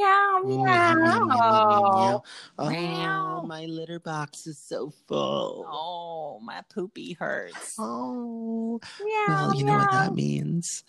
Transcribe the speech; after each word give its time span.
Oh, 0.00 0.42
meow, 0.44 0.94
meow, 0.94 1.24
meow. 1.24 1.26
Meow. 1.26 2.22
Oh, 2.58 2.70
Meow. 2.70 3.42
my 3.46 3.66
litter 3.66 3.98
box 3.98 4.46
is 4.46 4.58
so 4.58 4.92
full. 5.06 5.66
Oh, 5.68 6.40
my 6.42 6.62
poopy 6.72 7.14
hurts. 7.14 7.74
Oh, 7.78 8.80
Meow, 9.02 9.24
well, 9.28 9.54
you 9.54 9.64
know 9.64 9.72
what 9.78 9.90
meow. 9.92 10.00
that 10.04 10.14
means. 10.14 10.84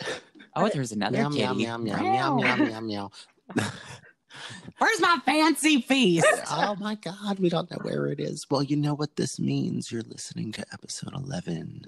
Oh, 0.55 0.69
there's 0.69 0.91
another 0.91 1.17
Meow, 1.17 1.29
kitty. 1.29 1.41
meow, 1.65 1.77
meow, 1.77 1.77
meow, 1.77 2.35
meow, 2.37 2.55
meow, 2.55 2.55
meow, 2.55 2.79
meow. 2.81 3.11
Where's 4.77 5.01
my 5.01 5.17
fancy 5.25 5.81
feast? 5.81 6.27
oh 6.51 6.75
my 6.79 6.95
God, 6.95 7.39
we 7.39 7.49
don't 7.49 7.69
know 7.71 7.79
where 7.81 8.07
it 8.07 8.19
is. 8.19 8.45
Well, 8.49 8.63
you 8.63 8.77
know 8.77 8.93
what 8.93 9.15
this 9.15 9.39
means. 9.39 9.91
You're 9.91 10.03
listening 10.03 10.51
to 10.53 10.65
episode 10.71 11.13
11, 11.15 11.85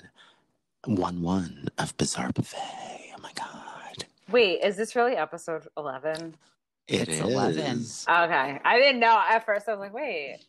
1 0.85 1.21
1 1.21 1.67
of 1.77 1.95
Bizarre 1.97 2.31
Buffet. 2.31 3.13
Oh 3.15 3.21
my 3.21 3.31
God. 3.35 4.05
Wait, 4.29 4.63
is 4.63 4.75
this 4.75 4.95
really 4.95 5.15
episode 5.15 5.67
11? 5.77 6.35
It 6.87 7.01
It's 7.07 7.11
is 7.13 7.19
11. 7.19 7.85
Okay. 8.09 8.59
I 8.63 8.77
didn't 8.79 8.99
know 8.99 9.21
at 9.29 9.45
first. 9.45 9.67
I 9.67 9.71
was 9.71 9.79
like, 9.79 9.93
wait. 9.93 10.39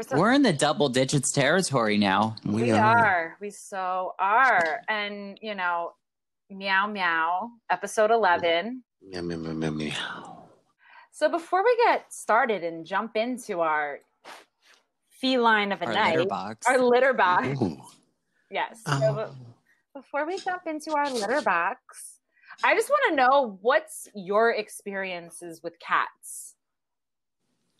Some- 0.00 0.18
We're 0.18 0.32
in 0.32 0.42
the 0.42 0.52
double 0.52 0.88
digits 0.88 1.30
territory 1.32 1.96
now. 1.98 2.36
We, 2.44 2.64
we 2.64 2.70
are. 2.72 2.96
are. 2.98 3.36
We 3.40 3.50
so 3.50 4.14
are. 4.18 4.80
And, 4.88 5.38
you 5.40 5.54
know, 5.54 5.92
meow, 6.50 6.86
meow, 6.88 7.50
episode 7.70 8.10
11. 8.10 8.82
Meow, 9.02 9.22
meow, 9.22 9.36
meow, 9.36 9.52
meow, 9.52 9.70
meow. 9.70 10.48
So 11.12 11.28
before 11.28 11.62
we 11.62 11.76
get 11.86 12.12
started 12.12 12.64
and 12.64 12.84
jump 12.84 13.16
into 13.16 13.60
our 13.60 14.00
feline 15.20 15.70
of 15.72 15.80
a 15.80 15.86
Our 15.86 15.92
night, 15.92 16.16
litter 16.16 16.28
box. 16.28 16.66
our 16.66 16.78
litter 16.78 17.12
box. 17.14 17.46
Ooh. 17.62 17.80
Yes. 18.50 18.80
So 18.86 18.92
Oh. 18.92 19.34
before 19.94 20.26
we 20.26 20.38
jump 20.38 20.62
into 20.66 20.92
our 20.96 21.08
litter 21.10 21.40
box, 21.40 22.13
I 22.62 22.74
just 22.74 22.90
want 22.90 23.02
to 23.10 23.16
know 23.16 23.58
what's 23.62 24.08
your 24.14 24.50
experiences 24.52 25.62
with 25.62 25.78
cats? 25.78 26.54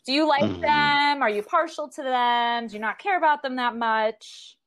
Do 0.05 0.13
you 0.13 0.27
like 0.27 0.43
Mm. 0.43 0.61
them? 0.61 1.23
Are 1.23 1.29
you 1.29 1.41
partial 1.41 1.89
to 1.89 2.03
them? 2.03 2.67
Do 2.67 2.73
you 2.73 2.79
not 2.79 2.99
care 2.99 3.17
about 3.17 3.41
them 3.41 3.55
that 3.55 3.75
much? 3.75 4.57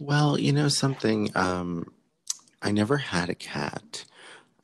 Well, 0.00 0.38
you 0.38 0.52
know 0.52 0.68
something. 0.68 1.30
Um, 1.36 1.92
I 2.62 2.70
never 2.72 2.96
had 2.96 3.28
a 3.28 3.34
cat. 3.34 4.04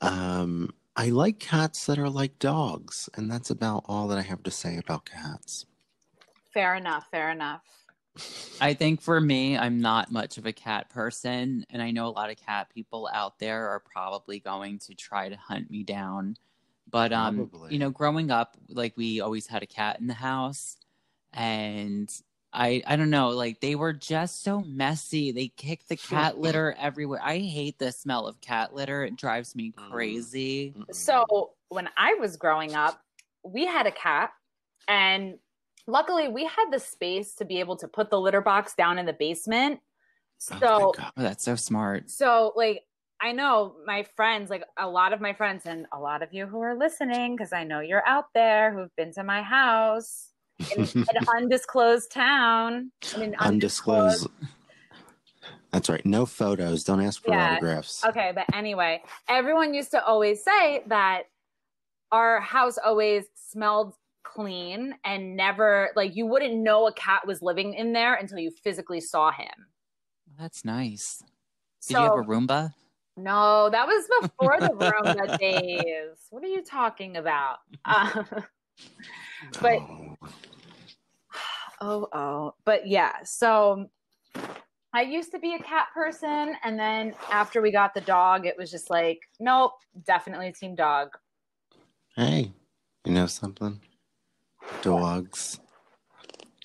Um, 0.01 0.73
I 0.95 1.09
like 1.09 1.39
cats 1.39 1.85
that 1.85 1.99
are 1.99 2.09
like 2.09 2.39
dogs, 2.39 3.09
and 3.15 3.31
that's 3.31 3.49
about 3.49 3.85
all 3.87 4.07
that 4.07 4.17
I 4.17 4.23
have 4.23 4.43
to 4.43 4.51
say 4.51 4.77
about 4.77 5.05
cats. 5.05 5.65
Fair 6.53 6.75
enough. 6.75 7.05
Fair 7.11 7.29
enough. 7.31 7.61
I 8.59 8.73
think 8.75 9.01
for 9.01 9.19
me, 9.19 9.57
I'm 9.57 9.79
not 9.79 10.11
much 10.11 10.37
of 10.37 10.45
a 10.45 10.53
cat 10.53 10.89
person, 10.89 11.65
and 11.69 11.81
I 11.81 11.91
know 11.91 12.07
a 12.07 12.09
lot 12.09 12.29
of 12.29 12.37
cat 12.37 12.69
people 12.73 13.09
out 13.11 13.39
there 13.39 13.69
are 13.69 13.79
probably 13.79 14.39
going 14.39 14.79
to 14.79 14.93
try 14.93 15.29
to 15.29 15.35
hunt 15.35 15.71
me 15.71 15.83
down. 15.83 16.37
But 16.89 17.11
um, 17.13 17.47
Probably. 17.49 17.73
you 17.73 17.79
know, 17.79 17.89
growing 17.89 18.29
up, 18.29 18.57
like 18.69 18.95
we 18.97 19.21
always 19.21 19.47
had 19.47 19.63
a 19.63 19.67
cat 19.67 19.99
in 19.99 20.07
the 20.07 20.13
house, 20.13 20.77
and 21.33 22.11
I 22.53 22.83
I 22.85 22.97
don't 22.97 23.09
know, 23.09 23.29
like 23.29 23.61
they 23.61 23.75
were 23.75 23.93
just 23.93 24.43
so 24.43 24.61
messy. 24.61 25.31
They 25.31 25.47
kicked 25.47 25.89
the 25.89 25.95
cat 25.95 26.37
litter 26.37 26.75
everywhere. 26.77 27.21
I 27.23 27.39
hate 27.39 27.79
the 27.79 27.91
smell 27.91 28.27
of 28.27 28.41
cat 28.41 28.75
litter. 28.75 29.03
It 29.03 29.15
drives 29.15 29.55
me 29.55 29.73
Mm. 29.77 29.89
crazy. 29.89 30.75
So 30.91 31.53
when 31.69 31.89
I 31.97 32.15
was 32.15 32.37
growing 32.37 32.75
up, 32.75 33.01
we 33.43 33.65
had 33.65 33.87
a 33.87 33.91
cat, 33.91 34.33
and 34.87 35.39
luckily 35.87 36.27
we 36.27 36.45
had 36.45 36.71
the 36.71 36.79
space 36.79 37.35
to 37.35 37.45
be 37.45 37.59
able 37.59 37.75
to 37.77 37.87
put 37.87 38.09
the 38.09 38.19
litter 38.19 38.41
box 38.41 38.73
down 38.75 38.97
in 38.97 39.05
the 39.05 39.13
basement. 39.13 39.79
Oh, 40.51 40.57
So 40.59 40.77
thank 40.77 40.95
God. 40.97 41.11
Oh, 41.17 41.21
that's 41.23 41.43
so 41.43 41.55
smart. 41.55 42.09
So, 42.09 42.53
like, 42.55 42.83
I 43.21 43.31
know 43.33 43.75
my 43.85 44.03
friends, 44.15 44.49
like 44.49 44.63
a 44.79 44.87
lot 44.87 45.13
of 45.13 45.21
my 45.21 45.33
friends, 45.33 45.65
and 45.65 45.85
a 45.93 45.99
lot 45.99 46.23
of 46.23 46.33
you 46.33 46.47
who 46.47 46.59
are 46.61 46.75
listening, 46.75 47.35
because 47.35 47.53
I 47.53 47.63
know 47.63 47.79
you're 47.79 48.05
out 48.07 48.25
there 48.33 48.73
who've 48.73 48.95
been 48.95 49.13
to 49.13 49.23
my 49.23 49.43
house 49.43 50.29
in 50.75 50.81
an 50.81 51.23
undisclosed 51.35 52.11
town. 52.11 52.91
an 53.15 53.35
undisclosed. 53.39 54.27
That's 55.71 55.87
right. 55.87 56.05
No 56.05 56.25
photos. 56.25 56.83
Don't 56.83 57.01
ask 57.01 57.23
for 57.23 57.31
Yeah. 57.31 57.51
autographs. 57.51 58.03
Okay, 58.03 58.31
but 58.33 58.45
anyway, 58.53 59.03
everyone 59.29 59.73
used 59.73 59.91
to 59.91 60.03
always 60.03 60.43
say 60.43 60.83
that 60.87 61.23
our 62.11 62.41
house 62.41 62.77
always 62.83 63.25
smelled 63.35 63.93
clean 64.23 64.95
and 65.03 65.35
never, 65.35 65.89
like, 65.95 66.15
you 66.15 66.25
wouldn't 66.25 66.55
know 66.55 66.87
a 66.87 66.93
cat 66.93 67.25
was 67.25 67.41
living 67.41 67.73
in 67.73 67.93
there 67.93 68.15
until 68.15 68.39
you 68.39 68.51
physically 68.51 69.01
saw 69.01 69.31
him. 69.31 69.51
That's 70.39 70.63
nice. 70.65 71.23
Did 71.87 71.93
so, 71.95 71.99
you 71.99 72.09
have 72.09 72.25
a 72.25 72.29
Roomba? 72.29 72.73
No, 73.17 73.69
that 73.69 73.85
was 73.87 74.07
before 74.21 74.59
the 74.59 74.69
Roomba 74.69 75.37
days. 75.39 76.17
What 76.29 76.43
are 76.43 76.47
you 76.47 76.63
talking 76.63 77.17
about? 77.17 77.57
Uh, 77.85 78.23
but- 79.59 79.81
Oh. 79.81 80.17
oh, 81.81 82.07
oh. 82.13 82.53
But 82.63 82.87
yeah, 82.87 83.23
so 83.23 83.89
I 84.93 85.01
used 85.01 85.31
to 85.31 85.39
be 85.39 85.55
a 85.55 85.59
cat 85.59 85.87
person. 85.93 86.55
And 86.63 86.79
then 86.79 87.13
after 87.31 87.61
we 87.61 87.71
got 87.71 87.93
the 87.93 88.01
dog, 88.01 88.45
it 88.45 88.55
was 88.57 88.71
just 88.71 88.89
like, 88.89 89.19
nope, 89.39 89.73
definitely 90.05 90.51
team 90.51 90.75
dog. 90.75 91.09
Hey, 92.15 92.51
you 93.05 93.13
know 93.13 93.25
something? 93.25 93.79
Dogs. 94.81 95.59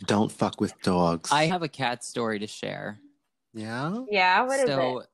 Don't 0.05 0.31
fuck 0.31 0.61
with 0.61 0.75
dogs. 0.83 1.31
I 1.33 1.45
have 1.47 1.63
a 1.63 1.69
cat 1.69 2.05
story 2.05 2.39
to 2.41 2.47
share. 2.47 2.99
yeah. 3.55 4.05
Yeah, 4.11 4.43
what 4.43 4.61
is 4.61 4.67
so 4.69 4.99
it? 5.01 5.07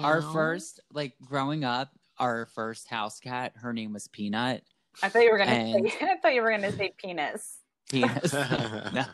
our 0.00 0.20
Meow. 0.20 0.32
first 0.32 0.80
like 0.92 1.14
growing 1.20 1.64
up 1.64 1.90
our 2.20 2.46
first 2.54 2.88
house 2.88 3.18
cat 3.18 3.52
her 3.56 3.72
name 3.72 3.92
was 3.92 4.06
peanut 4.06 4.62
I 5.02 5.08
thought 5.08 5.24
you 5.24 5.32
were 5.32 5.38
gonna 5.38 5.50
and- 5.50 5.90
say 5.90 5.98
I 6.00 6.16
thought 6.22 6.32
you 6.32 6.42
were 6.42 6.50
gonna 6.52 6.70
say 6.70 6.94
penis. 6.96 7.58
penis 7.90 8.32
no. 8.32 9.04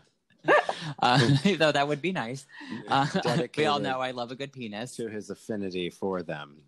uh, 0.98 1.28
though 1.58 1.72
that 1.72 1.88
would 1.88 2.02
be 2.02 2.12
nice 2.12 2.44
uh, 2.88 3.06
we 3.56 3.64
all 3.64 3.78
know 3.78 4.00
i 4.00 4.10
love 4.10 4.32
a 4.32 4.34
good 4.34 4.52
penis 4.52 4.96
to 4.96 5.08
his 5.08 5.30
affinity 5.30 5.88
for 5.88 6.22
them. 6.22 6.58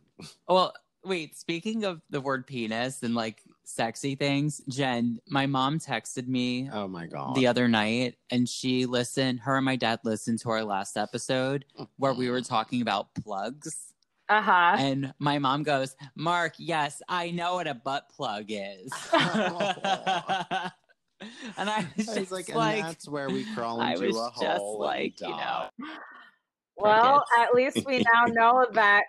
well 0.49 0.73
wait 1.05 1.37
speaking 1.37 1.85
of 1.85 2.01
the 2.09 2.21
word 2.23 2.47
penis 2.47 3.03
and 3.03 3.15
like 3.15 3.43
sexy 3.65 4.15
things 4.15 4.61
jen 4.69 5.19
my 5.29 5.47
mom 5.47 5.79
texted 5.79 6.27
me 6.27 6.69
Oh 6.73 6.89
my 6.89 7.07
god. 7.07 7.35
the 7.37 7.47
other 7.47 7.69
night 7.69 8.17
and 8.31 8.49
she 8.49 8.87
listened 8.87 9.41
her 9.41 9.57
and 9.57 9.65
my 9.65 9.77
dad 9.77 10.01
listened 10.05 10.41
to 10.41 10.51
our 10.51 10.65
last 10.65 10.97
episode 10.97 11.65
where 11.97 12.13
we 12.13 12.29
were 12.29 12.41
talking 12.43 12.83
about 12.83 13.15
plugs 13.15 13.93
Uh-huh. 14.29 14.77
And 14.79 15.13
my 15.19 15.39
mom 15.39 15.63
goes, 15.63 15.95
Mark, 16.15 16.55
yes, 16.57 17.03
I 17.09 17.31
know 17.33 17.57
what 17.57 17.67
a 17.67 17.75
butt 17.75 18.09
plug 18.09 18.47
is. 18.49 18.91
and 19.13 19.23
I 21.71 21.87
was 21.97 22.09
I 22.09 22.15
just 22.15 22.19
was 22.19 22.33
like, 22.33 22.55
like, 22.55 22.79
and 22.79 22.89
that's 22.89 23.09
where 23.09 23.29
we 23.29 23.45
crawl 23.55 23.81
I 23.81 23.93
into 23.93 24.07
was 24.07 24.17
a 24.17 24.31
just 24.41 24.59
hole 24.63 24.79
like, 24.81 25.21
you 25.21 25.29
know, 25.29 25.69
Well, 26.77 27.25
at 27.39 27.55
least 27.55 27.85
we 27.87 27.99
now 27.99 28.25
know 28.27 28.67
that 28.73 29.03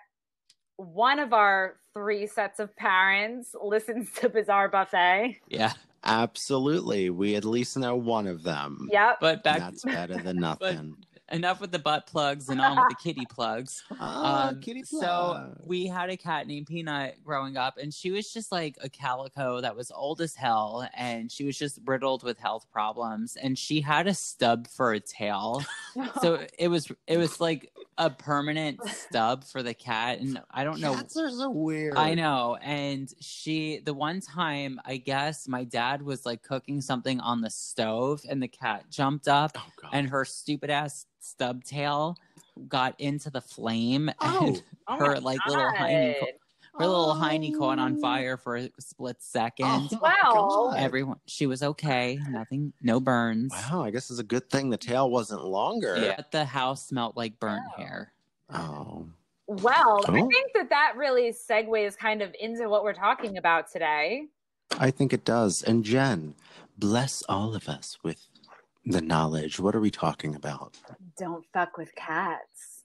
one 0.76 1.18
of 1.18 1.32
our 1.32 1.76
three 1.92 2.26
sets 2.26 2.60
of 2.60 2.74
parents 2.76 3.54
listens 3.62 4.10
to 4.16 4.28
Bizarre 4.28 4.68
Buffet. 4.68 5.40
yeah. 5.48 5.72
Absolutely. 6.06 7.08
We 7.08 7.34
at 7.34 7.46
least 7.46 7.78
know 7.78 7.96
one 7.96 8.26
of 8.26 8.42
them. 8.42 8.88
Yep. 8.92 9.16
But 9.22 9.42
back 9.42 9.58
That's 9.58 9.84
better 9.84 10.18
than 10.18 10.36
nothing. 10.40 10.96
Enough 11.32 11.60
with 11.60 11.72
the 11.72 11.78
butt 11.78 12.06
plugs 12.06 12.48
and 12.48 12.60
on 12.60 12.76
with 12.76 12.88
the 12.90 12.96
kitty 13.02 13.26
plugs. 13.30 13.82
Ah, 13.98 14.48
Um, 14.48 14.60
kitty 14.60 14.82
so 14.82 15.54
we 15.64 15.86
had 15.86 16.10
a 16.10 16.16
cat 16.16 16.46
named 16.46 16.66
Peanut 16.66 17.22
growing 17.24 17.56
up, 17.56 17.78
and 17.78 17.92
she 17.92 18.10
was 18.10 18.32
just 18.32 18.52
like 18.52 18.76
a 18.82 18.88
calico 18.88 19.60
that 19.60 19.74
was 19.76 19.90
old 19.90 20.20
as 20.20 20.34
hell, 20.34 20.88
and 20.96 21.30
she 21.30 21.44
was 21.44 21.58
just 21.58 21.78
riddled 21.86 22.22
with 22.22 22.38
health 22.38 22.66
problems, 22.72 23.36
and 23.36 23.58
she 23.58 23.80
had 23.80 24.06
a 24.06 24.14
stub 24.14 24.68
for 24.68 24.92
a 24.92 25.00
tail. 25.00 25.62
so 26.20 26.44
it 26.58 26.68
was 26.68 26.90
it 27.06 27.16
was 27.16 27.40
like 27.40 27.70
a 27.96 28.10
permanent 28.10 28.80
stub 28.88 29.44
for 29.44 29.62
the 29.62 29.74
cat, 29.74 30.18
and 30.20 30.40
I 30.50 30.64
don't 30.64 30.80
know. 30.80 30.94
Cats 30.94 31.16
are 31.16 31.30
so 31.30 31.50
weird. 31.50 31.94
I 31.96 32.14
know. 32.14 32.56
And 32.60 33.12
she, 33.20 33.80
the 33.84 33.94
one 33.94 34.20
time, 34.20 34.80
I 34.84 34.96
guess 34.96 35.46
my 35.46 35.64
dad 35.64 36.02
was 36.02 36.26
like 36.26 36.42
cooking 36.42 36.80
something 36.80 37.20
on 37.20 37.40
the 37.40 37.50
stove 37.50 38.22
and 38.28 38.42
the 38.42 38.48
cat 38.48 38.86
jumped 38.90 39.28
up 39.28 39.52
Oh 39.56 39.88
and 39.92 40.08
her 40.08 40.24
stupid 40.24 40.70
ass 40.70 41.06
stub 41.24 41.64
tail 41.64 42.16
got 42.68 42.98
into 43.00 43.30
the 43.30 43.40
flame 43.40 44.10
Oh. 44.20 44.46
and 44.48 44.62
Oh 44.86 44.96
her 44.98 45.12
my 45.14 45.18
like 45.18 45.38
little 45.46 45.70
hind, 45.76 46.14
God. 46.20 46.28
Her 46.76 46.86
little 46.86 47.14
hiney 47.14 47.56
caught 47.56 47.78
on 47.78 47.96
oh. 47.98 48.00
fire 48.00 48.36
for 48.36 48.56
a 48.56 48.68
split 48.80 49.16
oh 49.18 49.22
second. 49.22 49.90
Oh, 49.92 50.70
Wow. 50.72 50.74
Everyone, 50.76 51.20
she 51.26 51.46
was 51.46 51.62
okay. 51.62 52.18
Nothing, 52.28 52.72
no 52.82 52.98
burns. 53.00 53.52
Wow, 53.52 53.84
I 53.84 53.90
guess 53.90 54.10
it's 54.10 54.18
a 54.18 54.24
good 54.24 54.50
thing 54.50 54.70
the 54.70 54.76
tail 54.76 55.08
wasn't 55.08 55.44
longer. 55.44 55.96
Yeah, 55.96 56.20
the 56.32 56.44
house 56.44 56.88
smelled 56.88 57.16
like 57.16 57.38
burnt 57.38 57.62
hair. 57.76 58.12
Oh. 58.52 59.06
Well, 59.46 60.00
I 60.08 60.10
Oh. 60.20 60.28
think 60.28 60.52
that 60.54 60.70
that 60.70 60.94
really 60.96 61.32
segues 61.32 61.96
kind 61.96 62.22
of 62.22 62.34
into 62.40 62.68
what 62.68 62.82
we're 62.82 62.92
talking 62.94 63.36
about 63.38 63.70
today. 63.70 64.26
I 64.78 64.90
think 64.90 65.12
it 65.12 65.24
does. 65.24 65.62
And 65.62 65.84
Jen, 65.84 66.34
bless 66.76 67.22
all 67.28 67.54
of 67.54 67.68
us 67.68 67.98
with 68.02 68.20
the 68.86 69.00
knowledge. 69.00 69.58
What 69.60 69.74
are 69.74 69.80
we 69.80 69.90
talking 69.90 70.34
about? 70.34 70.76
Don't 71.18 71.44
fuck 71.52 71.76
with 71.78 71.94
cats. 71.94 72.84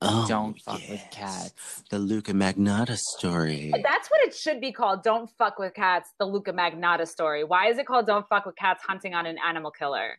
Oh, 0.00 0.26
Don't 0.28 0.60
fuck 0.60 0.80
with 0.88 1.04
cats. 1.10 1.82
The 1.90 1.98
Luca 1.98 2.32
Magnotta 2.32 2.96
story. 2.96 3.72
That's 3.82 4.08
what 4.08 4.20
it 4.22 4.34
should 4.34 4.60
be 4.60 4.70
called. 4.70 5.02
Don't 5.02 5.28
fuck 5.28 5.58
with 5.58 5.74
cats. 5.74 6.10
The 6.18 6.24
Luca 6.24 6.52
Magnotta 6.52 7.06
story. 7.08 7.42
Why 7.42 7.68
is 7.68 7.78
it 7.78 7.86
called 7.86 8.06
Don't 8.06 8.28
fuck 8.28 8.46
with 8.46 8.54
cats 8.54 8.84
hunting 8.86 9.14
on 9.14 9.26
an 9.26 9.38
animal 9.44 9.72
killer? 9.72 10.18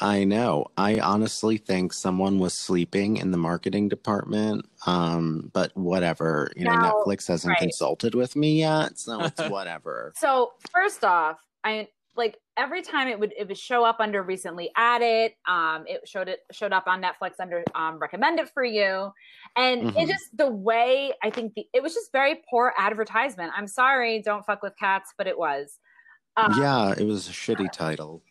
I 0.00 0.24
know. 0.24 0.66
I 0.76 0.98
honestly 0.98 1.56
think 1.56 1.92
someone 1.92 2.38
was 2.38 2.58
sleeping 2.58 3.16
in 3.16 3.30
the 3.30 3.38
marketing 3.38 3.88
department. 3.88 4.66
Um, 4.86 5.50
but 5.54 5.74
whatever. 5.76 6.50
You 6.56 6.64
know, 6.64 6.72
Netflix 6.72 7.28
hasn't 7.28 7.52
right. 7.52 7.60
consulted 7.60 8.14
with 8.14 8.36
me 8.36 8.58
yet, 8.58 8.98
so 8.98 9.22
it's 9.22 9.40
whatever. 9.48 10.12
So 10.16 10.52
first 10.72 11.04
off, 11.04 11.38
I 11.62 11.88
like 12.16 12.38
every 12.56 12.82
time 12.82 13.08
it 13.08 13.18
would 13.18 13.32
it 13.36 13.48
would 13.48 13.58
show 13.58 13.84
up 13.84 13.96
under 14.00 14.22
recently 14.22 14.70
added. 14.76 15.32
Um, 15.46 15.84
it 15.86 16.06
showed 16.08 16.28
it 16.28 16.40
showed 16.52 16.72
up 16.72 16.86
on 16.86 17.02
Netflix 17.02 17.32
under 17.40 17.64
um, 17.74 17.98
recommended 17.98 18.48
for 18.50 18.64
you, 18.64 19.12
and 19.56 19.82
it 19.82 19.94
Mhm. 19.94 20.08
just 20.08 20.36
the 20.36 20.50
way 20.50 21.12
I 21.22 21.30
think 21.30 21.54
the 21.54 21.66
it 21.72 21.82
was 21.82 21.94
just 21.94 22.12
very 22.12 22.42
poor 22.48 22.74
advertisement. 22.78 23.52
I'm 23.56 23.66
sorry, 23.66 24.22
don't 24.22 24.44
fuck 24.44 24.62
with 24.62 24.76
cats, 24.78 25.12
but 25.16 25.26
it 25.26 25.38
was. 25.38 25.78
Um, 26.36 26.52
yeah, 26.60 26.92
it 26.98 27.04
was 27.04 27.28
a 27.28 27.32
shitty 27.32 27.70
title. 27.72 28.22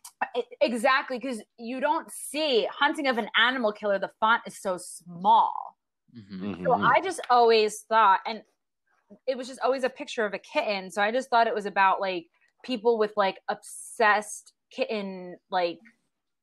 exactly 0.61 1.19
because 1.19 1.41
you 1.57 1.79
don't 1.79 2.09
see 2.11 2.65
hunting 2.71 3.07
of 3.07 3.17
an 3.17 3.29
animal 3.37 3.71
killer. 3.71 3.99
The 3.99 4.11
font 4.19 4.43
is 4.45 4.57
so 4.57 4.77
small. 4.77 5.77
Mhm. 6.15 6.63
So 6.63 6.71
Mhm. 6.71 6.83
I 6.85 7.01
just 7.01 7.19
always 7.29 7.81
thought, 7.81 8.21
and 8.25 8.43
it 9.27 9.37
was 9.37 9.47
just 9.47 9.59
always 9.61 9.83
a 9.83 9.89
picture 9.89 10.25
of 10.25 10.33
a 10.33 10.39
kitten. 10.39 10.91
So 10.91 11.01
I 11.01 11.11
just 11.11 11.29
thought 11.29 11.47
it 11.47 11.53
was 11.55 11.65
about 11.65 12.01
like 12.01 12.27
people 12.63 12.97
with 12.97 13.13
like 13.15 13.39
obsessed 13.49 14.53
kitten 14.71 15.37
like 15.51 15.79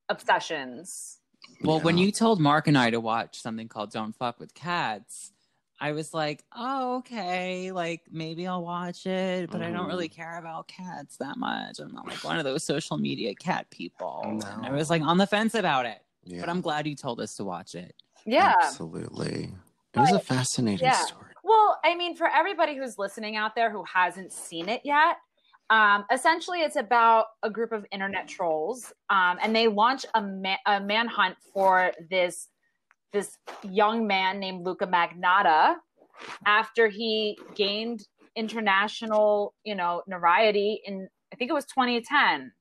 obsessions. 0.09 1.19
Well, 1.63 1.81
when 1.81 1.99
you 1.99 2.13
told 2.13 2.41
Mark 2.41 2.69
and 2.69 2.79
I 2.79 2.91
to 2.91 3.01
watch 3.01 3.41
something 3.43 3.69
called 3.69 3.91
Don't 3.91 4.15
Fuck 4.15 4.39
with 4.39 4.55
Cats, 4.55 5.33
I 5.81 5.93
was 5.93 6.13
like, 6.13 6.45
oh, 6.55 6.99
okay, 6.99 7.73
like 7.73 8.03
maybe 8.11 8.47
I'll 8.47 8.63
watch 8.63 9.07
it, 9.07 9.51
but 9.51 9.63
I 9.63 9.71
don't 9.71 9.87
really 9.87 10.11
mm. 10.11 10.15
care 10.15 10.39
about 10.39 10.69
cats 10.69 11.17
that 11.17 11.39
much. 11.39 11.79
I'm 11.81 11.93
not 11.93 12.07
like 12.07 12.23
one 12.23 12.39
of 12.39 12.45
those 12.45 12.63
social 12.65 12.99
media 12.99 13.35
cat 13.35 13.71
people. 13.71 14.21
And 14.25 14.45
I 14.67 14.71
was 14.73 14.91
like 14.91 15.01
on 15.01 15.17
the 15.17 15.27
fence 15.27 15.55
about 15.55 15.87
it, 15.87 16.03
Yeah, 16.25 16.41
but 16.41 16.51
I'm 16.51 16.61
glad 16.61 16.87
you 16.87 16.95
told 16.95 17.19
us 17.21 17.35
to 17.37 17.45
watch 17.45 17.75
it. 17.75 17.95
Yeah. 18.27 18.55
absolutely. 18.63 19.51
It 19.95 19.99
was 19.99 20.13
a 20.13 20.21
fascinating 20.21 20.87
yeah. 20.87 21.07
story. 21.07 21.31
Well, 21.43 21.81
I 21.83 21.97
mean, 21.97 22.15
for 22.15 22.29
everybody 22.29 22.77
who's 22.77 22.99
listening 22.99 23.37
out 23.37 23.55
there 23.55 23.71
who 23.71 23.83
hasn't 23.85 24.33
seen 24.33 24.69
it 24.69 24.83
yet, 24.85 25.17
um, 25.71 26.05
essentially 26.13 26.61
it's 26.61 26.77
about 26.77 27.27
a 27.43 27.51
group 27.51 27.73
of 27.73 27.87
internet 27.93 28.29
trolls, 28.29 28.93
um, 29.09 29.39
and 29.43 29.55
they 29.55 29.69
launch 29.69 30.05
a, 30.15 30.25
a 30.67 30.81
manhunt 30.81 31.37
for 31.53 31.93
this 32.11 32.49
this 33.13 33.37
young 33.63 34.07
man 34.07 34.39
named 34.39 34.65
Luca 34.65 34.87
Magnotta 34.87 35.77
after 36.47 36.89
he 36.89 37.37
gained 37.57 38.07
international, 38.37 39.55
you 39.65 39.75
know, 39.75 40.03
notoriety 40.07 40.81
in 40.85 41.09
I 41.33 41.37
think 41.37 41.51
it 41.51 41.55
was 41.55 41.67
2010. 41.67 42.53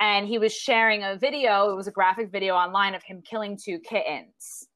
And 0.00 0.26
he 0.26 0.38
was 0.38 0.52
sharing 0.52 1.04
a 1.04 1.16
video, 1.16 1.70
it 1.70 1.76
was 1.76 1.86
a 1.86 1.92
graphic 1.92 2.30
video 2.30 2.54
online 2.54 2.94
of 2.94 3.02
him 3.02 3.22
killing 3.22 3.56
two 3.62 3.78
kittens. 3.78 4.68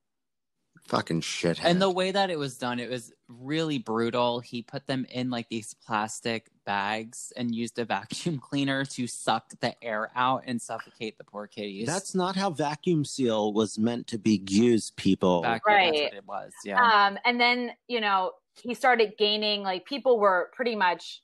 Fucking 0.89 1.21
shithead. 1.21 1.65
And 1.65 1.83
the 1.83 1.91
way 1.91 2.13
that 2.13 2.31
it 2.31 2.39
was 2.39 2.57
done, 2.59 2.79
it 2.79 2.89
was 2.89 3.13
really 3.29 3.79
brutal. 3.79 4.39
He 4.41 4.63
put 4.63 4.87
them 4.87 5.05
in 5.11 5.31
like 5.31 5.49
these 5.49 5.75
plastic 5.75 6.49
bags 6.65 7.33
and 7.37 7.53
used 7.55 7.79
a 7.79 7.85
vacuum 7.85 8.39
cleaner 8.43 8.85
to 8.85 9.07
suck 9.07 9.51
the 9.61 9.83
air 9.83 10.11
out 10.15 10.45
and 10.47 10.63
suffocate 10.63 11.19
the 11.19 11.25
poor 11.25 11.49
kitties. 11.49 11.87
That's 11.87 12.15
not 12.15 12.37
how 12.37 12.51
vacuum 12.51 13.05
seal 13.05 13.53
was 13.53 13.79
meant 13.79 14.07
to 14.09 14.19
be 14.19 14.43
used, 14.49 14.95
people. 14.97 15.43
Back 15.43 15.63
then, 15.67 15.75
that's 15.77 15.93
Right. 15.99 16.05
what 16.05 16.15
it 16.15 16.27
was. 16.27 16.53
Yeah. 16.65 16.81
Um, 17.07 17.19
and 17.25 17.41
then, 17.41 17.73
you 17.89 18.01
know, 18.01 18.33
he 18.55 18.73
started 18.75 19.15
gaining, 19.19 19.63
like, 19.63 19.87
people 19.87 20.19
were 20.21 20.51
pretty 20.55 20.77
much 20.77 21.23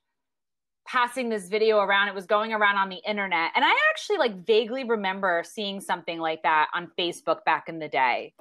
passing 0.86 1.28
this 1.28 1.48
video 1.48 1.78
around. 1.78 2.08
It 2.08 2.14
was 2.14 2.26
going 2.26 2.52
around 2.52 2.76
on 2.76 2.88
the 2.88 3.00
internet. 3.08 3.52
And 3.54 3.64
I 3.64 3.72
actually, 3.90 4.18
like, 4.18 4.44
vaguely 4.44 4.82
remember 4.84 5.44
seeing 5.46 5.80
something 5.80 6.18
like 6.18 6.42
that 6.42 6.68
on 6.74 6.90
Facebook 6.98 7.44
back 7.44 7.68
in 7.68 7.78
the 7.78 7.88
day. 7.88 8.34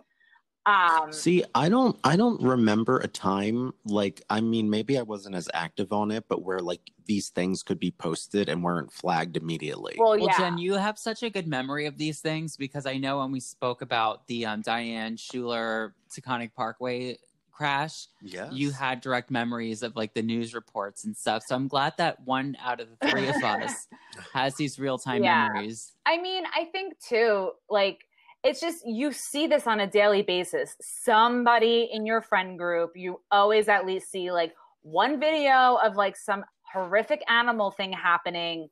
Um, 0.65 1.11
See, 1.11 1.43
I 1.55 1.69
don't 1.69 1.97
I 2.03 2.15
don't 2.15 2.41
remember 2.41 2.99
a 2.99 3.07
time 3.07 3.73
like 3.85 4.21
I 4.29 4.41
mean 4.41 4.69
maybe 4.69 4.97
I 4.97 5.01
wasn't 5.01 5.35
as 5.35 5.49
active 5.53 5.91
on 5.91 6.11
it, 6.11 6.25
but 6.29 6.43
where 6.43 6.59
like 6.59 6.91
these 7.05 7.29
things 7.29 7.63
could 7.63 7.79
be 7.79 7.91
posted 7.91 8.47
and 8.47 8.63
weren't 8.63 8.91
flagged 8.91 9.37
immediately. 9.37 9.95
well, 9.97 10.17
Well. 10.19 10.29
Jen, 10.37 10.57
you 10.57 10.73
have 10.75 10.99
such 10.99 11.23
a 11.23 11.29
good 11.29 11.47
memory 11.47 11.87
of 11.87 11.97
these 11.97 12.19
things 12.21 12.57
because 12.57 12.85
I 12.85 12.97
know 12.97 13.19
when 13.19 13.31
we 13.31 13.39
spoke 13.39 13.81
about 13.81 14.27
the 14.27 14.45
um, 14.45 14.61
Diane 14.61 15.17
Schuler 15.17 15.95
Taconic 16.15 16.53
Parkway 16.53 17.17
crash, 17.51 18.07
yes. 18.21 18.51
you 18.53 18.71
had 18.71 19.01
direct 19.01 19.29
memories 19.29 19.83
of 19.83 19.95
like 19.95 20.13
the 20.13 20.21
news 20.21 20.53
reports 20.53 21.03
and 21.05 21.15
stuff. 21.17 21.43
So 21.45 21.55
I'm 21.55 21.67
glad 21.67 21.93
that 21.97 22.19
one 22.23 22.55
out 22.63 22.79
of 22.79 22.87
the 22.99 23.09
three 23.09 23.27
of 23.27 23.35
us 23.43 23.87
has 24.33 24.55
these 24.55 24.79
real 24.79 24.97
time 24.97 25.23
Yeah. 25.23 25.47
memories. 25.47 25.93
I 26.05 26.19
mean, 26.21 26.43
I 26.55 26.65
think 26.71 26.99
too, 26.99 27.51
like, 27.69 28.05
it's 28.43 28.59
just 28.59 28.85
you 28.85 29.11
see 29.11 29.47
this 29.47 29.67
on 29.67 29.79
a 29.79 29.87
daily 29.87 30.23
basis. 30.23 30.75
Somebody 30.81 31.89
in 31.91 32.05
your 32.05 32.21
friend 32.21 32.57
group, 32.57 32.91
you 32.95 33.21
always 33.31 33.67
at 33.67 33.85
least 33.85 34.11
see 34.11 34.31
like 34.31 34.53
one 34.81 35.19
video 35.19 35.77
of 35.83 35.95
like 35.95 36.17
some 36.17 36.43
horrific 36.63 37.21
animal 37.29 37.71
thing 37.71 37.93
happening 37.93 38.69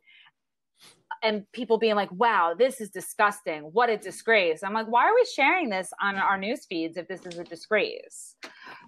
and 1.21 1.44
people 1.51 1.77
being 1.77 1.95
like, 1.95 2.12
wow, 2.12 2.56
this 2.57 2.80
is 2.80 2.89
disgusting. 2.89 3.63
What 3.63 3.89
a 3.89 3.98
disgrace. 3.98 4.63
I'm 4.63 4.74
like, 4.74 4.88
why 4.88 5.06
are 5.06 5.13
we 5.13 5.25
sharing 5.25 5.69
this 5.69 5.92
on 6.01 6.16
our 6.16 6.38
news 6.38 6.66
feeds 6.66 6.98
if 6.98 7.07
this 7.07 7.25
is 7.25 7.38
a 7.38 7.44
disgrace? 7.44 8.36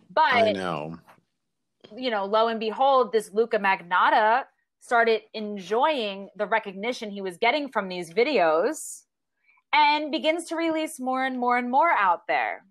But 0.09 0.33
I 0.33 0.51
know. 0.53 0.97
you 1.95 2.09
know, 2.09 2.25
lo 2.25 2.47
and 2.47 2.59
behold, 2.59 3.11
this 3.11 3.31
Luca 3.33 3.59
Magnotta 3.59 4.43
started 4.79 5.21
enjoying 5.33 6.29
the 6.37 6.47
recognition 6.47 7.11
he 7.11 7.21
was 7.21 7.37
getting 7.37 7.69
from 7.69 7.87
these 7.87 8.11
videos 8.11 9.03
and 9.73 10.11
begins 10.11 10.45
to 10.45 10.55
release 10.55 10.99
more 10.99 11.25
and 11.25 11.39
more 11.39 11.57
and 11.57 11.69
more 11.71 11.89
out 11.91 12.27
there. 12.27 12.65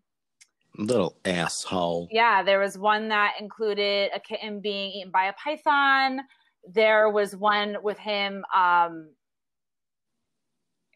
Little 0.79 1.17
asshole. 1.25 2.09
Yeah, 2.11 2.43
there 2.43 2.61
was 2.61 2.79
one 2.79 3.09
that 3.09 3.35
included 3.41 4.11
a 4.15 4.21
kitten 4.21 4.61
being 4.61 4.93
eaten 4.93 5.11
by 5.11 5.25
a 5.27 5.33
python. 5.35 6.21
There 6.73 7.11
was 7.11 7.35
one 7.35 7.77
with 7.83 7.99
him. 7.99 8.45
Um, 8.55 9.11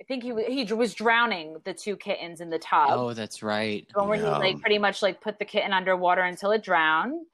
I 0.01 0.05
think 0.07 0.23
he 0.23 0.33
wa- 0.33 0.49
he 0.49 0.65
was 0.73 0.95
drowning 0.95 1.57
the 1.65 1.73
two 1.75 1.97
kittens 1.97 2.41
in 2.41 2.51
the 2.51 2.59
tub. 2.59 2.89
Oh, 2.91 3.13
that's 3.15 3.43
right. 3.43 3.87
one 3.95 4.09
where 4.09 4.19
Yeah. 4.21 4.35
he 4.35 4.39
like 4.53 4.61
pretty 4.61 4.79
much 4.79 5.03
like 5.03 5.21
put 5.21 5.39
the 5.39 5.45
kitten 5.45 5.73
underwater 5.73 6.23
until 6.23 6.51
it 6.53 6.63
drowned 6.63 7.27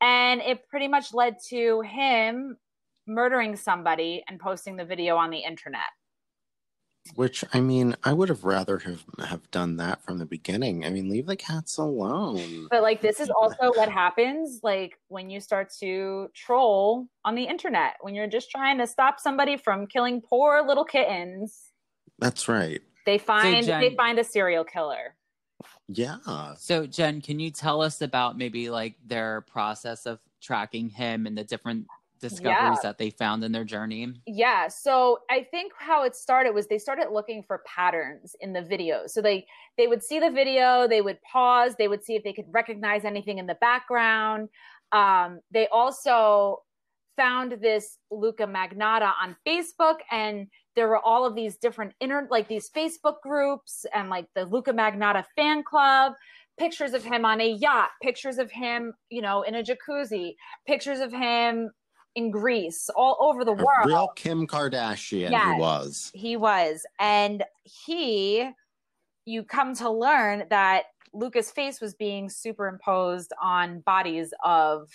and 0.00 0.40
it 0.40 0.66
pretty 0.68 0.88
much 0.88 1.14
led 1.14 1.36
to 1.48 1.80
him 1.82 2.56
murdering 3.06 3.56
somebody 3.56 4.22
and 4.28 4.40
posting 4.40 4.76
the 4.76 4.84
video 4.84 5.16
on 5.16 5.30
the 5.30 5.38
internet 5.38 5.90
Which 7.16 7.44
I 7.52 7.60
mean, 7.60 7.96
I 8.04 8.12
would 8.12 8.28
have 8.28 8.44
rather 8.44 8.78
have 8.78 9.04
have 9.26 9.50
done 9.50 9.76
that 9.78 10.02
from 10.02 10.18
the 10.18 10.24
beginning. 10.24 10.84
I 10.86 10.90
mean, 10.90 11.10
leave 11.10 11.26
the 11.26 11.36
cats 11.36 11.76
alone. 11.76 12.68
but 12.70 12.82
like 12.82 13.00
this 13.00 13.20
is 13.20 13.28
also 13.28 13.72
what 13.74 13.88
happens 13.90 14.60
like 14.62 14.98
when 15.08 15.28
you 15.28 15.40
start 15.40 15.70
to 15.80 16.28
troll 16.34 17.06
on 17.24 17.34
the 17.34 17.44
internet 17.44 17.94
when 18.00 18.14
you're 18.14 18.26
just 18.28 18.50
trying 18.50 18.78
to 18.78 18.86
stop 18.86 19.20
somebody 19.20 19.56
from 19.56 19.86
killing 19.86 20.20
poor 20.20 20.62
little 20.66 20.84
kittens 20.84 21.72
That's 22.18 22.48
right. 22.48 22.80
they 23.04 23.18
find 23.18 23.66
Jen- 23.66 23.80
they 23.80 23.94
find 23.94 24.18
a 24.18 24.24
serial 24.24 24.64
killer 24.64 25.16
Yeah. 25.88 26.54
So, 26.56 26.86
Jen, 26.86 27.20
can 27.20 27.38
you 27.40 27.50
tell 27.50 27.82
us 27.82 28.00
about 28.00 28.38
maybe 28.38 28.70
like 28.70 28.94
their 29.04 29.42
process 29.42 30.06
of 30.06 30.18
tracking 30.40 30.88
him 30.88 31.26
and 31.26 31.36
the 31.36 31.44
different 31.44 31.86
discoveries 32.22 32.80
that 32.82 32.96
they 32.96 33.10
found 33.10 33.44
in 33.44 33.52
their 33.52 33.64
journey? 33.64 34.14
Yeah. 34.26 34.68
So 34.68 35.18
I 35.30 35.46
think 35.50 35.72
how 35.76 36.04
it 36.04 36.16
started 36.16 36.54
was 36.54 36.66
they 36.66 36.78
started 36.78 37.08
looking 37.12 37.42
for 37.42 37.62
patterns 37.66 38.34
in 38.40 38.54
the 38.54 38.60
videos. 38.60 39.10
So 39.10 39.20
they 39.20 39.46
they 39.76 39.86
would 39.86 40.02
see 40.02 40.18
the 40.18 40.30
video, 40.30 40.88
they 40.88 41.02
would 41.02 41.18
pause, 41.30 41.74
they 41.78 41.88
would 41.88 42.02
see 42.02 42.14
if 42.14 42.24
they 42.24 42.32
could 42.32 42.46
recognize 42.50 43.04
anything 43.04 43.36
in 43.38 43.46
the 43.46 43.56
background. 43.56 44.48
Um, 44.92 45.40
they 45.50 45.68
also 45.68 46.62
found 47.16 47.58
this 47.60 47.98
Luca 48.10 48.46
Magnotta 48.46 49.12
on 49.22 49.36
Facebook, 49.46 49.96
and 50.10 50.46
there 50.76 50.88
were 50.88 50.98
all 50.98 51.26
of 51.26 51.34
these 51.34 51.58
different 51.58 51.92
inter 52.00 52.26
like 52.30 52.48
these 52.48 52.70
Facebook 52.70 53.16
groups 53.22 53.84
and 53.94 54.08
like 54.08 54.26
the 54.34 54.46
Luca 54.46 54.72
Magnotta 54.72 55.24
fan 55.36 55.62
club 55.62 56.14
pictures 56.58 56.92
of 56.92 57.04
him 57.04 57.24
on 57.24 57.40
a 57.40 57.48
yacht, 57.48 57.90
pictures 58.02 58.38
of 58.38 58.50
him, 58.50 58.92
you 59.10 59.22
know, 59.22 59.42
in 59.42 59.54
a 59.54 59.62
jacuzzi, 59.62 60.34
pictures 60.66 61.00
of 61.00 61.12
him 61.12 61.70
in 62.14 62.30
Greece, 62.30 62.90
all 62.94 63.16
over 63.20 63.44
the 63.44 63.52
A 63.52 63.54
world. 63.54 63.86
real 63.86 64.08
Kim 64.14 64.46
Kardashian 64.46 65.30
Yes. 65.30 65.54
he 65.54 65.60
was. 65.60 66.12
He 66.14 66.36
was. 66.36 66.86
And 66.98 67.42
he, 67.64 68.50
you 69.24 69.42
come 69.44 69.74
to 69.76 69.88
learn 69.90 70.44
that 70.50 70.84
Luca's 71.14 71.50
face 71.50 71.80
was 71.80 71.94
being 71.94 72.28
superimposed 72.28 73.32
on 73.40 73.80
bodies 73.80 74.32
of 74.44 74.88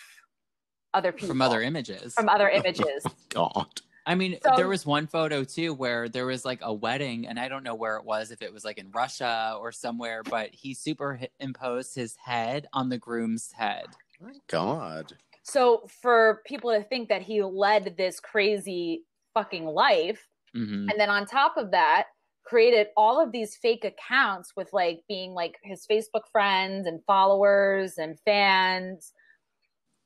other 0.93 1.11
people 1.11 1.27
from 1.29 1.41
other 1.41 1.61
images. 1.61 2.13
from 2.13 2.29
other 2.29 2.49
images. 2.49 3.03
Oh, 3.35 3.49
God. 3.53 3.81
I 4.05 4.15
mean, 4.15 4.37
So- 4.43 4.53
there 4.55 4.67
was 4.69 4.85
one 4.85 5.05
photo 5.05 5.43
too 5.43 5.73
where 5.73 6.07
there 6.09 6.25
was 6.25 6.45
like 6.45 6.59
a 6.61 6.73
wedding, 6.73 7.27
and 7.27 7.39
I 7.39 7.47
don't 7.49 7.63
know 7.63 7.75
where 7.75 7.97
it 7.97 8.05
was, 8.05 8.31
if 8.31 8.41
it 8.41 8.53
was 8.53 8.63
like 8.63 8.77
in 8.77 8.89
Russia 8.91 9.57
or 9.59 9.71
somewhere, 9.71 10.23
but 10.23 10.49
he 10.53 10.73
superimposed 10.73 11.93
his 11.93 12.15
head 12.15 12.67
on 12.73 12.89
the 12.89 12.97
groom's 12.97 13.51
head. 13.51 13.85
My 14.21 14.31
God. 14.47 15.13
So 15.47 15.87
for 16.01 16.41
people 16.45 16.71
to 16.71 16.83
think 16.83 17.07
that 17.07 17.21
he 17.21 17.41
led 17.41 17.95
this 17.97 18.19
crazy 18.19 19.03
fucking 19.33 19.65
life, 19.65 20.27
hmm 20.53 20.89
and 20.89 20.99
then 20.99 21.09
on 21.09 21.25
top 21.25 21.57
of 21.57 21.71
that, 21.71 22.05
created 22.43 22.87
all 22.95 23.21
of 23.21 23.31
these 23.31 23.55
fake 23.55 23.83
accounts 23.85 24.53
with 24.55 24.69
like 24.71 25.01
being 25.07 25.33
like 25.33 25.55
his 25.63 25.85
Facebook 25.89 26.27
friends 26.31 26.87
and 26.87 27.03
followers 27.05 27.97
and 27.97 28.17
fans. 28.25 29.11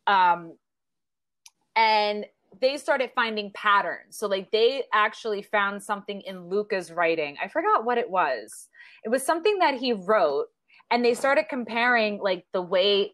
Um, 0.07 0.57
and 1.75 2.25
they 2.59 2.77
started 2.77 3.11
finding 3.15 3.51
patterns. 3.53 4.17
So 4.17 4.27
like 4.27 4.51
they 4.51 4.83
actually 4.93 5.43
found 5.43 5.81
something 5.81 6.21
in 6.21 6.49
Luca's 6.49 6.91
writing. 6.91 7.37
I 7.41 7.47
forgot 7.47 7.85
what 7.85 7.97
it 7.97 8.09
was. 8.09 8.69
It 9.03 9.09
was 9.09 9.23
something 9.23 9.59
that 9.59 9.75
he 9.75 9.93
wrote, 9.93 10.47
and 10.89 11.05
they 11.05 11.13
started 11.13 11.45
comparing 11.49 12.19
like 12.19 12.45
the 12.53 12.61
way 12.61 13.13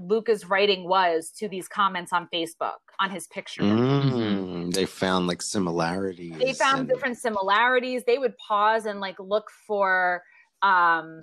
Luca's 0.00 0.46
writing 0.48 0.88
was 0.88 1.30
to 1.38 1.48
these 1.48 1.68
comments 1.68 2.12
on 2.12 2.26
Facebook 2.32 2.78
on 2.98 3.10
his 3.10 3.26
picture. 3.26 3.62
Mm, 3.62 4.72
They 4.72 4.86
found 4.86 5.26
like 5.26 5.42
similarities. 5.42 6.38
They 6.38 6.52
found 6.54 6.80
and- 6.80 6.88
different 6.88 7.18
similarities. 7.18 8.04
They 8.04 8.18
would 8.18 8.36
pause 8.38 8.86
and 8.86 9.00
like 9.00 9.16
look 9.18 9.50
for 9.66 10.22
um 10.62 11.22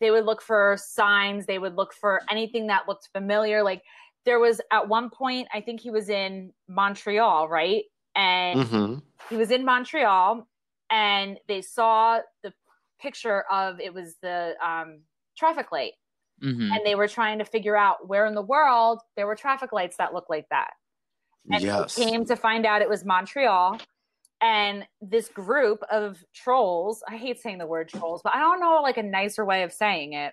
they 0.00 0.10
would 0.10 0.24
look 0.24 0.40
for 0.42 0.76
signs, 0.78 1.44
they 1.46 1.58
would 1.58 1.76
look 1.76 1.92
for 1.92 2.22
anything 2.30 2.68
that 2.68 2.88
looked 2.88 3.08
familiar. 3.12 3.62
Like 3.62 3.82
there 4.24 4.38
was 4.40 4.60
at 4.72 4.88
one 4.88 5.10
point, 5.10 5.46
I 5.52 5.60
think 5.60 5.80
he 5.80 5.90
was 5.90 6.08
in 6.08 6.52
Montreal, 6.68 7.48
right? 7.48 7.84
And 8.16 8.60
Mhm. 8.60 9.02
he 9.28 9.36
was 9.36 9.50
in 9.50 9.64
Montreal 9.64 10.48
and 10.90 11.38
they 11.48 11.60
saw 11.62 12.20
the 12.42 12.52
picture 13.00 13.42
of 13.50 13.78
it 13.80 13.94
was 13.94 14.16
the 14.22 14.54
um 14.66 15.02
traffic 15.36 15.70
light 15.70 15.92
hmm 16.40 16.72
and 16.72 16.80
they 16.84 16.94
were 16.94 17.08
trying 17.08 17.38
to 17.38 17.44
figure 17.44 17.76
out 17.76 18.08
where 18.08 18.26
in 18.26 18.34
the 18.34 18.42
world 18.42 19.00
there 19.16 19.26
were 19.26 19.34
traffic 19.34 19.72
lights 19.72 19.96
that 19.96 20.14
looked 20.14 20.30
like 20.30 20.48
that. 20.50 20.70
And 21.50 21.62
Yes. 21.62 21.94
they 21.96 22.04
came 22.04 22.24
to 22.26 22.36
find 22.36 22.64
out 22.64 22.82
it 22.82 22.88
was 22.88 23.04
Montreal. 23.04 23.78
And 24.40 24.86
this 25.02 25.28
group 25.28 25.82
of 25.90 26.22
trolls, 26.32 27.02
I 27.08 27.16
hate 27.16 27.40
saying 27.40 27.58
the 27.58 27.66
word 27.66 27.88
trolls, 27.88 28.22
but 28.22 28.34
I 28.34 28.38
don't 28.38 28.60
know 28.60 28.80
like 28.82 28.96
a 28.96 29.02
nicer 29.02 29.44
way 29.44 29.64
of 29.64 29.72
saying 29.72 30.14
it. 30.14 30.32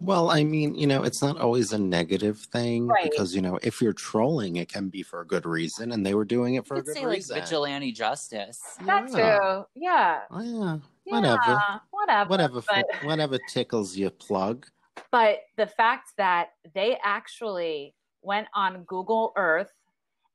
Well, 0.00 0.30
I 0.30 0.44
mean, 0.44 0.76
you 0.76 0.86
know, 0.86 1.02
it's 1.02 1.20
not 1.20 1.40
always 1.40 1.72
a 1.72 1.78
negative 1.78 2.38
thing 2.38 2.86
Right. 2.86 3.10
because, 3.10 3.34
you 3.34 3.42
know, 3.42 3.58
if 3.62 3.82
you're 3.82 3.92
trolling, 3.92 4.56
it 4.56 4.68
can 4.68 4.88
be 4.88 5.02
for 5.02 5.20
a 5.20 5.26
good 5.26 5.44
reason, 5.44 5.90
and 5.90 6.06
they 6.06 6.14
were 6.14 6.24
doing 6.24 6.54
it 6.54 6.66
for 6.66 6.76
You 6.76 6.82
a 6.82 6.84
good 6.84 6.94
say 6.94 7.06
like 7.06 7.24
vigilante 7.26 7.90
justice. 7.92 8.78
That 8.86 9.08
Yeah. 9.10 9.38
too. 9.38 9.66
Yeah. 9.74 10.20
Oh, 10.30 10.40
yeah. 10.40 10.78
Yeah. 11.08 11.20
Whatever. 11.20 11.62
Whatever. 11.90 12.28
Whatever, 12.30 12.62
But, 12.68 12.86
whatever 13.02 13.38
tickles 13.38 13.96
your 13.96 14.10
plug. 14.10 14.66
but 15.10 15.38
the 15.56 15.66
fact 15.66 16.10
that 16.18 16.50
they 16.74 16.98
actually 17.02 17.94
went 18.22 18.48
on 18.54 18.84
Google 18.84 19.32
Earth 19.36 19.72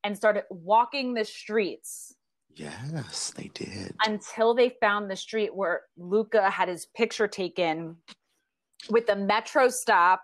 and 0.02 0.16
started 0.16 0.44
walking 0.50 1.14
the 1.14 1.24
streets 1.24 2.14
Yes, 2.56 3.32
they 3.36 3.48
did. 3.54 3.94
until 4.06 4.54
they 4.54 4.70
found 4.80 5.10
the 5.10 5.16
street 5.16 5.54
where 5.54 5.82
Luca 5.96 6.50
had 6.50 6.68
his 6.68 6.86
picture 6.86 7.26
taken 7.28 7.96
with 8.90 9.06
the 9.06 9.16
metro 9.16 9.68
stop 9.68 10.22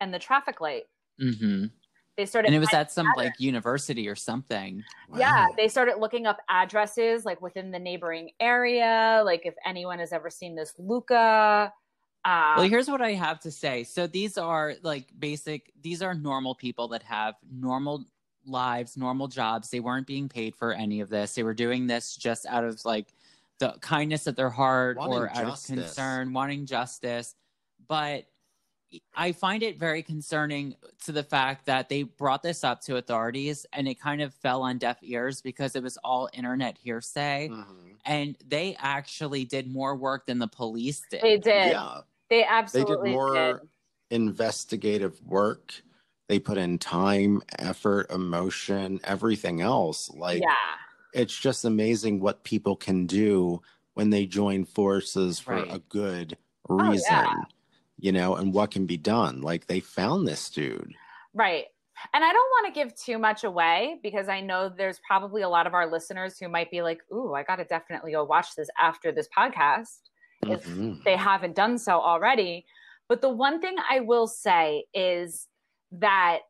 and 0.00 0.12
the 0.12 0.18
traffic 0.18 0.60
light. 0.60 0.84
hmm 1.20 1.66
They 2.16 2.26
started 2.26 2.46
And 2.48 2.54
it 2.54 2.60
was 2.60 2.72
at 2.72 2.92
some 2.92 3.06
patterns. 3.06 3.24
like 3.32 3.40
university 3.40 4.08
or 4.08 4.14
something. 4.14 4.82
yeah, 5.16 5.46
they 5.56 5.66
started 5.68 5.96
looking 5.98 6.26
up 6.26 6.38
addresses 6.48 7.24
like 7.24 7.42
within 7.42 7.70
the 7.70 7.78
neighboring 7.78 8.30
area, 8.40 9.20
like 9.24 9.42
if 9.44 9.54
anyone 9.66 9.98
has 9.98 10.12
ever 10.12 10.30
seen 10.30 10.54
this 10.54 10.74
Luca. 10.78 11.72
Um, 12.24 12.32
Well, 12.56 12.68
here's 12.68 12.88
what 12.88 13.02
I 13.02 13.12
have 13.14 13.40
to 13.40 13.50
say. 13.50 13.84
So 13.84 14.06
these 14.06 14.38
are 14.38 14.74
like 14.82 15.08
basic, 15.18 15.72
these 15.82 16.02
are 16.02 16.14
normal 16.14 16.54
people 16.54 16.88
that 16.88 17.02
have 17.02 17.34
normal 17.52 18.04
lives, 18.46 18.96
normal 18.96 19.26
jobs. 19.26 19.70
They 19.70 19.80
weren't 19.80 20.06
being 20.06 20.28
paid 20.28 20.54
for 20.54 20.72
any 20.72 21.00
of 21.00 21.08
this. 21.10 21.34
They 21.34 21.42
were 21.42 21.52
doing 21.54 21.86
this 21.86 22.14
just 22.16 22.46
out 22.46 22.64
of 22.64 22.82
like 22.84 23.12
the 23.58 23.74
kindness 23.80 24.26
of 24.26 24.36
their 24.36 24.50
heart 24.50 24.96
Wanting 24.98 25.18
or 25.18 25.28
out 25.30 25.34
justice. 25.36 25.70
of 25.70 25.76
concern, 25.76 26.32
wanting 26.32 26.64
justice. 26.66 27.34
But 27.88 28.24
I 29.14 29.32
find 29.32 29.62
it 29.62 29.78
very 29.78 30.02
concerning 30.02 30.74
to 31.04 31.12
the 31.12 31.22
fact 31.22 31.66
that 31.66 31.88
they 31.88 32.02
brought 32.04 32.42
this 32.42 32.64
up 32.64 32.80
to 32.82 32.96
authorities 32.96 33.66
and 33.72 33.86
it 33.88 34.00
kind 34.00 34.20
of 34.22 34.32
fell 34.34 34.62
on 34.62 34.78
deaf 34.78 34.98
ears 35.02 35.40
because 35.40 35.76
it 35.76 35.82
was 35.82 35.96
all 36.04 36.28
internet 36.32 36.76
hearsay. 36.78 37.48
Mhm. 37.50 37.96
And 38.04 38.36
they 38.46 38.76
actually 38.78 39.44
did 39.44 39.66
more 39.72 39.96
work 39.96 40.26
than 40.26 40.38
the 40.38 40.48
police 40.48 41.02
did. 41.10 41.22
they 41.22 41.36
did. 41.38 41.72
Yeah. 41.72 42.00
They 42.30 42.38
They 42.38 42.44
absolutely 42.44 43.10
did 43.10 43.14
more 43.14 43.34
did. 43.34 43.68
investigative 44.10 45.20
work. 45.22 45.74
They 46.28 46.38
put 46.38 46.56
in 46.58 46.78
time, 46.78 47.42
effort, 47.58 48.10
emotion, 48.10 49.00
everything 49.04 49.60
else. 49.60 50.10
Like, 50.10 50.42
yeah. 50.42 50.54
it's 51.12 51.38
just 51.38 51.64
amazing 51.64 52.20
what 52.20 52.44
people 52.44 52.76
can 52.76 53.06
do 53.06 53.60
when 53.92 54.10
they 54.10 54.26
join 54.26 54.64
forces 54.64 55.38
for 55.38 55.54
Right. 55.54 55.70
a 55.70 55.78
good 55.80 56.36
Oh, 56.68 56.76
reason, 56.90 57.06
yeah. 57.10 57.34
You 58.04 58.12
know, 58.12 58.36
and 58.36 58.52
what 58.52 58.70
can 58.70 58.84
be 58.84 58.98
done. 58.98 59.40
Like 59.40 59.66
they 59.66 59.80
found 59.80 60.28
this 60.28 60.50
dude. 60.50 60.92
Right. 61.32 61.64
And 62.12 62.22
I 62.22 62.32
don't 62.34 62.50
want 62.50 62.66
to 62.66 62.78
give 62.78 62.94
too 62.94 63.18
much 63.18 63.44
away 63.44 63.98
because 64.02 64.28
I 64.28 64.42
know 64.42 64.68
there's 64.68 65.00
probably 65.06 65.40
a 65.40 65.48
lot 65.48 65.66
of 65.66 65.72
our 65.72 65.90
listeners 65.90 66.36
who 66.38 66.50
might 66.50 66.70
be 66.70 66.82
like, 66.82 67.00
ooh, 67.10 67.32
I 67.32 67.44
got 67.44 67.56
to 67.56 67.64
definitely 67.64 68.12
go 68.12 68.22
watch 68.22 68.48
this 68.56 68.68
after 68.78 69.10
this 69.10 69.26
podcast 69.34 70.00
if 70.42 70.66
Mhm. 70.66 71.02
they 71.04 71.16
haven't 71.16 71.56
done 71.56 71.78
so 71.78 71.98
already. 71.98 72.66
But 73.08 73.22
the 73.22 73.30
one 73.30 73.58
thing 73.62 73.76
I 73.88 74.00
will 74.00 74.26
say 74.26 74.84
is 74.92 75.48
that 75.92 76.40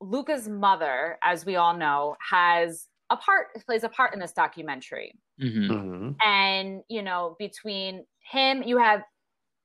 Luca's 0.00 0.48
mother, 0.48 1.16
as 1.22 1.46
we 1.46 1.54
all 1.54 1.76
know, 1.76 2.16
has 2.28 2.88
a 3.10 3.16
part, 3.16 3.54
plays 3.66 3.84
a 3.84 3.88
part 3.88 4.14
in 4.14 4.18
this 4.18 4.32
documentary. 4.32 5.14
Mhm. 5.40 5.68
Mhm. 5.68 6.16
And, 6.24 6.82
you 6.88 7.02
know, 7.02 7.36
between 7.38 8.04
him, 8.18 8.64
you 8.64 8.78
have 8.78 9.04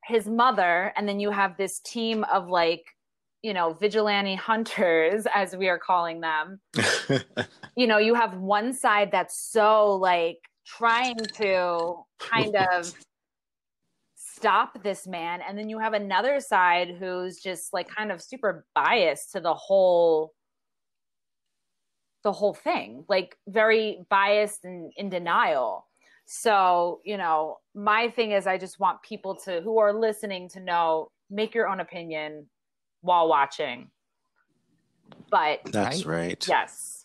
his 0.10 0.28
mother, 0.28 0.92
and 0.98 1.08
then 1.08 1.20
you 1.20 1.32
have 1.32 1.56
this 1.56 1.80
team 1.80 2.26
of 2.26 2.50
like, 2.50 2.84
you 3.42 3.54
know, 3.54 3.74
vigilante 3.74 4.36
hunters, 4.36 5.26
as 5.34 5.56
we 5.56 5.70
are 5.70 5.80
calling 5.80 6.22
them. 6.22 6.60
You 7.76 7.88
know, 7.88 7.98
you 7.98 8.14
have 8.14 8.36
one 8.36 8.74
side 8.74 9.10
that's 9.10 9.40
so 9.40 9.96
like 9.96 10.40
trying 10.68 11.16
to 11.36 11.94
kind 12.20 12.54
of 12.74 12.94
stop 14.18 14.84
this 14.84 15.08
man, 15.08 15.40
and 15.48 15.58
then 15.58 15.70
you 15.70 15.80
have 15.80 15.94
another 15.94 16.42
side 16.42 16.98
who's 17.00 17.40
just 17.40 17.72
like 17.72 17.88
kind 17.88 18.12
of 18.12 18.22
super 18.22 18.66
biased 18.76 19.32
to 19.32 19.40
the 19.40 19.54
whole 19.54 20.34
the 22.24 22.34
whole 22.34 22.54
thing 22.54 23.06
like 23.08 23.38
very 23.48 24.06
biased 24.10 24.66
and 24.66 24.92
in 24.98 25.10
denial 25.10 25.88
so 26.32 27.02
you 27.04 27.18
know 27.18 27.58
my 27.74 28.08
thing 28.12 28.34
is 28.34 28.46
i 28.46 28.56
just 28.56 28.80
want 28.80 29.02
people 29.02 29.34
to 29.34 29.62
who 29.62 29.80
are 29.80 29.92
listening 29.92 30.48
to 30.48 30.60
know 30.60 31.10
make 31.32 31.56
your 31.56 31.68
own 31.68 31.80
opinion 31.80 32.46
while 33.02 33.28
watching 33.28 33.90
but 35.32 35.60
That's 35.66 36.06
right. 36.06 36.44
yes 36.48 36.96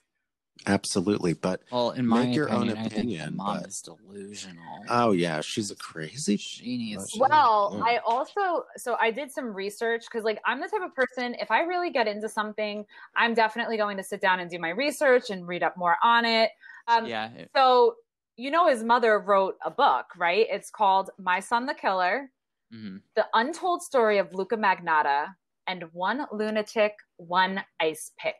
Absolutely. 0.67 1.35
But 1.35 1.61
Well, 1.71 1.91
in 1.91 2.07
my 2.07 2.25
Make 2.25 2.35
your 2.35 2.49
own 2.49 2.71
opinion, 2.71 2.79
I 2.79 2.83
think 2.83 2.93
opinion, 2.95 3.37
mom 3.37 3.59
but- 3.61 3.67
is 3.69 3.83
delusional. 3.83 4.65
oh 4.89 5.11
yeah, 5.13 5.43
she's 5.43 5.71
a 5.71 5.77
crazy. 5.77 6.39
genius. 6.39 7.15
well 7.19 7.75
Yeah. 7.77 7.83
i 7.85 7.99
also 8.07 8.65
so 8.77 8.97
i 9.01 9.11
did 9.11 9.31
some 9.31 9.53
research 9.53 10.05
because 10.11 10.25
like 10.25 10.41
i'm 10.47 10.61
the 10.61 10.69
type 10.69 10.81
of 10.83 10.95
person 10.95 11.35
if 11.39 11.51
i 11.51 11.61
really 11.61 11.91
get 11.91 12.07
into 12.09 12.29
something 12.31 12.85
i'm 13.17 13.35
definitely 13.35 13.77
going 13.77 13.97
to 13.99 14.03
sit 14.03 14.21
down 14.23 14.41
and 14.41 14.51
do 14.51 14.59
my 14.59 14.71
research 14.71 15.29
and 15.31 15.47
read 15.47 15.63
up 15.63 15.77
more 15.77 15.97
on 16.03 16.25
it 16.25 16.51
um, 16.89 17.05
yeah. 17.07 17.29
so 17.55 17.95
you 18.37 18.51
know 18.51 18.69
his 18.69 18.83
mother 18.83 19.19
wrote 19.19 19.57
a 19.65 19.71
book 19.71 20.07
right 20.17 20.47
it's 20.51 20.71
called 20.71 21.11
my 21.19 21.41
son 21.41 21.67
the 21.67 21.75
killer 21.75 22.31
mhm. 22.75 23.01
the 23.17 23.27
untold 23.35 23.83
story 23.83 24.19
of 24.19 24.33
luca 24.35 24.57
magnotta 24.57 25.35
and 25.67 25.85
one 25.93 26.27
lunatic 26.33 26.95
one 27.17 27.63
ice 27.81 28.13
pick 28.19 28.37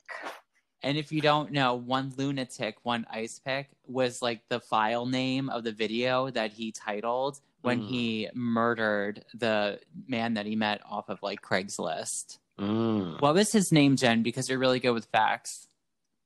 And 0.83 0.99
if 0.99 1.11
you 1.11 1.23
don't 1.23 1.51
know, 1.51 1.77
one 1.77 2.13
lunatic, 2.19 2.77
one 2.83 3.07
ice 3.11 3.41
pick 3.43 3.69
was 3.87 4.21
like 4.21 4.43
the 4.51 4.61
file 4.61 5.07
name 5.07 5.49
of 5.49 5.65
the 5.65 5.73
video 5.73 6.29
that 6.29 6.53
he 6.53 6.73
titled 6.73 7.41
when 7.63 7.81
Mm. 7.81 7.89
he 7.89 8.29
murdered 8.35 9.25
the 9.33 9.81
man 10.07 10.35
that 10.35 10.45
he 10.45 10.57
met 10.57 10.83
off 10.85 11.09
of 11.09 11.23
like 11.23 11.41
Craigslist. 11.41 12.39
Mm. 12.61 13.19
What 13.23 13.33
was 13.35 13.51
his 13.51 13.73
name, 13.73 13.97
Jen? 13.97 14.23
Because 14.23 14.51
you're 14.51 14.59
really 14.59 14.79
good 14.79 14.93
with 14.93 15.07
facts. 15.07 15.69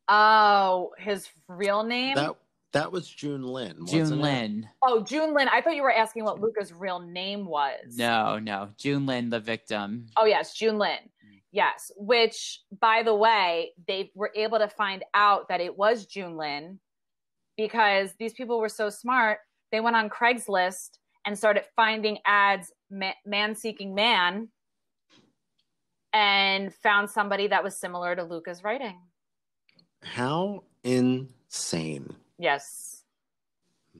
Oh, 0.08 0.90
his 0.98 1.28
real 1.46 1.84
name? 1.84 2.16
That 2.16 2.34
that 2.72 2.92
was 2.92 3.08
Jun 3.08 3.42
Lin. 3.42 3.86
Jun 3.86 4.00
wasn't 4.00 4.20
it? 4.20 4.24
Lin. 4.24 4.68
oh, 4.82 5.02
Jun 5.02 5.34
Lin. 5.34 5.48
I 5.48 5.60
thought 5.60 5.74
you 5.74 5.82
were 5.82 5.92
asking 5.92 6.24
what 6.24 6.40
Luca's 6.40 6.72
real 6.72 7.00
name 7.00 7.46
was. 7.46 7.96
No, 7.96 8.38
no. 8.38 8.70
Jun 8.76 9.06
Lin, 9.06 9.30
the 9.30 9.40
victim. 9.40 10.06
Oh 10.16 10.26
yes, 10.26 10.54
Jun 10.54 10.78
Lin. 10.78 10.98
Yes, 11.50 11.90
which 11.96 12.60
by 12.78 13.02
the 13.02 13.14
way, 13.14 13.72
they 13.86 14.10
were 14.14 14.30
able 14.34 14.58
to 14.58 14.68
find 14.68 15.02
out 15.14 15.48
that 15.48 15.60
it 15.60 15.76
was 15.76 16.04
Jun 16.04 16.36
Lin 16.36 16.78
because 17.56 18.10
these 18.18 18.34
people 18.34 18.60
were 18.60 18.68
so 18.68 18.90
smart. 18.90 19.38
They 19.72 19.80
went 19.80 19.96
on 19.96 20.10
Craigslist 20.10 20.98
and 21.24 21.36
started 21.36 21.64
finding 21.74 22.18
ads, 22.26 22.72
man 22.90 23.54
seeking 23.54 23.94
man, 23.94 24.48
and 26.12 26.72
found 26.74 27.10
somebody 27.10 27.48
that 27.48 27.64
was 27.64 27.78
similar 27.78 28.14
to 28.14 28.24
Luca's 28.24 28.62
writing. 28.62 28.98
How 30.02 30.64
insane! 30.84 32.14
Yes. 32.38 33.02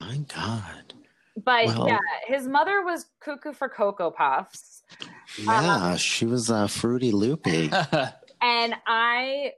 My 0.01 0.19
God. 0.35 0.95
But 1.37 1.67
Well- 1.67 1.89
yeah, 1.89 1.99
his 2.27 2.47
mother 2.49 2.85
was 2.85 3.07
cuckoo 3.21 3.53
for 3.53 3.69
Cocoa 3.69 4.11
Puffs. 4.11 4.83
Yeah, 5.39 5.97
she 5.97 6.27
was 6.27 6.51
uh, 6.51 6.67
fruity 6.67 7.13
loopy. 7.13 7.71
and 8.41 8.75
i 8.87 9.51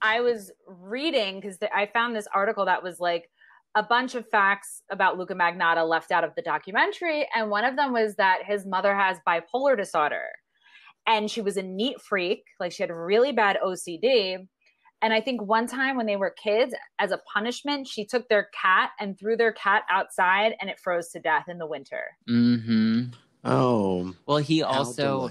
i 0.00 0.20
was 0.20 0.50
reading 0.66 1.40
because 1.40 1.58
i 1.74 1.86
found 1.86 2.16
this 2.16 2.26
article 2.34 2.64
that 2.64 2.82
was 2.82 2.98
like 2.98 3.28
a 3.74 3.82
bunch 3.82 4.14
of 4.14 4.26
facts 4.28 4.82
about 4.90 5.18
luca 5.18 5.34
magnotta 5.34 5.86
left 5.86 6.10
out 6.10 6.24
of 6.24 6.34
the 6.34 6.42
documentary 6.42 7.28
and 7.34 7.50
one 7.50 7.64
of 7.64 7.76
them 7.76 7.92
was 7.92 8.14
that 8.16 8.38
his 8.44 8.64
mother 8.64 8.94
has 8.94 9.18
bipolar 9.26 9.76
disorder 9.76 10.24
and 11.06 11.30
she 11.30 11.42
was 11.42 11.56
a 11.56 11.62
neat 11.62 12.00
freak 12.00 12.42
like 12.58 12.72
she 12.72 12.82
had 12.82 12.90
really 12.90 13.32
bad 13.32 13.58
ocd 13.64 14.46
and 15.02 15.12
i 15.12 15.20
think 15.20 15.42
one 15.42 15.66
time 15.66 15.96
when 15.96 16.06
they 16.06 16.16
were 16.16 16.30
kids 16.30 16.74
as 16.98 17.10
a 17.12 17.18
punishment 17.32 17.86
she 17.86 18.04
took 18.04 18.28
their 18.28 18.48
cat 18.54 18.90
and 19.00 19.18
threw 19.18 19.36
their 19.36 19.52
cat 19.52 19.82
outside 19.90 20.54
and 20.60 20.70
it 20.70 20.78
froze 20.78 21.08
to 21.08 21.20
death 21.20 21.48
in 21.48 21.58
the 21.58 21.66
winter. 21.66 22.16
Hmm 22.26 23.04
Oh, 23.44 24.14
Well, 24.26 24.38
he 24.38 24.62
also 24.62 25.30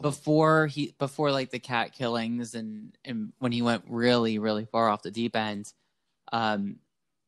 before 0.00 0.66
he 0.66 0.94
before 0.98 1.30
like 1.30 1.50
the 1.50 1.60
cat 1.60 1.92
killings 1.92 2.54
and 2.54 2.96
and 3.04 3.32
when 3.38 3.52
he 3.52 3.62
went 3.62 3.84
really 3.86 4.38
really 4.38 4.64
far 4.64 4.88
off 4.88 5.02
the 5.02 5.10
deep 5.10 5.36
end, 5.36 5.72
um, 6.32 6.80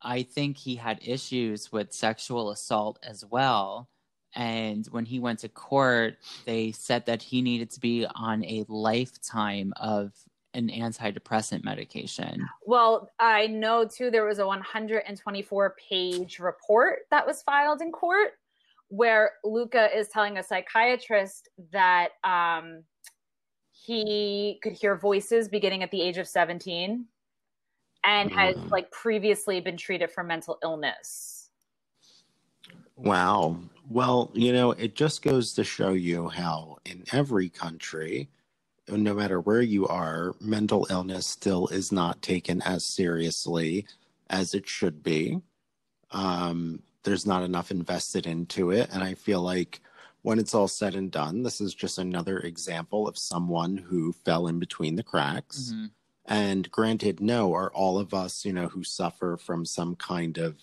I 0.03 0.25
think 0.25 0.57
he 0.57 0.77
had 0.77 0.99
issues 1.03 1.71
with 1.71 1.93
sexual 1.93 2.51
assault 2.51 2.99
as 3.03 3.25
well. 3.25 3.89
And 4.35 4.85
when 4.87 5.07
he 5.07 5.19
went 5.19 5.39
to 5.41 5.49
court, 5.49 6.19
they 6.45 6.73
said 6.73 7.07
that 7.07 7.23
he 7.23 7.41
needed 7.41 7.71
to 7.71 7.81
be 7.81 8.07
on 8.15 8.45
a 8.45 8.65
lifetime 8.69 9.73
of 9.77 10.13
an 10.57 10.69
antidepressant 10.69 11.63
medication. 11.63 12.45
Well, 12.65 13.11
I 13.21 13.47
know 13.47 13.87
too, 13.87 14.11
there 14.11 14.25
was 14.25 14.39
a 14.39 14.47
124 14.47 15.77
page 15.89 16.39
report 16.39 17.01
that 17.11 17.27
was 17.27 17.43
filed 17.43 17.83
in 17.83 17.93
court 17.93 18.31
where 18.89 19.33
Luca 19.45 19.97
is 19.97 20.09
telling 20.09 20.39
a 20.39 20.43
psychiatrist 20.43 21.49
that 21.73 22.11
um, 22.25 22.83
he 23.73 24.59
could 24.63 24.73
hear 24.73 24.97
voices 24.97 25.49
beginning 25.49 25.83
at 25.83 25.91
the 25.91 26.01
age 26.01 26.19
of 26.19 26.27
17 26.27 27.05
and 28.05 28.33
has 28.33 28.57
Mm. 28.57 28.71
like 28.71 28.91
previously 28.93 29.61
been 29.61 29.77
treated 29.77 30.11
for 30.11 30.23
mental 30.23 30.59
illness. 30.63 31.51
Wow. 32.97 33.59
Well, 33.91 34.31
you 34.33 34.53
know, 34.53 34.71
it 34.71 34.95
just 34.95 35.23
goes 35.23 35.53
to 35.55 35.65
show 35.65 35.91
you 35.91 36.29
how 36.29 36.79
in 36.85 37.05
every 37.13 37.49
country, 37.49 38.31
no 38.89 39.15
matter 39.15 39.41
where 39.41 39.63
you 39.63 39.87
are, 39.87 40.35
mental 40.41 40.87
illness 40.91 41.27
still 41.27 41.67
is 41.69 41.91
not 41.91 42.23
taken 42.23 42.63
as 42.63 42.85
seriously 42.85 43.87
as 44.29 44.55
it 44.55 44.69
should 44.69 45.03
be. 45.03 45.41
Um, 46.11 46.83
there's 47.03 47.27
not 47.27 47.43
enough 47.43 47.71
invested 47.71 48.27
into 48.27 48.71
it. 48.71 48.89
And 48.93 49.03
I 49.03 49.15
feel 49.15 49.41
like 49.41 49.81
when 50.23 50.39
it's 50.39 50.55
all 50.55 50.69
said 50.69 50.95
and 50.95 51.11
done, 51.11 51.43
this 51.43 51.61
is 51.61 51.75
just 51.75 51.99
another 51.99 52.39
example 52.41 53.07
of 53.07 53.17
someone 53.17 53.77
who 53.77 54.13
fell 54.13 54.49
in 54.49 54.59
between 54.59 54.97
the 54.97 55.03
cracks. 55.03 55.73
Mhm. 55.73 55.91
And 56.25 56.71
granted, 56.73 57.21
no, 57.21 57.53
are 57.55 57.73
all 57.73 57.99
of 57.99 58.13
us, 58.13 58.45
you 58.45 58.53
know, 58.53 58.69
who 58.69 58.83
suffer 58.83 59.37
from 59.37 59.65
some 59.65 59.95
kind 59.95 60.39
of, 60.39 60.57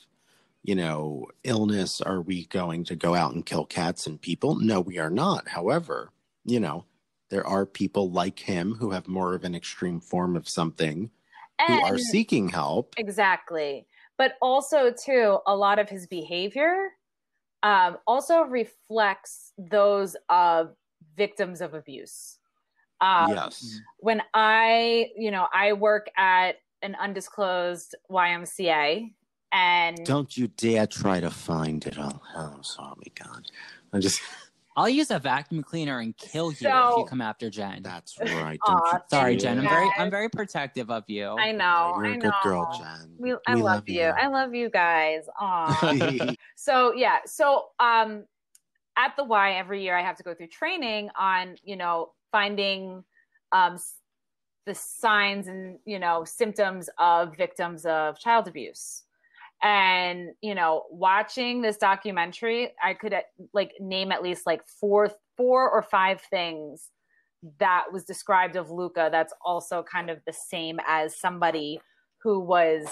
you 0.63 0.75
know, 0.75 1.27
illness, 1.45 2.01
are 2.01 2.21
we 2.21 2.45
going 2.47 2.83
to 2.86 2.95
go 2.95 3.15
out 3.15 3.33
and 3.33 3.45
kill 3.45 3.65
cats 3.65 4.05
and 4.05 4.21
people? 4.21 4.55
No, 4.55 4.81
we 4.81 4.97
are 4.97 5.09
not. 5.09 5.47
However, 5.47 6.12
you 6.43 6.59
know, 6.59 6.83
there 7.33 7.47
are 7.47 7.65
people 7.65 8.11
like 8.11 8.37
him 8.37 8.75
who 8.75 8.91
have 8.91 9.07
more 9.07 9.33
of 9.33 9.43
an 9.43 9.55
extreme 9.55 9.99
form 9.99 10.35
of 10.35 10.47
something 10.47 11.09
who 11.65 11.81
are 11.81 11.97
seeking 11.97 12.47
help. 12.47 12.93
exactly. 12.95 13.87
But 14.19 14.33
also 14.39 14.91
too, 14.93 15.39
a 15.47 15.55
lot 15.55 15.79
of 15.79 15.89
his 15.89 16.05
behavior 16.05 16.89
um, 17.63 17.97
also 18.05 18.43
reflects 18.43 19.51
those 19.57 20.15
of 20.29 20.75
victims 21.17 21.59
of 21.61 21.73
abuse. 21.73 22.37
Um, 23.01 23.31
yes. 23.31 23.79
when 23.97 24.21
I, 24.35 25.09
you 25.17 25.31
know, 25.31 25.47
I 25.51 25.73
work 25.73 26.11
at 26.15 26.57
an 26.83 26.95
undisclosed 27.01 27.95
YMCA 28.11 29.11
and 29.51 29.97
Don't 30.05 30.37
you 30.37 30.49
dare 30.49 30.85
try 30.85 31.19
to 31.19 31.31
find 31.31 31.83
it. 31.87 31.95
Oh, 31.97 32.21
oh 32.35 32.59
sorry, 32.61 33.11
God. 33.15 33.49
I 33.91 33.97
just, 33.97 34.21
I'll 34.75 34.89
use 34.89 35.12
a 35.12 35.19
vacuum 35.19 35.63
cleaner 35.63 35.99
and 35.99 36.15
kill 36.17 36.51
you 36.51 36.67
if 36.67 36.97
you 36.97 37.05
come 37.07 37.21
after 37.21 37.49
Jen. 37.49 37.81
that's 37.83 38.19
right. 38.19 38.59
Aw, 38.65 38.73
Don't 38.73 38.93
you 38.93 38.99
Sorry, 39.09 39.36
Jen. 39.36 39.59
I'm 39.59 39.67
very. 39.67 39.89
I'm 39.97 40.09
very 40.09 40.29
protective 40.29 40.89
of 40.89 41.03
you. 41.07 41.36
I 41.38 41.51
know, 41.51 41.93
You're 41.97 42.05
I 42.05 42.09
a 42.09 42.17
know. 42.17 42.21
good 42.21 42.33
girl, 42.43 42.69
Jen. 42.77 43.15
We, 43.17 43.36
I 43.47 43.53
love, 43.53 43.88
you. 43.88 44.01
I 44.01 44.27
love 44.27 44.55
you 44.55 44.69
guys. 44.69 45.23
Aw. 45.39 46.33
so 46.55 46.93
yeah, 46.93 47.17
so 47.25 47.65
um, 47.79 48.25
at 48.97 49.15
the 49.17 49.23
Y 49.23 49.53
every 49.53 49.83
year 49.83 49.97
I 49.97 50.01
have 50.01 50.17
to 50.17 50.23
go 50.23 50.33
through 50.33 50.47
training 50.47 51.09
on 51.17 51.55
you 51.63 51.75
know 51.75 52.12
finding 52.31 53.03
um 53.51 53.77
the 54.65 54.75
signs 54.75 55.47
and 55.47 55.77
you 55.86 55.99
know 55.99 56.23
symptoms 56.23 56.89
of 56.97 57.36
victims 57.36 57.86
of 57.86 58.19
child 58.19 58.47
abuse 58.47 59.02
and 59.63 60.30
you 60.41 60.54
know 60.54 60.84
watching 60.91 61.62
this 61.62 61.78
documentary 61.78 62.71
i 62.84 62.93
could 62.93 63.15
like 63.54 63.71
name 63.80 64.12
at 64.12 64.21
least 64.21 64.45
like 64.45 64.62
four 64.67 65.10
four 65.38 65.69
or 65.69 65.82
five 65.82 66.21
things 66.30 66.89
that 67.60 67.86
was 67.91 68.04
described 68.04 68.56
of 68.56 68.69
luca 68.69 69.10
that's 69.12 69.34
also 69.43 69.82
kind 69.84 70.10
of 70.10 70.19
the 70.28 70.34
same 70.34 70.80
as 70.88 71.17
somebody 71.17 71.80
who 72.21 72.39
was 72.39 72.86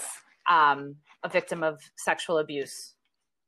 um 0.49 0.95
a 1.23 1.29
victim 1.29 1.61
of 1.63 1.79
sexual 1.97 2.37
abuse 2.37 2.95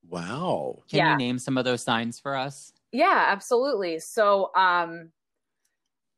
wow. 0.10 0.84
Can 0.90 0.98
Yeah. 0.98 1.12
you 1.12 1.18
name 1.18 1.40
some 1.40 1.58
of 1.58 1.66
those 1.66 1.82
signs 1.82 2.20
for 2.20 2.36
us? 2.36 2.74
Yeah, 2.92 3.26
absolutely. 3.30 4.00
So, 4.00 4.52
um, 4.56 5.12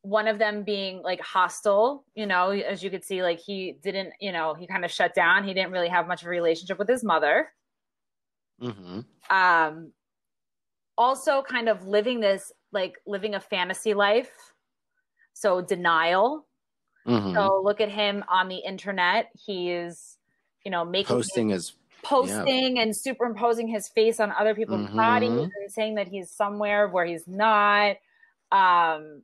one 0.06 0.28
of 0.28 0.40
them 0.40 0.64
being 0.64 1.02
like 1.02 1.20
hostile, 1.22 2.06
you 2.16 2.26
know, 2.28 2.52
as 2.52 2.84
you 2.84 2.90
could 2.92 3.04
see, 3.04 3.24
like 3.24 3.40
he 3.40 3.74
didn't, 3.84 4.14
you 4.20 4.32
know, 4.32 4.54
he 4.54 4.68
kind 4.68 4.86
of 4.86 4.92
shut 4.92 5.16
down. 5.16 5.44
He 5.46 5.54
didn't 5.54 5.72
really 5.72 5.90
have 5.90 6.08
much 6.08 6.22
of 6.22 6.28
a 6.28 6.32
relationship 6.32 6.78
with 6.80 6.88
his 6.90 7.04
mother. 7.04 7.50
hmm 8.60 9.06
Um, 9.30 9.94
also, 10.98 11.42
kind 11.42 11.68
of 11.68 11.86
living 11.86 12.20
this, 12.22 12.52
like 12.72 12.98
living 13.06 13.36
a 13.36 13.40
fantasy 13.40 13.94
life. 13.94 14.54
So, 15.34 15.62
denial. 15.62 16.48
hmm 17.06 17.36
So, 17.36 17.62
look 17.64 17.82
at 17.82 17.90
him 17.92 18.24
on 18.30 18.48
the 18.50 18.58
internet. 18.58 19.32
He's, 19.36 20.18
you 20.66 20.72
know, 20.72 20.86
making 20.86 21.18
Posting 21.18 21.50
is 21.52 21.74
posting 22.04 22.80
and 22.80 22.96
superimposing 22.96 23.68
his 23.68 23.90
face 23.90 24.20
on 24.20 24.32
other 24.32 24.56
people's 24.56 24.82
Mhm. 24.82 24.96
bodies 24.96 25.48
and 25.62 25.72
saying 25.72 25.96
that 25.96 26.08
he's 26.08 26.32
somewhere 26.32 26.88
where 26.88 27.06
he's 27.06 27.28
not 27.28 27.98
um 28.52 29.24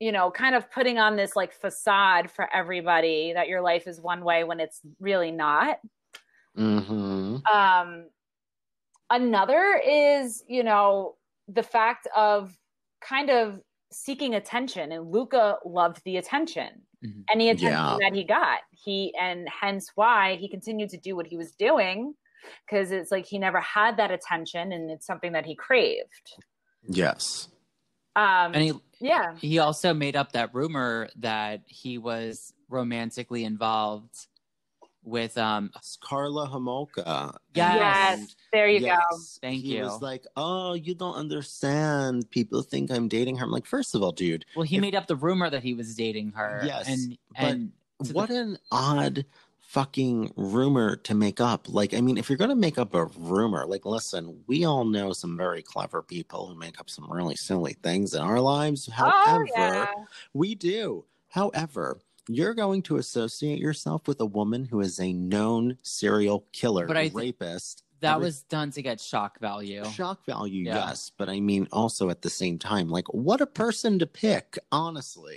you 0.00 0.12
know 0.12 0.30
kind 0.30 0.54
of 0.54 0.70
putting 0.70 0.98
on 0.98 1.16
this 1.16 1.36
like 1.36 1.52
facade 1.52 2.30
for 2.30 2.52
everybody 2.54 3.32
that 3.32 3.48
your 3.48 3.60
life 3.60 3.86
is 3.86 4.00
one 4.00 4.24
way 4.24 4.44
when 4.44 4.60
it's 4.60 4.80
really 5.00 5.30
not 5.30 5.78
hmm 6.56 7.38
um 7.52 8.08
another 9.10 9.80
is 9.86 10.44
you 10.48 10.62
know 10.62 11.16
the 11.48 11.62
fact 11.62 12.06
of 12.16 12.58
kind 13.00 13.30
of 13.30 13.60
seeking 13.92 14.34
attention 14.34 14.92
and 14.92 15.10
luca 15.10 15.56
loved 15.64 16.02
the 16.04 16.16
attention 16.16 16.82
Mhm. 17.02 17.28
any 17.32 17.48
attention 17.50 17.80
Yeah. 17.80 17.98
that 18.00 18.12
he 18.14 18.24
got 18.24 18.60
he 18.70 19.14
and 19.18 19.48
hence 19.48 19.90
why 19.94 20.36
he 20.36 20.48
continued 20.48 20.90
to 20.90 20.98
do 20.98 21.16
what 21.16 21.26
he 21.26 21.36
was 21.36 21.52
doing 21.52 22.14
because 22.66 22.90
it's 22.90 23.10
like 23.10 23.26
he 23.26 23.38
never 23.38 23.60
had 23.60 23.96
that 23.96 24.10
attention 24.10 24.72
and 24.72 24.90
it's 24.90 25.06
something 25.06 25.32
that 25.32 25.46
he 25.46 25.54
craved 25.54 26.32
Yes. 26.82 27.48
um 28.16 28.52
And 28.52 28.62
he 28.64 28.72
yeah 29.00 29.34
he 29.36 29.58
also 29.58 29.94
made 29.94 30.16
up 30.16 30.32
that 30.32 30.52
rumor 30.54 31.08
that 31.16 31.62
he 31.66 31.98
was 31.98 32.52
romantically 32.68 33.44
involved 33.44 34.26
with 35.04 35.38
um 35.38 35.70
It's 35.76 35.96
Karla 36.02 36.46
Homolka. 36.46 37.34
Yes. 37.54 38.18
Yes, 38.20 38.36
there 38.52 38.68
you 38.68 38.80
go. 38.80 38.98
Thank 39.40 39.62
he 39.62 39.68
you. 39.70 39.76
He 39.76 39.82
was 39.82 40.02
like, 40.02 40.26
"Oh, 40.36 40.74
you 40.74 40.94
don't 40.94 41.14
understand. 41.14 42.28
People 42.30 42.60
think 42.62 42.90
I'm 42.90 43.08
dating 43.08 43.36
her." 43.36 43.44
I'm 43.44 43.50
like, 43.50 43.64
first 43.64 43.94
of 43.94 44.02
all, 44.02 44.12
dude, 44.12 44.44
well 44.54 44.64
he 44.64 44.76
If- 44.76 44.82
made 44.82 44.94
up 44.94 45.06
the 45.06 45.16
rumor 45.16 45.48
that 45.48 45.62
he 45.62 45.72
was 45.72 45.94
dating 45.94 46.32
her. 46.32 46.62
Yes, 46.64 46.88
and 46.88 47.16
but 47.40 47.44
and 47.52 47.72
what 48.12 48.28
the- 48.28 48.36
an 48.40 48.58
odd 48.70 49.24
fucking 49.68 50.32
rumor 50.34 50.96
to 50.96 51.14
make 51.14 51.42
up. 51.42 51.68
Like, 51.68 51.92
I 51.92 52.00
mean, 52.00 52.16
if 52.16 52.30
you're 52.30 52.38
gonna 52.38 52.56
make 52.56 52.78
up 52.78 52.94
a 52.94 53.04
rumor, 53.18 53.66
like, 53.66 53.84
listen, 53.84 54.42
we 54.46 54.64
all 54.64 54.84
know 54.86 55.12
some 55.12 55.36
very 55.36 55.62
clever 55.62 56.02
people 56.02 56.46
who 56.46 56.54
make 56.58 56.80
up 56.80 56.88
some 56.88 57.06
really 57.12 57.36
silly 57.36 57.74
things 57.82 58.14
in 58.14 58.22
our 58.22 58.40
lives. 58.40 58.88
Oh, 58.88 58.92
However, 58.92 59.42
oh 59.42 59.46
yeah. 59.54 59.86
we 60.32 60.54
do. 60.54 61.04
However, 61.28 62.00
you're 62.28 62.54
going 62.54 62.80
to 62.84 62.96
associate 62.96 63.58
yourself 63.58 64.08
with 64.08 64.20
a 64.20 64.26
woman 64.26 64.64
who 64.64 64.80
is 64.80 64.98
a 65.00 65.12
known 65.12 65.76
serial 65.82 66.46
killer, 66.52 66.86
But 66.86 66.96
I 66.96 67.10
rapist. 67.12 67.84
that 68.00 68.14
every- 68.14 68.24
was 68.26 68.42
done 68.44 68.70
to 68.70 68.80
get 68.82 69.00
shock 69.00 69.38
value. 69.38 69.84
shock 69.86 70.24
value, 70.24 70.64
Yeah. 70.64 70.76
yes. 70.88 71.10
But 71.16 71.28
I 71.28 71.40
mean, 71.40 71.68
also 71.72 72.08
at 72.10 72.22
the 72.22 72.30
same 72.30 72.58
time, 72.58 72.88
like, 72.88 73.12
what 73.12 73.40
a 73.42 73.46
person 73.46 73.98
to 73.98 74.06
pick, 74.06 74.58
honestly. 74.72 75.36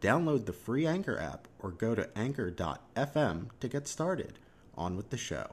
Download 0.00 0.46
the 0.46 0.52
free 0.52 0.86
Anchor 0.86 1.18
app 1.18 1.46
or 1.58 1.70
go 1.72 1.94
to 1.94 2.08
anchor.fm 2.18 3.48
to 3.60 3.68
get 3.68 3.86
started. 3.88 4.38
On 4.76 4.96
with 4.96 5.10
the 5.10 5.18
show. 5.18 5.50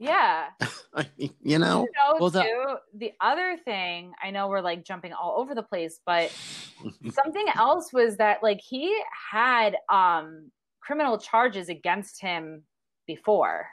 Yeah. 0.00 0.46
I 0.94 1.06
mean, 1.16 1.32
you 1.40 1.58
know, 1.60 1.82
You 1.82 1.92
know, 1.96 2.16
Well, 2.18 2.30
the- 2.30 2.42
too, 2.42 2.76
the 2.94 3.12
other 3.20 3.56
thing, 3.64 4.12
I 4.22 4.30
know 4.32 4.48
we're 4.48 4.60
like 4.62 4.84
jumping 4.84 5.12
all 5.12 5.36
over 5.38 5.54
the 5.54 5.62
place, 5.62 6.00
but 6.04 6.32
something 7.12 7.46
else 7.54 7.92
was 7.92 8.16
that 8.16 8.42
like 8.42 8.60
he 8.60 9.00
had 9.30 9.76
um 9.92 10.50
criminal 10.80 11.18
charges 11.18 11.68
against 11.68 12.20
him 12.20 12.64
before. 13.06 13.66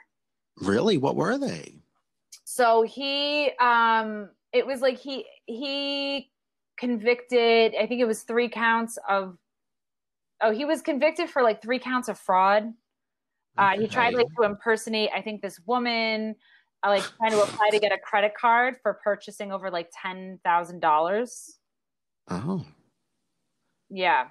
really, 0.60 0.98
what 0.98 1.16
were 1.16 1.36
they? 1.38 1.74
So 2.44 2.82
he 2.82 3.50
um 3.60 4.28
it 4.52 4.66
was 4.66 4.80
like 4.80 4.98
he 4.98 5.24
he 5.46 6.30
convicted, 6.78 7.74
I 7.74 7.86
think 7.86 8.00
it 8.00 8.06
was 8.06 8.22
3 8.22 8.48
counts 8.48 8.98
of 9.08 9.36
Oh, 10.44 10.50
he 10.50 10.64
was 10.64 10.82
convicted 10.82 11.30
for 11.30 11.42
like 11.42 11.62
3 11.62 11.78
counts 11.78 12.08
of 12.08 12.18
fraud. 12.18 12.72
Uh, 13.56 13.78
he 13.78 13.86
tried 13.86 14.14
like 14.14 14.26
to 14.36 14.44
impersonate, 14.44 15.10
I 15.14 15.20
think, 15.22 15.40
this 15.42 15.60
woman, 15.66 16.34
uh, 16.84 16.88
like 16.88 17.04
trying 17.18 17.30
to 17.32 17.42
apply 17.42 17.68
to 17.70 17.78
get 17.78 17.92
a 17.92 17.98
credit 17.98 18.32
card 18.34 18.76
for 18.82 18.94
purchasing 19.04 19.52
over 19.52 19.70
like 19.70 19.90
ten 19.92 20.40
thousand 20.42 20.80
dollars. 20.80 21.58
Oh, 22.28 22.64
Yeah, 23.90 24.28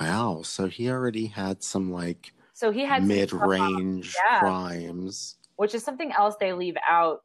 wow. 0.00 0.42
So 0.42 0.66
he 0.66 0.88
already 0.90 1.26
had 1.26 1.62
some 1.62 1.92
like 1.92 2.32
so 2.54 2.70
he 2.72 2.84
had 2.84 3.04
mid 3.04 3.28
stuff 3.28 3.42
on- 3.42 3.48
range 3.48 4.16
Yeah. 4.16 4.40
crimes. 4.40 5.36
which 5.56 5.74
is 5.74 5.84
something 5.84 6.10
else 6.12 6.34
they 6.40 6.52
leave 6.52 6.76
out. 6.88 7.22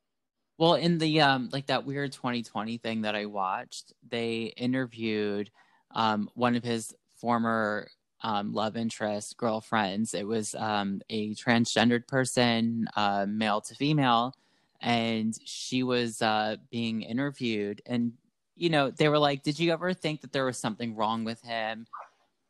Well, 0.57 0.75
in 0.75 0.97
the 0.99 1.21
um 1.21 1.49
like 1.51 1.67
that 1.67 1.85
weird 1.85 2.11
2020 2.11 2.77
thing 2.77 3.01
that 3.01 3.15
I 3.15 3.25
watched, 3.25 3.93
they 4.07 4.53
interviewed 4.57 5.49
um 5.91 6.29
one 6.35 6.55
of 6.55 6.63
his 6.63 6.93
former 7.15 7.89
um 8.21 8.53
love 8.53 8.77
interest 8.77 9.37
girlfriends. 9.37 10.13
It 10.13 10.27
was 10.27 10.53
um 10.55 11.01
a 11.09 11.33
transgendered 11.35 12.07
person, 12.07 12.87
uh 12.95 13.25
male 13.27 13.61
to 13.61 13.75
female, 13.75 14.33
and 14.81 15.33
she 15.45 15.83
was 15.83 16.21
uh 16.21 16.57
being 16.71 17.01
interviewed 17.01 17.81
and 17.85 18.13
you 18.55 18.69
know, 18.69 18.91
they 18.91 19.09
were 19.09 19.17
like, 19.17 19.41
"Did 19.41 19.57
you 19.59 19.71
ever 19.73 19.93
think 19.95 20.21
that 20.21 20.31
there 20.31 20.45
was 20.45 20.59
something 20.59 20.95
wrong 20.95 21.23
with 21.23 21.41
him?" 21.41 21.87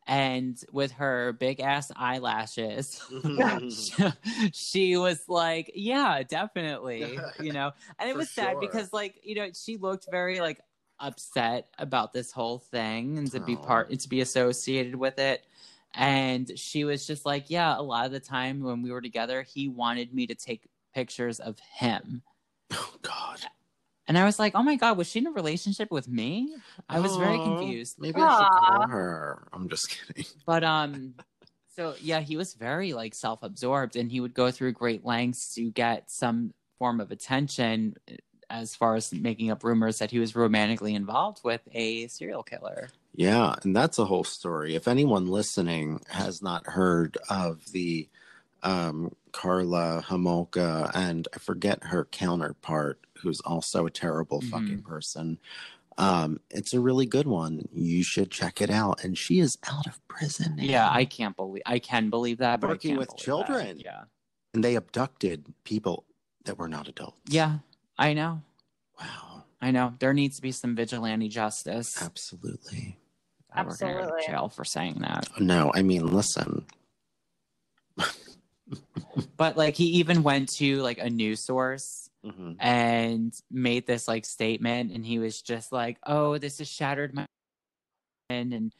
And 0.05 0.59
with 0.71 0.91
her 0.93 1.33
big 1.33 1.59
ass 1.61 1.91
eyelashes, 1.95 3.01
mm-hmm. 3.09 4.49
she 4.53 4.97
was 4.97 5.23
like, 5.29 5.71
"Yeah, 5.75 6.23
definitely," 6.23 7.19
you 7.39 7.53
know. 7.53 7.71
And 7.99 8.09
it 8.09 8.15
was 8.15 8.29
sad 8.29 8.53
sure. 8.53 8.59
because, 8.59 8.91
like, 8.91 9.19
you 9.23 9.35
know, 9.35 9.49
she 9.53 9.77
looked 9.77 10.07
very 10.11 10.41
like 10.41 10.59
upset 10.99 11.69
about 11.79 12.11
this 12.13 12.31
whole 12.31 12.59
thing 12.59 13.17
and 13.17 13.31
to 13.31 13.39
be 13.39 13.55
Oh. 13.55 13.57
part 13.57 13.89
and 13.89 13.99
to 13.99 14.09
be 14.09 14.21
associated 14.21 14.95
with 14.95 15.19
it. 15.19 15.45
And 15.95 16.57
she 16.57 16.83
was 16.83 17.07
just 17.07 17.25
like, 17.25 17.49
"Yeah, 17.49 17.77
a 17.77 17.81
lot 17.81 18.05
of 18.05 18.11
the 18.11 18.19
time 18.19 18.61
when 18.61 18.81
we 18.81 18.91
were 18.91 19.01
together, 19.01 19.41
he 19.43 19.69
wanted 19.69 20.13
me 20.13 20.27
to 20.27 20.35
take 20.35 20.67
pictures 20.93 21.39
of 21.39 21.59
him." 21.59 22.23
Oh 22.73 22.95
God. 23.01 23.39
And 24.07 24.17
I 24.17 24.25
was 24.25 24.37
like, 24.39 24.53
"Oh 24.55 24.63
my 24.63 24.75
god, 24.75 24.97
was 24.97 25.07
she 25.09 25.19
in 25.19 25.27
a 25.27 25.31
relationship 25.31 25.89
with 25.91 26.07
me?" 26.07 26.53
I 26.89 26.99
was 26.99 27.15
very 27.15 27.37
Oh, 27.39 27.43
confused. 27.43 27.95
Maybe 27.99 28.19
I 28.21 28.37
should 28.37 28.51
call 28.51 28.87
her. 28.87 29.47
I'm 29.53 29.69
just 29.69 29.89
kidding. 29.89 30.25
But 30.45 30.63
um 30.63 31.13
so 31.75 31.95
yeah, 32.01 32.19
he 32.19 32.35
was 32.37 32.53
very 32.53 32.93
like 32.93 33.15
self-absorbed 33.15 33.95
and 33.95 34.11
he 34.11 34.19
would 34.19 34.33
go 34.33 34.51
through 34.51 34.73
great 34.73 35.05
lengths 35.05 35.55
to 35.55 35.71
get 35.71 36.11
some 36.11 36.53
form 36.77 36.99
of 36.99 37.11
attention 37.11 37.95
as 38.49 38.75
far 38.75 38.95
as 38.95 39.11
making 39.13 39.49
up 39.49 39.63
rumors 39.63 39.99
that 39.99 40.11
he 40.11 40.19
was 40.19 40.35
romantically 40.35 40.93
involved 40.93 41.39
with 41.43 41.61
a 41.73 42.07
serial 42.07 42.43
killer. 42.43 42.89
Yeah, 43.15 43.55
and 43.63 43.75
that's 43.75 43.99
a 43.99 44.05
whole 44.05 44.23
story. 44.23 44.75
If 44.75 44.87
anyone 44.87 45.27
listening 45.27 46.01
has 46.09 46.41
not 46.41 46.67
heard 46.67 47.17
of 47.29 47.63
the 47.71 48.07
um, 48.63 49.15
Karla 49.33 50.03
Homolka 50.07 50.89
and 50.95 51.27
I 51.35 51.39
forget 51.39 51.83
her 51.85 52.05
counterpart, 52.05 53.05
who's 53.17 53.41
also 53.41 53.85
a 53.85 53.91
terrible 53.91 54.39
Mhm. 54.41 54.49
fucking 54.49 54.81
person, 54.83 55.39
um, 55.97 56.39
it's 56.49 56.73
a 56.73 56.79
really 56.79 57.05
good 57.05 57.27
one. 57.27 57.67
You 57.73 58.03
should 58.03 58.31
check 58.31 58.61
it 58.61 58.69
out. 58.69 59.03
And 59.03 59.17
she 59.17 59.39
is 59.39 59.57
out 59.69 59.85
of 59.87 59.99
prison. 60.07 60.55
now. 60.55 60.63
Yeah, 60.63 60.89
I 60.89 61.05
can't 61.05 61.35
believe 61.35 61.63
I 61.65 61.79
can 61.79 62.09
believe 62.09 62.37
that, 62.37 62.59
but 62.61 62.67
I 62.67 62.73
Working 62.73 62.89
can't 62.91 62.99
with 62.99 63.07
believe 63.09 63.17
that. 63.19 63.23
children. 63.25 63.79
Yeah. 63.83 64.03
and 64.55 64.63
they 64.63 64.75
abducted 64.75 65.51
people 65.63 66.05
that 66.45 66.59
were 66.59 66.67
not 66.67 66.87
adults. 66.87 67.17
Yeah, 67.27 67.57
I 67.97 68.13
know. 68.13 68.43
Wow. 68.99 69.45
I 69.59 69.71
know. 69.71 69.95
There 69.97 70.13
needs 70.13 70.35
to 70.35 70.43
be 70.43 70.51
some 70.51 70.75
vigilante 70.75 71.27
justice. 71.27 71.99
Absolutely. 71.99 72.99
I 73.51 73.63
work 73.63 73.81
in 73.81 73.87
Absolutely. 73.87 74.27
jail 74.27 74.49
for 74.49 74.63
saying 74.63 74.99
that. 74.99 75.27
No, 75.39 75.71
I 75.73 75.81
mean, 75.81 76.05
listen. 76.05 76.65
But 79.38 79.58
like 79.58 79.76
he 79.76 79.86
even 79.86 80.23
went 80.23 80.49
to 80.54 80.82
like 80.82 80.97
a 80.97 81.10
news 81.10 81.39
source 81.39 82.10
Mhm. 82.26 82.56
and 82.60 83.34
made 83.52 83.86
this 83.86 84.08
like 84.08 84.26
statement 84.26 84.91
and 84.93 85.06
he 85.06 85.19
was 85.19 85.41
just 85.41 85.71
like 85.73 85.97
oh 86.06 86.38
this 86.38 86.60
has 86.60 86.69
shattered 86.69 87.13
my 87.13 87.26
and 88.30 88.71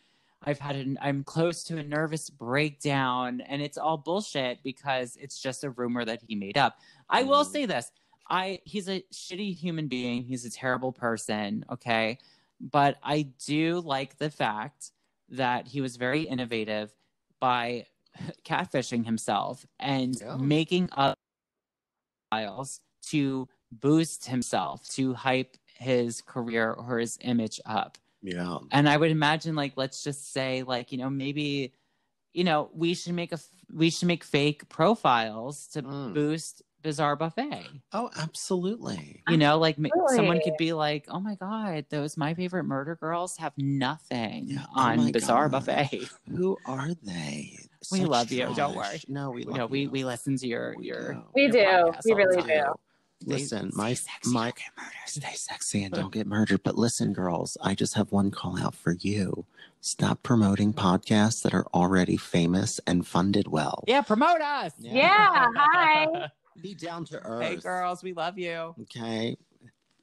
i've 0.46 0.60
had 0.60 0.78
an 0.78 0.98
i'm 1.02 1.24
close 1.26 1.64
to 1.66 1.78
a 1.78 1.84
nervous 1.84 2.30
breakdown 2.30 3.42
and 3.42 3.62
it's 3.62 3.78
all 3.78 3.98
bullshit 3.98 4.64
because 4.64 5.18
it's 5.18 5.42
just 5.42 5.66
a 5.66 5.70
rumor 5.72 6.06
that 6.06 6.22
he 6.26 6.36
made 6.36 6.58
up 6.58 6.78
i 7.10 7.24
will 7.24 7.44
Mm. 7.44 7.52
say 7.52 7.66
this 7.66 7.92
i 8.30 8.60
he's 8.64 8.88
a 8.88 9.04
shitty 9.14 9.54
human 9.54 9.88
being 9.88 10.24
he's 10.24 10.46
a 10.46 10.50
terrible 10.50 10.94
person 10.94 11.66
okay 11.70 12.18
but 12.62 12.98
i 13.04 13.24
do 13.46 13.82
like 13.82 14.18
the 14.18 14.30
fact 14.30 14.92
that 15.30 15.68
he 15.68 15.82
was 15.82 15.98
very 15.98 16.22
innovative 16.22 16.94
by 17.42 17.86
catfishing 18.46 19.06
himself 19.06 19.66
and 19.80 20.20
Yeah. 20.20 20.36
making 20.38 20.90
up 20.94 21.18
files 22.32 22.80
to 23.04 23.48
boost 23.72 24.26
himself 24.26 24.88
to 24.90 25.14
hype 25.14 25.58
his 25.76 26.22
career 26.22 26.72
or 26.72 27.00
his 27.00 27.18
image 27.22 27.60
up 27.66 27.98
Yeah. 28.22 28.60
and 28.72 28.88
i 28.88 28.96
would 28.96 29.12
imagine 29.12 29.56
like 29.56 29.74
let's 29.76 30.04
just 30.04 30.32
say 30.32 30.64
like 30.64 30.92
you 30.92 30.98
know 31.00 31.10
maybe 31.10 31.74
you 32.34 32.44
know 32.44 32.70
we 32.74 32.94
should 32.94 33.14
make 33.14 33.32
a 33.32 33.36
f- 33.36 33.50
we 33.74 33.90
should 33.90 34.08
make 34.08 34.24
fake 34.24 34.70
profiles 34.70 35.68
to 35.70 35.82
Mm. 35.82 36.14
boost 36.14 36.62
bizarre 36.82 37.16
buffet 37.16 37.66
Oh, 37.94 38.10
absolutely. 38.18 39.24
you 39.28 39.38
know 39.38 39.58
like 39.58 39.78
ma- 39.80 39.90
someone 40.16 40.40
could 40.42 40.58
be 40.58 40.74
like 40.74 41.06
oh 41.10 41.20
my 41.20 41.36
god 41.36 41.86
those 41.90 42.16
my 42.18 42.34
favorite 42.34 42.64
murder 42.66 42.96
girls 42.96 43.38
have 43.38 43.54
nothing 43.58 44.48
Yeah, 44.50 44.66
oh 44.76 44.82
on 44.82 44.98
my 44.98 45.12
bizarre 45.12 45.50
God. 45.50 45.66
buffet 45.66 46.10
Who 46.30 46.58
are 46.66 46.94
they? 47.04 47.58
We 47.92 48.00
Such 48.00 48.08
love 48.08 48.32
you, 48.32 48.54
don't 48.56 48.76
worry. 48.76 49.02
No, 49.08 49.32
we 49.32 49.42
you 49.44 49.48
love 49.50 49.58
know 49.58 49.66
we 49.68 49.82
you. 49.82 49.90
we 49.90 50.04
listen 50.06 50.38
to 50.38 50.48
your 50.48 50.76
We 50.78 50.88
your 50.88 51.14
do. 51.14 51.24
We 51.36 51.42
your 51.44 51.52
do. 51.52 51.92
We 52.06 52.14
really 52.14 52.38
time. 52.38 52.48
do. 52.48 52.74
Listen, 53.26 53.72
stay 53.72 53.78
my 53.82 53.94
sexy, 53.94 54.32
my 54.34 54.46
don't 54.46 54.56
get 54.56 54.66
murdered. 54.78 54.92
stay 55.06 55.34
sexy 55.34 55.84
and 55.84 55.94
don't 55.94 56.12
get 56.14 56.28
murdered. 56.28 56.62
But 56.64 56.78
listen, 56.78 57.14
girls, 57.14 57.58
I 57.62 57.74
just 57.76 57.94
have 57.96 58.12
one 58.12 58.32
call 58.32 58.60
out 58.60 58.76
for 58.76 58.94
you. 59.00 59.46
Stop 59.82 60.24
promoting 60.24 60.74
podcasts 60.74 61.42
that 61.44 61.54
are 61.54 61.66
already 61.74 62.18
famous 62.18 62.80
and 62.88 63.06
funded 63.08 63.48
well. 63.48 63.84
Yeah, 63.88 64.02
promote 64.02 64.42
us. 64.42 64.74
Yeah, 64.80 65.48
hi. 65.56 66.30
Be 66.62 66.74
down 66.76 67.06
to 67.06 67.20
earth. 67.20 67.44
Hey, 67.44 67.56
girls, 67.56 68.04
we 68.04 68.14
love 68.14 68.38
you. 68.38 68.76
Okay. 68.82 69.38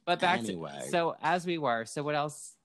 But 0.05 0.19
back 0.19 0.39
Anyway. 0.39 0.71
to 0.85 0.89
so 0.89 1.15
as 1.21 1.45
we 1.45 1.57
were. 1.57 1.85
So 1.85 2.03
what 2.03 2.15
else 2.15 2.55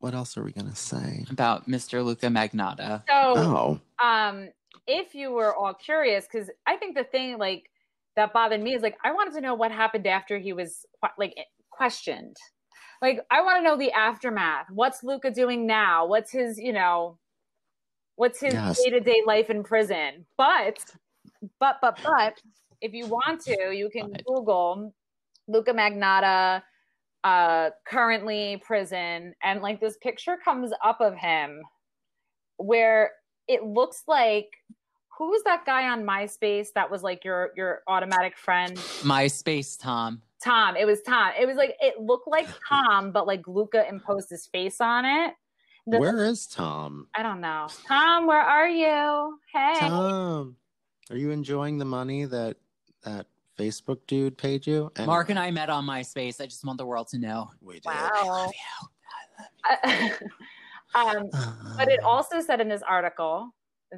What 0.00 0.14
else 0.14 0.36
are 0.36 0.44
we 0.44 0.52
gonna 0.52 0.76
say? 0.76 1.24
about 1.30 1.68
Mr. 1.68 2.04
Luca 2.04 2.26
Magnotta? 2.26 3.02
So, 3.08 3.34
Oh, 3.36 3.80
um, 4.04 4.48
if 4.86 5.14
you 5.14 5.32
were 5.32 5.54
all 5.54 5.74
curious, 5.74 6.26
because 6.30 6.50
I 6.66 6.76
think 6.76 6.96
the 6.96 7.04
thing 7.04 7.38
like 7.38 7.70
that 8.16 8.32
bothered 8.32 8.62
me 8.62 8.74
is 8.74 8.82
like 8.82 8.96
I 9.04 9.12
wanted 9.12 9.34
to 9.34 9.40
know 9.40 9.54
what 9.54 9.72
happened 9.72 10.06
after 10.06 10.38
he 10.38 10.52
was 10.52 10.86
like 11.18 11.34
questioned. 11.70 12.36
Like 13.02 13.20
I 13.30 13.42
want 13.42 13.58
to 13.58 13.62
know 13.62 13.76
the 13.76 13.92
aftermath. 13.92 14.66
What's 14.70 15.02
Luca 15.02 15.30
doing 15.30 15.66
now? 15.66 16.06
What's 16.06 16.32
his, 16.32 16.58
you 16.58 16.72
know, 16.72 17.18
what's 18.16 18.40
his 18.40 18.54
day 18.54 18.90
to 18.90 19.00
day 19.00 19.22
life 19.26 19.50
in 19.50 19.62
prison? 19.62 20.26
But, 20.36 20.84
but, 21.60 21.76
but, 21.80 21.98
but, 22.04 22.40
if 22.80 22.92
you 22.92 23.06
want 23.06 23.40
to, 23.42 23.72
you 23.72 23.88
can 23.90 24.10
But. 24.10 24.24
Google 24.24 24.94
Luca 25.46 25.72
Magnotta, 25.72 26.62
uh, 27.24 27.70
currently 27.86 28.62
prison, 28.64 29.34
and 29.42 29.60
like 29.62 29.80
this 29.80 29.96
picture 29.98 30.36
comes 30.42 30.72
up 30.84 31.00
of 31.00 31.14
him 31.14 31.62
where 32.56 33.12
it 33.46 33.64
looks 33.64 34.02
like 34.06 34.48
who's 35.16 35.42
that 35.42 35.66
guy 35.66 35.88
on 35.88 36.04
MySpace 36.04 36.68
that 36.74 36.90
was 36.90 37.02
like 37.02 37.24
your 37.24 37.50
your 37.56 37.82
automatic 37.88 38.36
friend? 38.36 38.76
MySpace 38.76 39.78
Tom. 39.78 40.22
Tom. 40.42 40.76
It 40.76 40.86
was 40.86 41.02
Tom. 41.02 41.32
It 41.38 41.46
was 41.46 41.56
like 41.56 41.76
it 41.80 42.00
looked 42.00 42.28
like 42.28 42.48
Tom, 42.68 43.10
but 43.10 43.26
like 43.26 43.46
Luca 43.48 43.86
imposed 43.88 44.30
his 44.30 44.46
face 44.46 44.80
on 44.80 45.04
it. 45.04 45.34
The- 45.86 45.98
where 45.98 46.24
is 46.24 46.46
Tom? 46.46 47.08
I 47.14 47.22
don't 47.22 47.40
know. 47.40 47.66
Tom, 47.86 48.26
where 48.26 48.40
are 48.40 48.68
you? 48.68 49.38
Hey. 49.52 49.74
Tom, 49.80 50.56
are 51.10 51.16
you 51.16 51.30
enjoying 51.30 51.78
the 51.78 51.84
money 51.84 52.24
that 52.26 52.56
that 53.04 53.26
Facebook 53.58 53.98
dude 54.06 54.38
paid 54.38 54.66
you? 54.66 54.90
And 54.96 55.06
Mark 55.06 55.30
and 55.30 55.38
I 55.38 55.50
met 55.50 55.68
on 55.68 55.84
MySpace. 55.84 56.40
I 56.40 56.46
just 56.46 56.64
want 56.64 56.78
the 56.78 56.86
world 56.86 57.08
to 57.08 57.18
know. 57.18 57.50
we 57.60 57.74
did. 57.74 57.84
Wow. 57.86 58.50
um, 60.94 61.28
but 61.76 61.88
it 61.88 62.00
also 62.02 62.40
said 62.40 62.60
in 62.60 62.68
this 62.68 62.82
article 62.82 63.50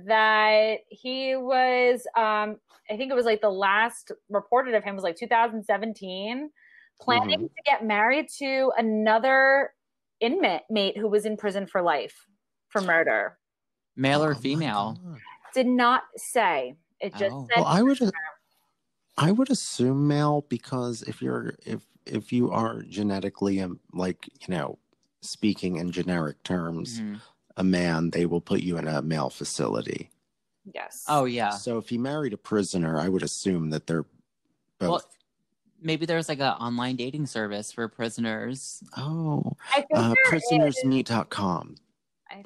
that 0.07 0.79
he 0.89 1.35
was 1.35 2.07
um 2.17 2.57
i 2.89 2.97
think 2.97 3.11
it 3.11 3.15
was 3.15 3.25
like 3.25 3.41
the 3.41 3.51
last 3.51 4.13
reported 4.29 4.73
of 4.75 4.85
him 4.85 4.95
was 4.95 5.03
like 5.03 5.17
2017 5.17 6.49
planning 7.01 7.41
Mhm. 7.41 7.49
to 7.49 7.63
get 7.67 7.85
married 7.85 8.29
to 8.39 8.71
another 8.79 9.73
inmate 10.21 10.63
mate 10.71 10.97
who 10.97 11.09
was 11.09 11.27
in 11.27 11.37
prison 11.37 11.67
for 11.67 11.83
life 11.83 12.25
for 12.69 12.81
murder 12.83 13.37
Male 13.97 14.21
Oh 14.23 14.27
or 14.27 14.35
my 14.35 14.41
female? 14.41 14.97
God. 15.05 15.19
did 15.55 15.67
not 15.67 16.03
say 16.17 16.77
it 17.01 17.13
just 17.17 17.33
Oh. 17.35 17.49
said 17.53 17.57
Well, 17.63 17.67
I 17.67 17.83
would 17.83 17.99
I 19.19 19.33
would 19.33 19.51
assume 19.51 20.09
male 20.09 20.47
because 20.49 21.03
if 21.03 21.21
you're 21.23 21.55
if 21.67 21.83
if 22.07 22.33
you 22.33 22.51
are 22.51 22.83
genetically 22.83 23.61
um, 23.61 23.81
like 23.93 24.29
you 24.47 24.55
know 24.55 24.79
speaking 25.21 25.77
in 25.77 25.91
generic 25.93 26.43
terms 26.43 27.01
Mhm. 27.01 27.21
a 27.57 27.65
man 27.65 28.11
they 28.11 28.25
will 28.27 28.41
put 28.41 28.61
you 28.61 28.79
in 28.79 28.89
a 28.89 29.03
male 29.03 29.29
facility. 29.31 30.11
yes 30.73 31.05
Oh 31.09 31.25
yeah. 31.27 31.51
So 31.51 31.79
if 31.79 31.89
he 31.91 31.99
married 31.99 32.33
a 32.33 32.39
prisoner, 32.39 32.99
I 32.99 33.09
would 33.09 33.23
assume 33.23 33.71
that 33.71 33.87
they're 33.87 34.07
both. 34.79 34.89
Well, 34.89 35.05
maybe 35.83 36.07
there's 36.07 36.29
like 36.29 36.41
an 36.41 36.55
online 36.55 36.97
dating 36.97 37.27
service 37.27 37.71
for 37.73 37.87
prisoners. 37.89 38.83
oh, 38.97 39.43
i 39.73 39.83
think 39.83 39.89
uh, 39.95 40.15
prisonersmeet.com. 40.29 41.75
I- 42.31 42.45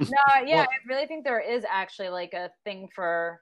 no 0.00 0.06
yeah 0.46 0.56
Well- 0.56 0.68
i 0.68 0.78
really 0.88 1.06
think 1.06 1.24
there 1.24 1.40
is 1.40 1.64
actually 1.68 2.08
like 2.08 2.32
a 2.32 2.50
thing 2.64 2.88
for 2.94 3.40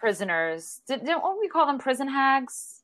prisoners 0.00 0.80
Did, 0.88 1.04
don't 1.04 1.40
we 1.40 1.48
call 1.48 1.66
them 1.66 1.78
prison 1.78 2.08
hags 2.08 2.80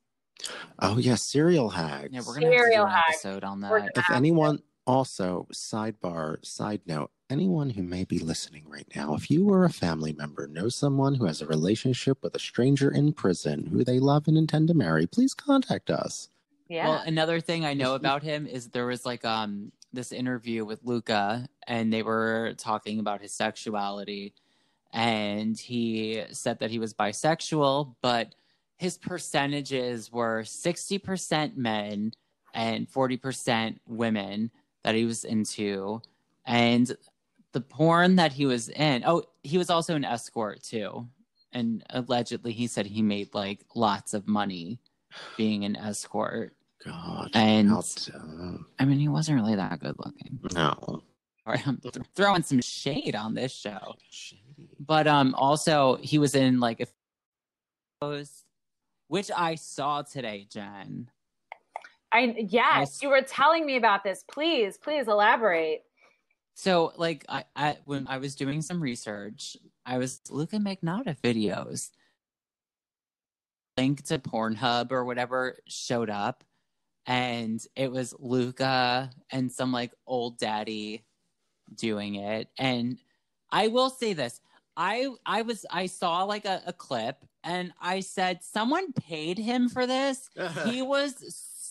Oh 0.80 0.98
yeah, 0.98 1.14
serial 1.14 1.70
hags. 1.70 2.12
Yeah, 2.12 2.20
we're 2.26 2.34
gonna 2.34 2.54
have 2.54 2.64
to 2.66 2.70
do 2.76 2.82
an 2.82 2.90
hack. 2.90 3.04
episode 3.08 3.44
on 3.44 3.60
that. 3.62 3.92
If 3.94 4.10
anyone 4.10 4.62
also 4.86 5.48
sidebar 5.52 6.44
side 6.44 6.82
note, 6.86 7.10
anyone 7.30 7.70
who 7.70 7.82
may 7.82 8.04
be 8.04 8.18
listening 8.18 8.64
right 8.68 8.86
now, 8.94 9.14
if 9.14 9.30
you 9.30 9.48
or 9.48 9.64
a 9.64 9.70
family 9.70 10.12
member 10.12 10.46
know 10.46 10.68
someone 10.68 11.14
who 11.14 11.24
has 11.24 11.40
a 11.40 11.46
relationship 11.46 12.22
with 12.22 12.34
a 12.34 12.38
stranger 12.38 12.90
in 12.90 13.12
prison 13.12 13.66
who 13.66 13.82
they 13.84 13.98
love 13.98 14.28
and 14.28 14.36
intend 14.36 14.68
to 14.68 14.74
marry, 14.74 15.06
please 15.06 15.34
contact 15.34 15.90
us. 15.90 16.28
yeah 16.68 16.88
Well, 16.88 17.02
another 17.06 17.40
thing 17.40 17.64
I 17.64 17.74
know 17.74 17.94
about 17.94 18.22
him 18.22 18.46
is 18.46 18.68
there 18.68 18.86
was 18.86 19.06
like 19.06 19.24
um 19.24 19.72
this 19.92 20.12
interview 20.12 20.64
with 20.64 20.80
Luca, 20.84 21.48
and 21.66 21.90
they 21.92 22.02
were 22.02 22.54
talking 22.58 23.00
about 23.00 23.22
his 23.22 23.32
sexuality, 23.32 24.34
and 24.96 25.58
he 25.60 26.22
said 26.32 26.58
that 26.60 26.70
he 26.70 26.78
was 26.78 26.94
bisexual, 26.94 27.94
but 28.00 28.34
his 28.78 28.96
percentages 28.96 30.10
were 30.10 30.42
sixty 30.44 30.98
percent 30.98 31.56
men 31.56 32.12
and 32.54 32.88
forty 32.88 33.16
percent 33.18 33.80
women 33.86 34.50
that 34.84 34.94
he 34.94 35.04
was 35.04 35.24
into, 35.24 36.00
and 36.46 36.96
the 37.52 37.60
porn 37.60 38.16
that 38.16 38.32
he 38.32 38.46
was 38.46 38.68
in. 38.70 39.02
Oh, 39.06 39.22
he 39.42 39.58
was 39.58 39.68
also 39.70 39.94
an 39.96 40.04
escort 40.04 40.62
too, 40.62 41.06
and 41.52 41.84
allegedly 41.90 42.52
he 42.52 42.66
said 42.66 42.86
he 42.86 43.02
made 43.02 43.34
like 43.34 43.60
lots 43.74 44.14
of 44.14 44.26
money 44.26 44.78
being 45.36 45.64
an 45.66 45.76
escort. 45.76 46.54
God, 46.84 47.30
And- 47.34 47.70
I 48.78 48.84
mean, 48.84 48.98
he 48.98 49.08
wasn't 49.08 49.40
really 49.40 49.56
that 49.56 49.80
good 49.80 49.96
looking. 49.98 50.38
no. 50.54 51.02
Sorry, 51.44 51.62
I'm 51.66 51.76
th- 51.78 51.94
throwing 52.14 52.42
some 52.42 52.60
shade 52.60 53.14
on 53.14 53.34
this 53.34 53.52
show. 53.52 53.94
Shady. 54.10 54.42
But 54.78 55.06
um, 55.06 55.34
also 55.34 55.96
he 55.96 56.18
was 56.18 56.34
in 56.34 56.60
like 56.60 56.80
a 56.80 56.86
which 59.08 59.30
I 59.34 59.54
saw 59.54 60.02
today, 60.02 60.46
Jen. 60.50 61.10
I 62.12 62.34
yes, 62.48 62.98
I- 63.00 63.04
you 63.04 63.10
were 63.10 63.22
telling 63.22 63.66
me 63.66 63.76
about 63.76 64.04
this. 64.04 64.24
Please, 64.30 64.78
please 64.78 65.08
elaborate. 65.08 65.82
So 66.54 66.92
like 66.96 67.24
I, 67.28 67.44
I 67.54 67.76
when 67.84 68.06
I 68.08 68.18
was 68.18 68.34
doing 68.34 68.62
some 68.62 68.80
research, 68.80 69.56
I 69.84 69.98
was 69.98 70.20
looking 70.30 70.62
Magnotta 70.62 71.16
videos. 71.20 71.90
Link 73.76 74.04
to 74.04 74.18
Pornhub 74.18 74.90
or 74.90 75.04
whatever 75.04 75.58
showed 75.68 76.08
up, 76.08 76.42
and 77.04 77.60
it 77.76 77.92
was 77.92 78.14
Luca 78.18 79.10
and 79.30 79.52
some 79.52 79.70
like 79.70 79.92
old 80.06 80.38
daddy 80.38 81.04
doing 81.74 82.14
it. 82.14 82.48
And 82.58 82.96
I 83.50 83.68
will 83.68 83.90
say 83.90 84.14
this. 84.14 84.40
I 84.76 85.08
I 85.24 85.42
was 85.42 85.64
I 85.70 85.86
saw 85.86 86.24
like 86.24 86.44
a, 86.44 86.62
a 86.66 86.72
clip 86.72 87.16
and 87.44 87.72
I 87.80 88.00
said 88.00 88.42
someone 88.42 88.92
paid 88.92 89.38
him 89.38 89.68
for 89.68 89.86
this. 89.86 90.28
he 90.64 90.82
was 90.82 91.14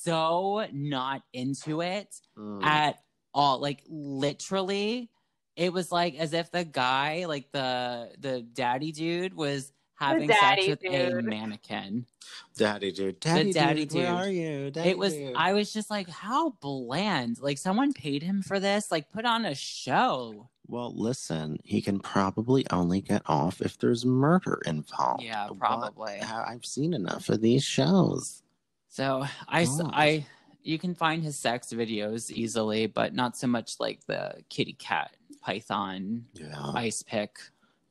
so 0.03 0.65
not 0.71 1.23
into 1.33 1.81
it 1.81 2.15
Mm. 2.37 2.63
at 2.63 2.99
all. 3.33 3.59
Like 3.59 3.83
literally, 3.87 5.09
it 5.55 5.71
was 5.71 5.91
like 5.91 6.15
as 6.15 6.33
if 6.33 6.51
the 6.51 6.63
guy, 6.65 7.25
like 7.27 7.51
the 7.51 8.11
the 8.19 8.41
daddy 8.41 8.91
dude, 8.91 9.33
was 9.33 9.71
having 9.95 10.27
sex 10.29 10.39
daddy 10.41 10.69
with 10.69 10.83
a 10.83 11.21
mannequin. 11.21 12.05
Daddy 12.57 12.91
dude, 12.91 13.19
daddy, 13.19 13.53
daddy 13.53 13.85
dude, 13.85 14.03
where 14.03 14.13
are 14.13 14.29
you? 14.29 14.71
Daddy 14.71 14.89
it 14.89 14.97
was. 14.97 15.13
dude. 15.13 15.33
I 15.35 15.53
was 15.53 15.71
just 15.71 15.89
like, 15.89 16.09
how 16.09 16.51
bland. 16.61 17.39
Like 17.39 17.57
someone 17.57 17.93
paid 17.93 18.23
him 18.23 18.41
for 18.41 18.59
this. 18.59 18.91
Like 18.91 19.11
put 19.11 19.25
on 19.25 19.45
a 19.45 19.55
show. 19.55 20.49
Well, 20.67 20.93
listen, 20.95 21.59
he 21.63 21.81
can 21.81 21.99
probably 21.99 22.65
only 22.71 23.01
get 23.01 23.21
off 23.25 23.61
if 23.61 23.77
there's 23.77 24.05
murder 24.05 24.61
involved. 24.65 25.23
Yeah, 25.23 25.49
probably. 25.57 26.19
I've 26.21 26.65
seen 26.65 26.93
enough 26.93 27.29
of 27.29 27.41
these 27.41 27.63
shows. 27.63 28.41
So 28.89 29.25
I. 29.47 29.67
I, 29.93 30.25
you 30.63 30.79
can 30.79 30.95
find 30.95 31.21
his 31.23 31.37
sex 31.37 31.71
videos 31.71 32.31
easily, 32.31 32.87
but 32.87 33.13
not 33.13 33.37
so 33.37 33.45
much 33.45 33.79
like 33.79 34.03
the 34.07 34.33
kitty 34.49 34.73
cat 34.73 35.15
python 35.41 36.25
Yeah. 36.33 36.71
ice 36.73 37.03
pick. 37.03 37.37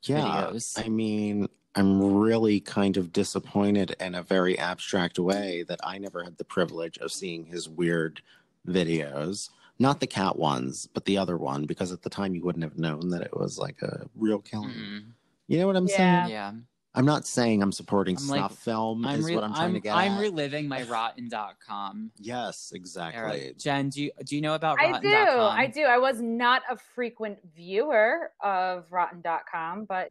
yeah. 0.02 0.48
videos. 0.50 0.84
I 0.84 0.88
mean, 0.88 1.48
I'm 1.76 2.02
really 2.02 2.58
kind 2.58 2.96
of 2.96 3.12
disappointed 3.12 3.94
in 4.00 4.16
a 4.16 4.22
very 4.24 4.58
abstract 4.58 5.20
way 5.20 5.64
that 5.68 5.78
I 5.84 5.98
never 5.98 6.24
had 6.24 6.36
the 6.36 6.44
privilege 6.44 6.98
of 6.98 7.12
seeing 7.12 7.44
his 7.46 7.68
weird 7.68 8.22
videos. 8.66 9.50
Not 9.78 10.00
the 10.00 10.06
cat 10.06 10.38
ones, 10.38 10.86
but 10.94 11.04
the 11.04 11.18
other 11.18 11.36
one, 11.36 11.66
because 11.66 11.92
at 11.92 12.02
the 12.02 12.10
time 12.10 12.34
you 12.34 12.42
wouldn't 12.44 12.62
have 12.64 12.78
known 12.78 13.08
that 13.10 13.22
it 13.22 13.36
was 13.36 13.58
like 13.58 13.82
a 13.82 14.06
real 14.14 14.38
killing. 14.40 14.70
Mm, 14.70 15.04
You 15.48 15.58
know 15.58 15.66
what 15.66 15.76
I'm 15.76 15.88
Yeah. 15.88 15.96
saying? 16.26 16.30
yeah. 16.32 16.52
I'm 16.96 17.04
not 17.04 17.26
saying 17.26 17.60
I'm 17.60 17.72
supporting 17.72 18.16
I'm 18.16 18.28
like- 18.28 18.38
snuff 18.38 18.56
film, 18.56 19.04
I'm, 19.04 19.18
is 19.18 19.26
re- 19.26 19.34
what 19.34 19.42
I'm 19.42 19.52
trying 19.52 19.64
I'm, 19.66 19.72
to 19.74 19.80
get 19.80 19.96
I'm 19.96 20.12
at. 20.12 20.20
reliving 20.20 20.68
my 20.68 20.82
rotten.com 20.88 22.12
yes, 22.20 22.70
era. 22.72 22.78
exactly. 22.80 23.54
Jen, 23.58 23.88
do 23.88 24.04
you, 24.04 24.12
do 24.24 24.36
you 24.36 24.42
know 24.42 24.54
about 24.54 24.78
I 24.80 24.92
rotten.com? 24.92 25.02
do. 25.02 25.40
I 25.42 25.66
do. 25.66 25.82
I 25.82 25.98
was 25.98 26.20
not 26.20 26.62
a 26.70 26.76
frequent 26.76 27.38
viewer 27.56 28.30
of 28.44 28.92
rotten.com, 28.92 29.86
but 29.86 30.10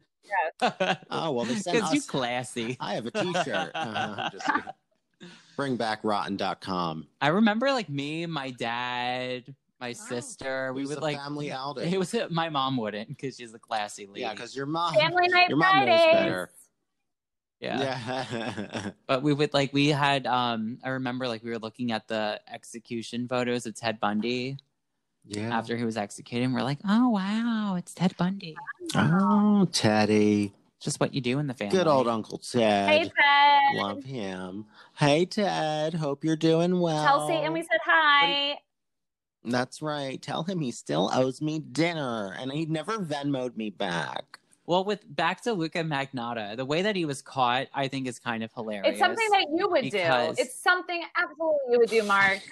yes. 0.60 0.98
Oh, 1.10 1.32
well, 1.32 1.46
they 1.46 1.54
sent 1.54 1.76
Because 1.76 1.94
you 1.94 2.02
classy. 2.02 2.76
I 2.80 2.94
have 2.96 3.06
a 3.06 3.10
T-shirt. 3.10 3.70
Uh-huh, 3.74 4.28
just 4.30 4.44
kidding. 4.54 4.62
Bring 5.56 5.76
back 5.76 6.00
rotten.com. 6.02 7.06
I 7.20 7.28
remember 7.28 7.70
like 7.70 7.88
me, 7.88 8.26
my 8.26 8.50
dad, 8.50 9.54
my 9.80 9.92
sister. 9.92 10.68
It 10.68 10.74
We 10.74 10.86
would 10.86 10.98
a 10.98 11.00
like. 11.00 11.16
family 11.18 11.52
outing. 11.52 11.92
It 11.92 11.98
was 11.98 12.14
my 12.30 12.48
mom 12.48 12.76
wouldn't 12.76 13.08
because 13.08 13.36
she's 13.36 13.54
a 13.54 13.58
classy 13.58 14.06
lady. 14.06 14.22
yeah, 14.22 14.32
because 14.32 14.56
your 14.56 14.66
mom, 14.66 14.94
family 14.94 15.28
night 15.28 15.48
your 15.48 15.58
mom 15.58 15.86
knows 15.86 16.00
better. 16.12 16.50
Yeah. 17.60 17.80
Yeah. 17.80 18.90
But 19.06 19.22
we 19.22 19.32
would 19.32 19.54
like 19.54 19.72
we 19.72 19.88
had 19.88 20.26
um 20.26 20.78
I 20.84 20.90
remember 20.90 21.28
like 21.28 21.42
we 21.42 21.50
were 21.50 21.58
looking 21.58 21.92
at 21.92 22.08
the 22.08 22.40
execution 22.52 23.28
photos 23.28 23.64
of 23.66 23.74
Ted 23.74 24.00
Bundy 24.00 24.58
yeah. 25.26 25.56
after 25.56 25.76
he 25.76 25.84
was 25.84 25.96
executed. 25.96 26.52
We're 26.52 26.62
like, 26.62 26.80
oh 26.88 27.08
wow, 27.10 27.76
it's 27.76 27.94
Ted 27.94 28.16
Bundy. 28.16 28.56
Oh, 28.94 29.66
Teddy. 29.72 30.52
Just 30.84 31.00
what 31.00 31.14
you 31.14 31.22
do 31.22 31.38
in 31.38 31.46
the 31.46 31.54
family. 31.54 31.74
Good 31.74 31.86
old 31.86 32.06
Uncle 32.06 32.36
Ted. 32.36 32.88
Hey, 32.90 33.04
Ted. 33.04 33.82
Love 33.82 34.04
him. 34.04 34.66
Hey, 34.98 35.24
Ted. 35.24 35.94
Hope 35.94 36.22
you're 36.22 36.36
doing 36.36 36.78
well. 36.78 37.26
Tell 37.26 37.30
and 37.30 37.54
we 37.54 37.62
said 37.62 37.78
hi. 37.82 38.58
That's 39.46 39.80
right. 39.80 40.20
Tell 40.20 40.42
him 40.42 40.60
he 40.60 40.70
still 40.72 41.10
owes 41.14 41.40
me 41.40 41.58
dinner 41.60 42.36
and 42.38 42.52
he 42.52 42.66
never 42.66 42.98
Venmoed 42.98 43.56
me 43.56 43.70
back. 43.70 44.38
Well, 44.66 44.84
with 44.84 45.00
back 45.16 45.42
to 45.44 45.54
Luca 45.54 45.78
Magnotta, 45.78 46.54
the 46.54 46.66
way 46.66 46.82
that 46.82 46.96
he 46.96 47.06
was 47.06 47.22
caught, 47.22 47.68
I 47.72 47.88
think 47.88 48.06
is 48.06 48.18
kind 48.18 48.44
of 48.44 48.52
hilarious. 48.52 48.88
It's 48.90 48.98
something 48.98 49.28
that 49.30 49.46
you 49.56 49.66
would 49.70 49.84
Because- 49.84 50.36
do. 50.36 50.42
It's 50.42 50.62
something 50.62 51.02
absolutely 51.16 51.72
you 51.72 51.78
would 51.78 51.88
do, 51.90 52.02
Mark. 52.02 52.40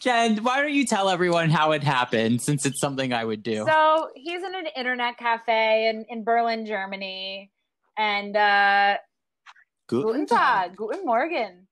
Jen, 0.00 0.36
why 0.44 0.60
don't 0.60 0.72
you 0.72 0.86
tell 0.86 1.08
everyone 1.08 1.50
how 1.50 1.72
it 1.72 1.82
happened 1.82 2.40
since 2.40 2.64
it's 2.64 2.80
something 2.80 3.12
I 3.12 3.24
would 3.24 3.42
do? 3.42 3.66
So 3.66 4.10
he's 4.14 4.42
in 4.42 4.54
an 4.54 4.66
internet 4.76 5.18
cafe 5.18 5.88
in, 5.88 6.04
in 6.08 6.24
Berlin, 6.24 6.66
Germany. 6.66 7.50
And 7.96 8.36
uh 8.36 8.98
Guten 9.88 10.26
Tag, 10.26 10.76
Guten 10.76 11.04
Morgen. 11.04 11.66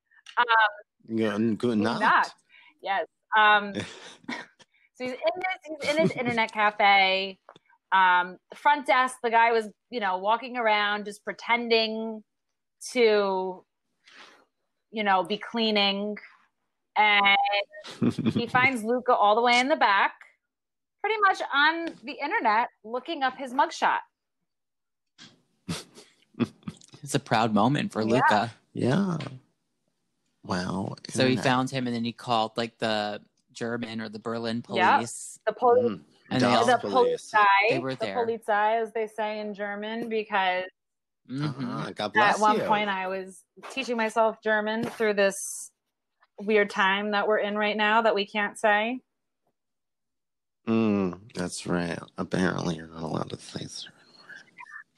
Guten, 1.07 1.17
guten 1.17 1.57
Guten 1.57 1.83
Nacht. 1.83 2.01
Nacht. 2.01 2.35
Yes. 2.83 3.07
Um 3.39 3.75
so 4.29 5.05
he's 5.05 5.13
in 5.13 5.19
this 5.37 5.81
he's 5.81 5.91
in 5.91 6.03
his 6.03 6.11
internet 6.13 6.53
cafe. 6.53 7.39
Um 7.93 8.39
the 8.51 8.57
front 8.57 8.87
desk, 8.87 9.17
the 9.23 9.31
guy 9.31 9.53
was, 9.53 9.69
you 9.91 10.01
know, 10.01 10.19
walking 10.19 10.57
around 10.57 11.05
just 11.05 11.25
pretending 11.25 12.25
to, 12.93 13.65
you 14.91 15.05
know, 15.05 15.23
be 15.23 15.39
cleaning. 15.39 16.17
And 16.97 17.36
he 18.35 18.47
finds 18.49 18.83
Luka 18.85 19.15
all 19.15 19.35
the 19.35 19.43
way 19.43 19.59
in 19.59 19.69
the 19.69 19.77
back, 19.77 20.13
pretty 21.03 21.21
much 21.21 21.41
on 21.55 21.87
the 22.05 22.13
internet, 22.13 22.69
looking 22.85 23.23
up 23.23 23.37
his 23.37 23.53
mugshot. 23.55 23.99
It's 27.03 27.15
a 27.15 27.21
proud 27.21 27.55
moment 27.55 27.93
for 27.93 28.03
Yeah. 28.03 28.15
Luka. 28.15 28.51
yeah. 28.73 29.19
Wow. 30.45 30.97
So 31.09 31.25
he 31.25 31.31
internet. 31.33 31.45
found 31.45 31.71
him 31.71 31.87
and 31.87 31.95
then 31.95 32.05
he 32.05 32.13
called 32.13 32.53
like 32.57 32.79
the 32.79 33.21
German 33.53 34.01
or 34.01 34.09
the 34.09 34.19
Berlin 34.19 34.65
Yeah. 34.71 34.97
police. 34.97 35.39
The 35.47 35.53
police, 35.53 35.85
Mhm. 35.93 36.01
And 36.31 36.43
they 36.43 36.47
all, 36.47 36.67
the 36.67 36.79
police. 36.79 37.31
Polizei, 37.33 37.69
They 37.71 37.79
were 37.79 37.95
the 37.95 38.07
there. 38.07 38.17
Polizei, 38.17 38.83
as 38.83 38.93
they 38.93 39.07
say 39.07 39.39
in 39.39 39.55
German, 39.55 40.09
because. 40.09 40.65
God 41.29 42.13
bless 42.13 42.35
at 42.37 42.41
one 42.41 42.57
you. 42.59 42.63
point 42.65 42.89
I 42.89 43.07
was 43.09 43.43
teaching 43.71 43.97
myself 43.97 44.41
German 44.43 44.85
through 44.85 45.15
this 45.15 45.71
weird 46.41 46.71
time 46.71 47.13
that 47.13 47.29
we're 47.29 47.39
in 47.39 47.57
right 47.57 47.77
now 47.77 48.03
that 48.03 48.15
we 48.15 48.27
can't 48.27 48.59
say. 48.59 49.01
Mm, 50.69 51.21
that's 51.35 51.67
right. 51.67 51.99
Apparently, 52.19 52.77
you're 52.77 52.89
not 52.89 53.03
allowed 53.03 53.31
to 53.31 53.39
say 53.39 53.67
certain 53.67 53.93
words. 54.19 54.43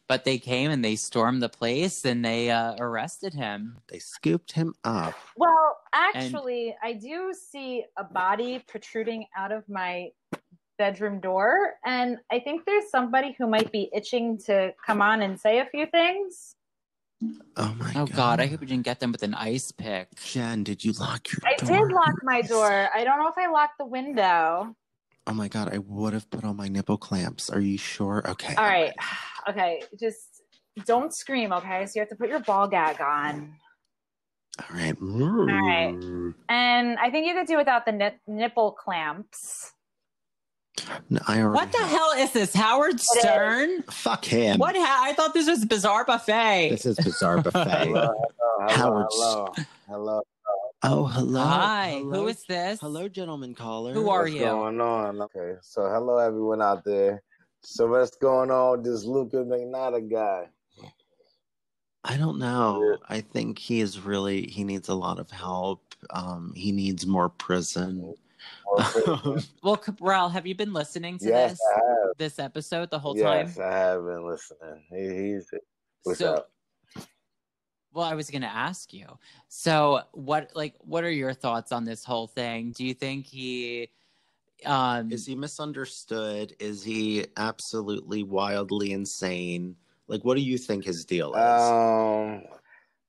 but 0.09 0.25
they 0.25 0.39
came 0.39 0.71
and 0.71 0.83
they 0.83 0.97
stormed 0.97 1.43
the 1.43 1.49
place 1.49 2.05
and 2.07 2.25
they 2.25 2.51
uh, 2.51 2.75
arrested 2.79 3.35
him. 3.35 3.77
They 3.89 3.99
scooped 3.99 4.53
him 4.53 4.75
up. 4.85 5.15
Well, 5.37 5.77
actually, 5.93 6.75
I 6.83 6.95
do 6.95 7.35
see 7.35 7.85
a 7.99 8.05
body 8.05 8.65
protruding 8.67 9.27
out 9.37 9.53
of 9.53 9.69
my 9.69 10.09
bedroom 10.79 11.21
door, 11.21 11.75
and 11.85 12.19
I 12.31 12.39
think 12.39 12.65
there's 12.65 12.91
somebody 12.91 13.35
who 13.37 13.47
might 13.47 13.71
be 13.71 13.91
itching 13.93 14.39
to 14.47 14.73
come 14.87 15.03
on 15.03 15.23
and 15.23 15.39
say 15.39 15.59
a 15.59 15.67
few 15.67 15.87
things. 15.87 16.55
Oh 17.57 17.75
my 17.79 17.91
Oh 17.97 18.07
god. 18.07 18.13
God, 18.15 18.41
I 18.41 18.47
hope 18.47 18.61
you 18.61 18.67
didn't 18.69 18.85
get 18.85 19.01
them 19.01 19.11
with 19.11 19.23
an 19.25 19.35
ice 19.35 19.73
pick. 19.73 20.15
Jen, 20.25 20.63
did 20.63 20.85
you 20.85 20.93
lock 20.93 21.27
your 21.33 21.41
I 21.45 21.57
door? 21.57 21.69
did 21.69 21.93
lock 21.93 22.15
my 22.23 22.43
door. 22.43 22.89
I 22.95 23.03
don't 23.05 23.19
know 23.19 23.29
if 23.29 23.37
I 23.37 23.49
locked 23.51 23.79
the 23.79 23.87
window. 23.87 24.77
Oh 25.27 25.33
my 25.35 25.49
god, 25.49 25.75
I 25.75 25.79
would 25.79 26.13
have 26.15 26.31
put 26.31 26.45
on 26.45 26.57
my 26.57 26.69
nipple 26.69 26.97
clamps. 26.97 27.51
Are 27.51 27.61
you 27.61 27.77
sure? 27.77 28.23
Okay. 28.29 28.55
All 28.55 28.65
right. 28.65 28.93
Okay, 29.49 29.83
just 29.99 30.43
don't 30.85 31.15
scream, 31.15 31.53
okay? 31.55 31.87
So 31.87 31.93
you 31.95 32.01
have 32.03 32.11
to 32.11 32.17
put 32.17 32.29
your 32.29 32.41
ball 32.41 32.69
gag 32.69 33.01
on. 33.01 33.55
All 34.61 34.77
right. 34.77 34.95
All 35.01 35.47
right. 35.47 36.35
And 36.51 36.99
I 36.99 37.11
think 37.11 37.27
you 37.27 37.33
could 37.33 37.47
do 37.47 37.57
without 37.57 37.87
the 37.87 37.93
nip- 37.93 38.21
nipple 38.27 38.73
clamps. 38.73 39.73
No, 41.11 41.21
What 41.51 41.73
the 41.73 41.79
hell 41.79 42.13
is 42.19 42.33
this, 42.33 42.55
Howard 42.55 43.01
Stern? 43.01 43.83
Fuck 43.85 44.25
him. 44.25 44.59
What? 44.59 44.77
Ha- 44.77 45.01
I 45.05 45.13
thought 45.15 45.35
this 45.35 45.49
was 45.49 45.65
Bizarre 45.65 46.05
Buffet. 46.05 46.69
This 46.71 46.87
is 46.87 46.97
bizarre 46.97 47.41
buffet. 47.43 47.87
Hello, 47.87 48.13
hello, 48.61 48.69
Howard 48.69 49.07
hello, 49.11 49.49
hello. 49.89 50.23
oh, 50.83 51.05
hello. 51.07 51.41
Hi, 51.45 51.97
Hello. 51.99 52.21
who 52.23 52.29
is 52.29 52.45
this? 52.49 52.81
Hello, 52.81 53.09
gentlemen 53.09 53.55
caller. 53.55 53.93
Who 53.95 54.09
are 54.11 54.23
What's 54.23 54.35
you? 54.35 54.41
going 54.41 54.81
on? 54.81 55.21
Okay, 55.23 55.55
so 55.63 55.89
hello 55.89 56.19
everyone 56.19 56.63
out 56.63 56.85
there. 56.85 57.23
So 57.63 57.87
what's 57.89 58.17
going 58.17 58.51
on 58.51 58.79
with 58.79 58.85
this 58.85 59.05
Luka 59.05 59.39
Magnotta 59.39 60.11
guy? 60.11 60.49
I 62.05 62.17
don't 62.17 62.39
know. 62.39 62.97
I 63.09 63.21
think 63.21 63.59
he 63.59 63.81
is 63.81 64.01
really 64.01 64.47
he 64.47 64.65
needs 64.65 64.89
a 64.89 64.95
lot 64.95 65.19
of 65.19 65.31
help. 65.31 65.83
Um, 66.11 66.53
he 66.55 66.71
needs 66.73 67.07
more 67.07 67.29
prison. 67.29 68.15
Well, 69.63 69.77
Cabral, 69.77 70.29
have 70.29 70.47
you 70.47 70.55
been 70.55 70.73
listening 70.73 71.19
to 71.19 71.29
yes, 71.29 71.51
this 71.51 71.61
this 72.17 72.39
episode 72.39 72.91
the 72.91 72.99
whole 72.99 73.15
Yes, 73.15 73.57
time? 73.57 73.65
I 73.65 73.77
have 73.77 74.05
been 74.05 74.27
listening. 74.27 74.85
He, 74.91 75.33
he's 75.33 75.51
what's 76.05 76.19
so, 76.19 76.35
up? 76.35 76.51
well, 77.93 78.07
I 78.07 78.15
was 78.15 78.31
going 78.31 78.43
to 78.43 78.49
ask 78.49 78.93
you. 78.93 79.07
So, 79.49 80.03
what 80.13 80.53
like 80.55 80.75
what 80.81 81.05
are 81.05 81.11
your 81.11 81.35
thoughts 81.35 81.73
on 81.73 81.85
this 81.85 82.05
whole 82.05 82.27
thing? 82.27 82.73
Do 82.73 82.85
you 82.85 82.95
think 82.95 83.27
he 83.27 83.91
um 84.65 85.11
is 85.11 85.27
he 85.27 85.35
misunderstood? 85.35 86.55
Is 86.61 86.83
he 86.85 87.27
absolutely 87.37 88.23
wildly 88.23 88.93
insane? 88.93 89.77
Like, 90.07 90.25
what 90.25 90.37
do 90.37 90.43
you 90.43 90.59
think 90.59 90.85
his 90.85 91.05
deal 91.05 91.35
is? 91.35 91.41
Um, 91.41 92.43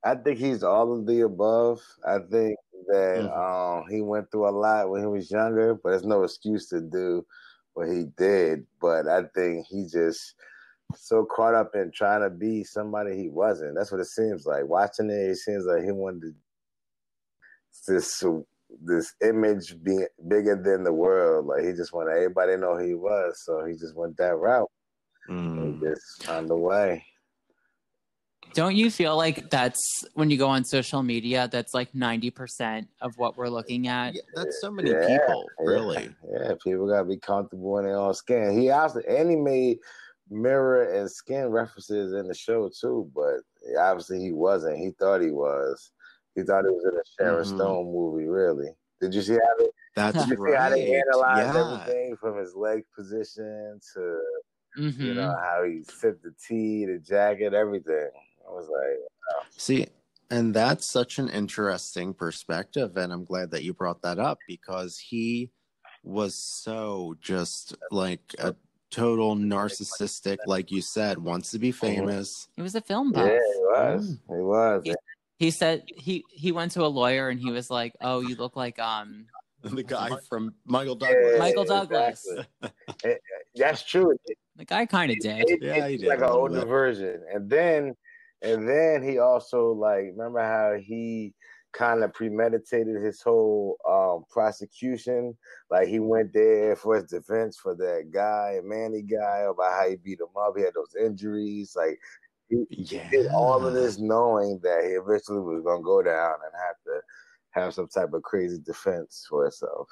I 0.04 0.16
think 0.16 0.40
he's 0.40 0.64
all 0.64 0.92
of 0.98 1.06
the 1.06 1.22
above. 1.22 1.82
I 2.06 2.20
think 2.20 2.58
that 2.88 3.24
Mhm. 3.24 3.38
um 3.84 3.90
he 3.90 4.02
went 4.02 4.32
through 4.32 4.48
a 4.48 4.52
lot 4.52 4.90
when 4.90 5.02
he 5.02 5.08
was 5.08 5.32
younger, 5.32 5.76
but 5.76 5.92
there's 5.92 6.06
no 6.06 6.24
excuse 6.24 6.68
to 6.70 6.82
do 6.82 7.26
what 7.74 7.88
he 7.90 8.06
did. 8.18 8.66
But 8.82 9.08
I 9.08 9.24
think 9.36 9.66
he 9.68 9.86
just 9.86 10.36
so 10.96 11.26
caught 11.26 11.54
up 11.54 11.76
in 11.76 11.92
trying 11.92 12.22
to 12.22 12.30
be 12.30 12.64
somebody 12.64 13.16
he 13.16 13.30
wasn't. 13.30 13.76
That's 13.76 13.92
what 13.92 14.02
it 14.02 14.06
seems 14.06 14.46
like. 14.46 14.66
Watching 14.66 15.10
it, 15.10 15.32
it 15.32 15.38
seems 15.38 15.66
like 15.66 15.84
he 15.84 15.92
wanted 15.92 16.22
to, 16.22 16.34
this 17.88 18.24
this 18.84 19.14
image 19.22 19.82
being 19.84 20.08
bigger 20.28 20.56
than 20.56 20.84
the 20.84 20.94
world. 20.94 21.46
Like 21.48 21.64
he 21.64 21.74
just 21.74 21.94
wanted 21.94 22.12
everybody 22.14 22.54
to 22.54 22.58
know 22.58 22.78
who 22.78 22.86
he 22.86 22.94
was, 22.96 23.42
so 23.44 23.66
he 23.66 23.74
just 23.74 23.96
went 23.96 24.18
that 24.18 24.36
route. 24.36 24.70
Mm. 25.30 25.58
And 25.58 25.80
just 25.80 26.24
found 26.24 26.50
a 26.50 26.56
way. 26.56 27.06
Don't 28.54 28.76
you 28.76 28.90
feel 28.92 29.16
like 29.16 29.50
that's 29.50 30.04
when 30.14 30.30
you 30.30 30.38
go 30.38 30.48
on 30.48 30.64
social 30.64 31.04
media 31.04 31.48
that's 31.52 31.74
like 31.74 31.92
90% 31.94 32.88
of 33.02 33.14
what 33.18 33.38
we're 33.38 33.50
looking 33.50 33.88
at? 33.88 34.16
Yeah, 34.16 34.22
that's 34.36 34.60
so 34.62 34.72
many 34.72 34.92
Yeah, 34.92 35.08
people, 35.08 35.50
yeah, 35.60 35.66
really. 35.66 36.16
Yeah, 36.32 36.54
people 36.64 36.88
gotta 36.88 37.06
be 37.06 37.18
comfortable 37.18 37.78
in 37.80 37.86
their 37.86 37.98
own 37.98 38.14
skin. 38.14 38.60
He 38.60 38.70
also 38.70 39.00
and 39.02 39.30
he 39.30 39.36
made 39.36 39.78
mirror 40.30 40.84
and 40.84 41.10
skin 41.10 41.48
references 41.48 42.14
in 42.14 42.28
the 42.28 42.36
show 42.36 42.70
too, 42.80 43.12
but 43.16 43.42
obviously 43.80 44.20
he 44.22 44.32
wasn't. 44.32 44.78
He 44.78 44.92
thought 44.92 45.22
he 45.22 45.32
was. 45.32 45.92
He 46.36 46.44
thought 46.44 46.66
he 46.66 46.70
was 46.72 46.86
in 46.86 46.98
a 47.00 47.04
Sharon 47.18 47.44
Mhm. 47.46 47.56
Stone 47.56 47.86
movie. 47.92 48.28
Really? 48.28 48.70
Did 49.02 49.14
you 49.14 49.22
see 49.22 49.34
how 49.34 49.58
they? 49.58 49.70
That's 49.96 50.18
Did 50.20 50.30
you 50.30 50.36
see 50.36 50.42
right. 50.52 50.60
how 50.62 50.70
they 50.70 51.02
analyzed 51.02 51.56
yeah. 51.56 51.60
everything 51.60 52.16
from 52.18 52.38
his 52.38 52.56
leg 52.56 52.84
position 52.96 53.80
to 53.94 54.22
Mhm. 54.78 55.00
you 55.00 55.14
know 55.16 55.36
how 55.36 55.64
he 55.66 55.84
sipped 55.84 56.24
the 56.24 56.34
tea, 56.48 56.86
the 56.86 57.00
jacket, 57.00 57.54
everything? 57.54 58.10
I 58.50 58.54
was 58.54 58.68
like, 58.68 59.00
oh. 59.32 59.44
See, 59.58 59.88
and 60.32 60.54
that's 60.54 60.86
such 60.86 61.20
an 61.20 61.30
interesting 61.30 62.14
perspective, 62.14 62.98
and 62.98 63.12
I'm 63.12 63.26
glad 63.26 63.52
that 63.52 63.64
you 63.64 63.74
brought 63.74 64.02
that 64.02 64.20
up 64.20 64.40
because 64.48 64.98
he 64.98 65.50
was 66.04 66.36
so 66.36 67.16
just 67.22 67.76
like 67.92 68.22
a 68.40 68.56
total 68.92 69.36
narcissistic, 69.36 70.38
like 70.48 70.72
you 70.72 70.82
said, 70.82 71.20
wants 71.20 71.52
to 71.52 71.60
be 71.60 71.70
mm-hmm. 71.70 71.80
famous. 71.80 72.48
He 72.56 72.62
was 72.62 72.76
a 72.76 72.82
film 72.82 73.12
buff. 73.12 73.28
yeah, 73.28 73.40
buff. 73.74 74.02
Mm. 74.02 74.08
he 74.08 74.14
was. 74.18 74.18
He 74.28 74.42
was. 74.42 74.82
He- 74.86 74.96
He 75.46 75.52
said 75.52 75.84
he 75.96 76.26
he 76.30 76.52
went 76.52 76.74
to 76.74 76.84
a 76.84 76.92
lawyer 76.92 77.30
and 77.30 77.40
he 77.40 77.50
was 77.50 77.70
like, 77.70 77.94
"Oh, 78.02 78.20
you 78.20 78.36
look 78.36 78.58
like 78.58 78.78
um 78.78 79.26
The 79.64 79.84
guy 79.84 80.10
from 80.28 80.54
Michael 80.66 80.98
Yeah, 81.00 81.08
Douglas. 81.14 81.40
Michael 81.40 81.64
Douglas." 81.66 82.28
exactly. 82.28 82.70
Eh, 83.06 83.10
eh, 83.12 83.16
that's 83.56 83.84
true. 83.84 84.14
The 84.58 84.66
guy 84.66 84.86
kind 84.86 85.12
of 85.12 85.20
did. 85.20 85.50
It- 85.50 85.62
Yeah, 85.64 85.88
he 85.88 85.96
did 85.98 86.08
like 86.10 86.20
an 86.20 86.26
older 86.26 86.60
bit. 86.60 86.68
version, 86.68 87.24
and 87.34 87.50
then 87.50 87.96
and 88.42 88.68
then 88.68 89.04
he 89.04 89.20
also 89.20 89.72
like 89.72 90.06
remember 90.16 90.40
how 90.42 90.78
he 90.82 91.34
kind 91.72 92.04
of 92.04 92.12
premeditated 92.14 93.02
his 93.04 93.22
whole 93.22 93.78
um 93.88 94.24
prosecution. 94.30 95.38
Like 95.70 95.88
he 95.88 96.00
went 96.00 96.34
there 96.34 96.76
for 96.76 96.96
his 96.96 97.06
defense 97.06 97.58
for 97.58 97.76
that 97.76 98.10
guy, 98.12 98.60
Manny 98.64 99.04
guy, 99.04 99.46
about 99.50 99.74
how 99.74 99.90
he 99.90 99.96
beat 99.98 100.20
him 100.20 100.28
up. 100.40 100.54
He 100.58 100.64
had 100.64 100.74
those 100.74 100.96
injuries. 101.00 101.74
Like 101.76 102.00
he 102.50 102.66
Yeah. 102.70 103.08
did 103.12 103.28
all 103.34 103.66
of 103.66 103.74
this 103.74 104.00
knowing 104.00 104.60
that 104.64 104.84
he 104.84 104.92
eventually 104.92 105.42
was 105.42 105.64
gonna 105.64 105.84
go 105.84 106.02
down 106.02 106.36
and 106.44 106.54
have 106.66 106.76
to 106.86 107.02
have 107.52 107.74
some 107.74 107.88
type 107.88 108.14
of 108.14 108.24
crazy 108.24 108.60
defense 108.60 109.26
for 109.30 109.44
himself. 109.44 109.88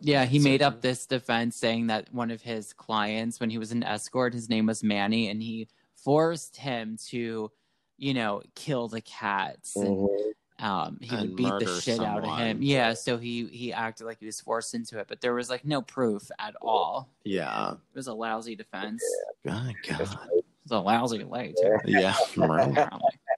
Yeah, 0.00 0.24
he 0.24 0.38
So 0.38 0.44
made 0.44 0.62
up 0.62 0.80
this 0.82 1.06
defense 1.06 1.56
saying 1.56 1.86
that 1.88 2.12
one 2.12 2.30
of 2.30 2.42
his 2.42 2.72
clients, 2.72 3.40
when 3.40 3.50
he 3.50 3.58
was 3.58 3.72
an 3.72 3.82
escort, 3.82 4.34
his 4.34 4.48
name 4.48 4.66
was 4.66 4.82
Manny, 4.82 5.28
and 5.28 5.42
he 5.42 5.68
forced 6.02 6.56
him 6.56 6.96
to, 7.08 7.50
you 7.98 8.14
know, 8.14 8.42
kill 8.54 8.88
the 8.88 9.00
cats. 9.00 9.76
And 9.76 9.96
Mhm. 9.96 10.32
um, 10.58 10.98
he 11.00 11.16
would 11.16 11.36
beat 11.36 11.42
the 11.44 11.50
murder 11.50 11.80
shit 11.80 12.00
out 12.00 12.24
of 12.24 12.38
him. 12.38 12.62
Yeah, 12.62 12.94
so 12.94 13.18
he 13.18 13.46
he 13.46 13.72
acted 13.72 14.04
like 14.04 14.18
he 14.20 14.26
was 14.26 14.40
forced 14.40 14.74
into 14.74 14.98
it, 14.98 15.06
but 15.08 15.20
there 15.20 15.34
was 15.34 15.50
like 15.50 15.64
no 15.64 15.82
proof 15.82 16.30
at 16.38 16.54
all. 16.62 17.08
Yeah. 17.24 17.72
It 17.72 17.78
was 17.96 18.06
a 18.06 18.14
lousy 18.14 18.56
defense. 18.56 19.02
God, 19.44 19.74
God. 19.86 20.00
It 20.32 20.44
was 20.64 20.70
a 20.70 20.78
lousy 20.78 21.24
lay 21.24 21.52
too. 21.52 21.76
Yeah. 21.84 22.14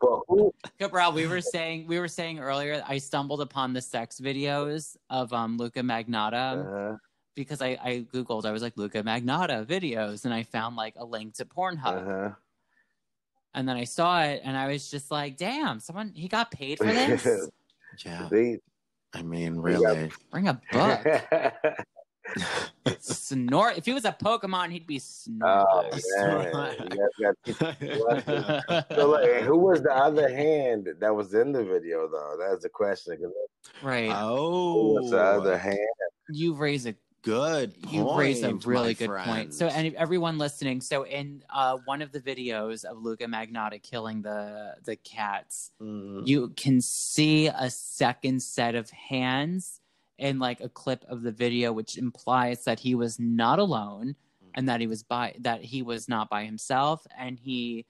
well, 0.00 0.24
But? 0.28 0.52
Cabral, 0.78 1.12
we 1.12 1.26
were 1.26 1.40
saying 1.40 1.86
we 1.86 1.98
were 1.98 2.08
saying 2.08 2.38
earlier. 2.38 2.82
I 2.86 2.98
stumbled 2.98 3.40
upon 3.40 3.72
the 3.72 3.80
sex 3.80 4.20
videos 4.20 4.96
of 5.10 5.32
um 5.32 5.56
Luka 5.56 5.80
Magnotta 5.80 6.60
Uh-huh. 6.60 6.96
Because 7.38 7.62
I 7.62 7.78
I 7.82 8.04
googled. 8.12 8.44
I 8.44 8.50
was 8.50 8.62
like 8.62 8.76
Luka 8.76 9.02
Magnotta 9.02 9.64
videos, 9.64 10.24
and 10.24 10.34
I 10.34 10.42
found 10.42 10.74
like 10.74 10.94
a 10.96 11.04
link 11.04 11.34
to 11.34 11.44
Pornhub. 11.44 12.02
Uh-huh. 12.02 12.30
And 13.54 13.68
then 13.68 13.76
I 13.76 13.84
saw 13.84 14.22
it, 14.22 14.42
and 14.44 14.56
I 14.56 14.66
was 14.66 14.90
just 14.90 15.10
like, 15.10 15.36
"Damn, 15.36 15.78
someone 15.78 16.12
he 16.14 16.26
got 16.26 16.50
paid 16.50 16.78
for 16.78 16.86
this? 16.86 17.48
yeah. 18.04 18.28
They, 18.28 18.58
I 19.14 19.22
mean, 19.22 19.56
really. 19.56 20.10
Bring 20.32 20.48
a 20.48 20.60
book." 20.72 21.06
Snort. 22.98 23.78
If 23.78 23.86
he 23.86 23.92
was 23.92 24.04
a 24.04 24.12
Pokemon, 24.12 24.70
he'd 24.70 24.86
be 24.86 25.00
oh 25.42 25.88
Snorlax. 25.92 26.78
man, 26.78 26.88
you 26.90 26.98
guys 27.24 27.36
got 27.56 28.84
So, 28.96 29.10
like, 29.10 29.42
who 29.42 29.56
was 29.56 29.82
the 29.82 29.94
other 29.94 30.28
hand 30.28 30.88
that 30.98 31.14
was 31.14 31.34
in 31.34 31.52
the 31.52 31.64
video, 31.64 32.08
though? 32.08 32.36
That's 32.38 32.64
the 32.64 32.68
question. 32.68 33.16
right. 33.82 34.10
Oh. 34.12 34.94
was 34.94 35.10
the 35.12 35.22
other 35.22 35.56
hand? 35.56 35.78
you 36.30 36.52
raise 36.52 36.86
a 36.86 36.94
Good 37.22 37.74
you 37.88 38.16
raise 38.16 38.42
a 38.42 38.54
really 38.54 38.94
good 38.94 39.08
friend. 39.08 39.26
point. 39.26 39.54
So, 39.54 39.66
and 39.66 39.92
everyone 39.96 40.38
listening, 40.38 40.80
so 40.80 41.04
in 41.04 41.42
uh, 41.50 41.78
one 41.84 42.00
of 42.00 42.12
the 42.12 42.20
videos 42.20 42.84
of 42.84 43.02
Luka 43.02 43.24
Magnotta 43.24 43.82
killing 43.82 44.22
the 44.22 44.76
the 44.84 44.96
cats, 44.96 45.72
Mm. 45.80 46.26
you 46.26 46.48
can 46.56 46.80
see 46.80 47.48
a 47.48 47.68
second 47.70 48.42
set 48.42 48.74
of 48.74 48.88
hands 48.90 49.80
in 50.18 50.38
like 50.38 50.60
a 50.60 50.68
clip 50.68 51.04
of 51.08 51.22
the 51.22 51.32
video, 51.32 51.72
which 51.72 51.98
implies 51.98 52.64
that 52.64 52.80
he 52.80 52.94
was 52.94 53.18
not 53.18 53.58
alone 53.58 54.14
and 54.54 54.68
that 54.68 54.80
he 54.80 54.86
was 54.86 55.02
by 55.02 55.34
that 55.40 55.62
he 55.62 55.82
was 55.82 56.08
not 56.08 56.30
by 56.30 56.44
himself, 56.44 57.06
and 57.18 57.38
he 57.38 57.84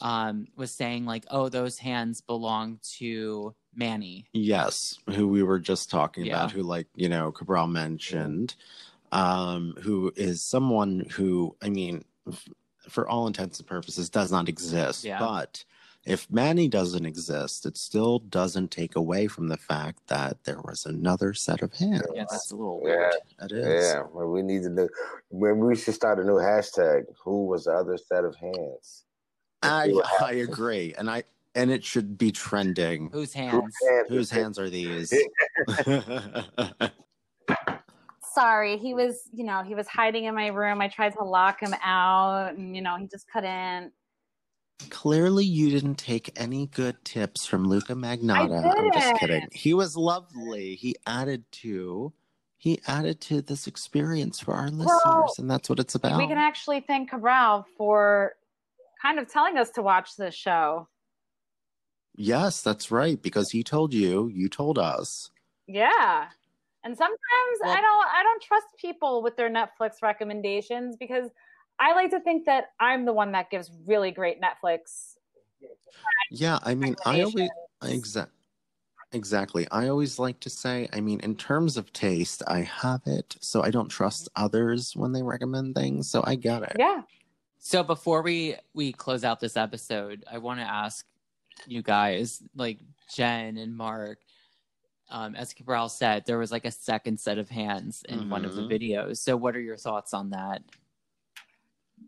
um, 0.00 0.46
was 0.56 0.72
saying 0.72 1.04
like, 1.04 1.24
"Oh, 1.30 1.48
those 1.48 1.78
hands 1.78 2.20
belong 2.20 2.78
to 2.98 3.54
Manny." 3.74 4.26
Yes, 4.32 4.98
who 5.10 5.28
we 5.28 5.42
were 5.42 5.58
just 5.60 5.90
talking 5.90 6.24
Yeah. 6.24 6.36
about, 6.36 6.52
who 6.52 6.62
like 6.62 6.86
you 6.94 7.08
know 7.08 7.30
Cabral 7.32 7.66
mentioned, 7.66 8.54
um, 9.12 9.74
who 9.82 10.12
is 10.16 10.42
someone 10.42 11.06
who 11.12 11.56
I 11.62 11.68
mean, 11.68 12.04
f- 12.28 12.48
for 12.88 13.08
all 13.08 13.26
intents 13.26 13.58
and 13.58 13.68
purposes, 13.68 14.10
does 14.10 14.32
not 14.32 14.48
exist. 14.48 15.04
Yeah. 15.04 15.18
But 15.18 15.64
if 16.04 16.28
Manny 16.32 16.66
doesn't 16.66 17.06
exist, 17.06 17.64
it 17.64 17.76
still 17.76 18.18
doesn't 18.18 18.72
take 18.72 18.96
away 18.96 19.28
from 19.28 19.46
the 19.46 19.56
fact 19.56 20.00
that 20.08 20.42
there 20.42 20.60
was 20.64 20.84
another 20.84 21.32
set 21.32 21.62
of 21.62 21.72
hands. 21.74 22.02
Yeah, 22.12 22.24
that's 22.28 22.50
a 22.50 22.56
little 22.56 22.80
Yeah. 22.84 22.96
weird. 22.96 23.14
It 23.42 23.52
is. 23.52 23.84
Yeah, 23.92 24.02
well, 24.12 24.26
we 24.26 24.42
need 24.42 24.64
to 24.64 24.70
know. 24.70 24.88
Maybe 25.30 25.60
we 25.60 25.76
should 25.76 25.94
start 25.94 26.18
a 26.18 26.24
new 26.24 26.38
hashtag. 26.38 27.04
Who 27.24 27.46
was 27.46 27.64
the 27.66 27.72
other 27.74 27.96
set 27.98 28.24
of 28.24 28.34
hands? 28.34 29.04
I 29.62 29.92
I 30.20 30.32
agree, 30.32 30.94
and 30.96 31.10
I 31.10 31.24
and 31.54 31.70
it 31.70 31.84
should 31.84 32.18
be 32.18 32.32
trending. 32.32 33.10
Whose 33.10 33.32
Whose 33.32 33.34
hands? 33.34 33.74
hands 33.88 34.08
Whose 34.08 34.30
hands 34.30 34.58
are 34.58 34.70
these? 34.70 35.12
Sorry, 38.34 38.78
he 38.78 38.94
was, 38.94 39.28
you 39.32 39.44
know, 39.44 39.62
he 39.62 39.74
was 39.74 39.86
hiding 39.86 40.24
in 40.24 40.34
my 40.34 40.46
room. 40.46 40.80
I 40.80 40.88
tried 40.88 41.12
to 41.14 41.24
lock 41.24 41.60
him 41.60 41.74
out, 41.82 42.54
and 42.54 42.74
you 42.74 42.80
know, 42.80 42.96
he 42.96 43.06
just 43.06 43.30
couldn't. 43.30 43.92
Clearly, 44.88 45.44
you 45.44 45.70
didn't 45.70 45.96
take 45.96 46.32
any 46.40 46.66
good 46.68 46.96
tips 47.04 47.46
from 47.46 47.68
Luka 47.68 47.92
Magnotta. 47.92 48.74
I'm 48.76 48.92
just 48.92 49.14
kidding. 49.16 49.46
He 49.52 49.74
was 49.74 49.96
lovely. 49.96 50.74
He 50.74 50.96
added 51.06 51.44
to, 51.52 52.12
he 52.56 52.80
added 52.88 53.20
to 53.22 53.42
this 53.42 53.66
experience 53.66 54.40
for 54.40 54.54
our 54.54 54.70
listeners, 54.70 55.38
and 55.38 55.50
that's 55.50 55.68
what 55.68 55.78
it's 55.78 55.94
about. 55.94 56.18
We 56.18 56.26
can 56.26 56.38
actually 56.38 56.80
thank 56.80 57.10
Cabral 57.10 57.66
for 57.76 58.34
kind 59.02 59.18
of 59.18 59.28
telling 59.30 59.58
us 59.58 59.70
to 59.70 59.82
watch 59.82 60.16
this 60.16 60.34
show. 60.34 60.88
yes, 62.14 62.62
that's 62.62 62.90
right. 62.90 63.20
Because 63.20 63.50
he 63.50 63.62
told 63.64 63.92
you, 63.92 64.28
you 64.28 64.48
told 64.48 64.78
us. 64.78 65.30
Yeah. 65.66 66.28
And 66.84 66.96
sometimes 66.96 67.18
Well- 67.62 67.72
I 67.72 67.80
don't 67.80 68.06
I 68.06 68.22
don't 68.22 68.42
trust 68.42 68.66
people 68.80 69.22
with 69.22 69.36
their 69.36 69.50
Netflix 69.50 70.02
recommendations 70.02 70.96
because 70.96 71.30
I 71.78 71.94
like 71.94 72.10
to 72.10 72.20
think 72.20 72.44
that 72.46 72.72
I'm 72.80 73.04
the 73.06 73.12
one 73.12 73.32
that 73.32 73.50
gives 73.50 73.70
really 73.86 74.10
great 74.10 74.40
Netflix. 74.40 75.14
Yeah, 76.30 76.58
I 76.62 76.74
mean, 76.74 76.96
I 77.06 77.20
always 77.22 77.34
recommendations. 77.80 78.14
exa- 78.16 78.28
exactly. 79.12 79.66
I 79.70 79.88
always 79.88 80.18
like 80.18 80.38
to 80.40 80.50
say, 80.50 80.88
I 80.92 81.00
mean, 81.00 81.20
in 81.20 81.34
terms 81.36 81.76
of 81.76 81.92
taste, 81.92 82.42
I 82.46 82.60
have 82.60 83.00
it, 83.06 83.36
so 83.40 83.62
I 83.62 83.70
don't 83.70 83.88
trust 83.88 84.28
others 84.36 84.94
when 84.96 85.12
they 85.12 85.22
recommend 85.22 85.74
things. 85.74 86.10
So 86.10 86.22
I 86.26 86.34
get 86.34 86.62
it. 86.62 86.76
Yeah. 86.78 87.02
So 87.64 87.84
before 87.84 88.22
we 88.22 88.56
we 88.74 88.92
close 88.92 89.22
out 89.22 89.38
this 89.38 89.56
episode, 89.56 90.24
I 90.30 90.38
want 90.38 90.58
to 90.58 90.66
ask 90.66 91.06
you 91.64 91.80
guys, 91.80 92.42
like 92.56 92.80
Jen 93.14 93.56
and 93.56 93.76
Mark, 93.76 94.18
um, 95.08 95.36
as 95.36 95.54
Cabral 95.54 95.88
said, 95.88 96.24
there 96.26 96.38
was 96.38 96.50
like 96.50 96.64
a 96.64 96.72
second 96.72 97.20
set 97.20 97.38
of 97.38 97.48
hands 97.48 98.02
in 98.08 98.28
one 98.28 98.44
of 98.44 98.56
the 98.56 98.62
Mhm. 98.62 98.68
videos. 98.68 99.18
So 99.18 99.36
what 99.36 99.54
are 99.54 99.60
your 99.60 99.76
thoughts 99.76 100.12
on 100.12 100.30
that? 100.30 100.62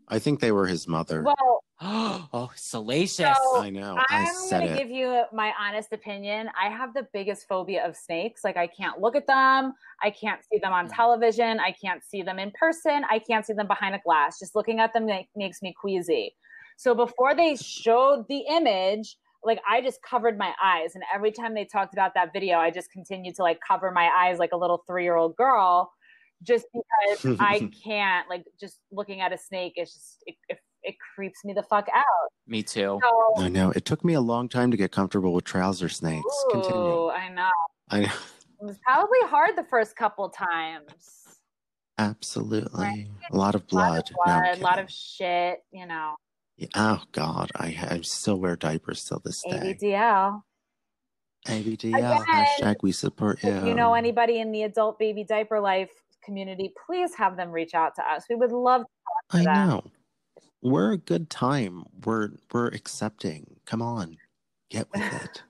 I 0.09 0.19
think 0.19 0.41
they 0.41 0.51
were 0.51 0.67
his 0.67 0.89
mother. 0.89 1.23
Well, 1.23 1.63
oh, 1.81 2.51
salacious! 2.55 3.35
So- 3.37 3.61
I 3.61 3.69
know. 3.69 3.97
I 3.97 4.05
I'm 4.27 4.33
said 4.47 4.61
gonna 4.61 4.71
it. 4.71 4.77
give 4.77 4.89
you 4.89 5.23
my 5.33 5.51
honest 5.59 5.91
opinion. 5.91 6.49
I 6.59 6.69
have 6.69 6.93
the 6.93 7.07
biggest 7.13 7.47
phobia 7.47 7.85
of 7.85 7.95
snakes. 7.97 8.43
Like 8.43 8.55
I 8.57 8.67
can't 8.67 9.01
look 9.01 9.15
at 9.15 9.27
them. 9.27 9.73
I 10.01 10.09
can't 10.09 10.41
see 10.49 10.59
them 10.59 10.71
on 10.71 10.87
television. 10.87 11.59
I 11.59 11.71
can't 11.71 12.03
see 12.03 12.21
them 12.21 12.39
in 12.39 12.51
person. 12.51 13.03
I 13.09 13.19
can't 13.19 13.45
see 13.45 13.53
them 13.53 13.67
behind 13.67 13.93
a 13.95 13.99
glass. 14.05 14.39
Just 14.39 14.55
looking 14.55 14.79
at 14.79 14.93
them 14.93 15.05
make, 15.05 15.27
makes 15.35 15.61
me 15.61 15.73
queasy. 15.79 16.35
So 16.77 16.95
before 16.95 17.35
they 17.35 17.55
showed 17.55 18.25
the 18.29 18.43
image, 18.49 19.17
like 19.43 19.59
I 19.69 19.81
just 19.81 20.01
covered 20.01 20.37
my 20.37 20.53
eyes, 20.63 20.95
and 20.95 21.03
every 21.13 21.31
time 21.31 21.53
they 21.53 21.65
talked 21.65 21.93
about 21.93 22.13
that 22.15 22.33
video, 22.33 22.57
I 22.57 22.71
just 22.71 22.91
continued 22.91 23.35
to 23.35 23.43
like 23.43 23.59
cover 23.65 23.91
my 23.91 24.09
eyes 24.17 24.39
like 24.39 24.51
a 24.53 24.57
little 24.57 24.83
three-year-old 24.87 25.35
girl, 25.35 25.91
just 26.41 26.65
because 26.73 27.37
I 27.39 27.69
can't. 27.83 28.27
Like 28.29 28.45
just 28.59 28.79
looking 28.91 29.21
at 29.21 29.31
a 29.33 29.37
snake 29.37 29.73
is 29.77 29.93
just 29.93 30.23
it, 30.25 30.35
it, 30.49 30.59
it 30.85 30.95
creeps 31.15 31.43
me 31.43 31.53
the 31.53 31.63
fuck 31.63 31.87
out. 31.93 32.03
Me 32.47 32.61
too. 32.63 32.99
So 33.03 33.33
I 33.43 33.49
know. 33.49 33.71
It 33.71 33.85
took 33.85 34.03
me 34.05 34.13
a 34.13 34.21
long 34.21 34.47
time 34.49 34.71
to 34.71 34.77
get 34.77 34.91
comfortable 34.91 35.33
with 35.33 35.43
trouser 35.45 35.89
snakes. 35.89 36.45
Continue. 36.51 37.09
I 37.09 37.29
know. 37.29 37.49
I 37.89 37.99
It 38.01 38.11
was 38.61 38.77
probably 38.85 39.19
hard 39.23 39.55
the 39.55 39.63
first 39.63 39.95
couple 39.95 40.29
times. 40.29 40.91
absolutely 41.97 42.83
Right. 42.83 43.07
a 43.31 43.35
lot 43.35 43.55
of 43.55 43.63
A 43.71 43.75
lot 43.75 44.11
blood. 44.15 44.55
No, 44.55 44.61
a 44.61 44.63
lot 44.63 44.79
of 44.79 44.89
shit, 44.91 45.59
you 45.71 45.85
know. 45.85 46.15
Yeah, 46.57 46.67
oh 46.75 47.01
God, 47.11 47.51
I, 47.55 47.75
I 47.89 48.01
still 48.01 48.37
wear 48.37 48.55
diapers 48.55 49.03
till 49.03 49.21
this 49.25 49.41
day. 49.43 49.75
ABDL. 49.81 50.41
ABDL 51.47 51.97
Again, 51.97 52.23
hashtag 52.27 52.75
we 52.81 52.91
support 52.91 53.43
you. 53.43 53.49
If 53.51 53.65
you 53.65 53.75
know 53.75 53.93
anybody 53.93 54.39
in 54.39 54.51
the 54.51 54.63
adult 54.63 54.97
baby 54.97 55.23
diaper 55.23 55.59
life 55.59 55.91
community, 56.23 56.73
please 56.87 57.13
have 57.15 57.37
them 57.37 57.51
reach 57.51 57.73
out 57.75 57.93
to 57.95 58.01
us. 58.03 58.23
We 58.29 58.35
would 58.35 58.51
love 58.51 58.81
To 58.81 59.37
to 59.37 59.41
I 59.41 59.43
that. 59.43 59.67
know. 59.67 59.83
We're 60.61 60.93
a 60.93 60.97
good 60.97 61.29
time. 61.29 61.85
We're 62.03 62.31
we're 62.51 62.67
accepting. 62.67 63.57
Come 63.65 63.81
on, 63.81 64.17
get 64.69 64.87
with 64.91 65.01
it. 65.23 65.43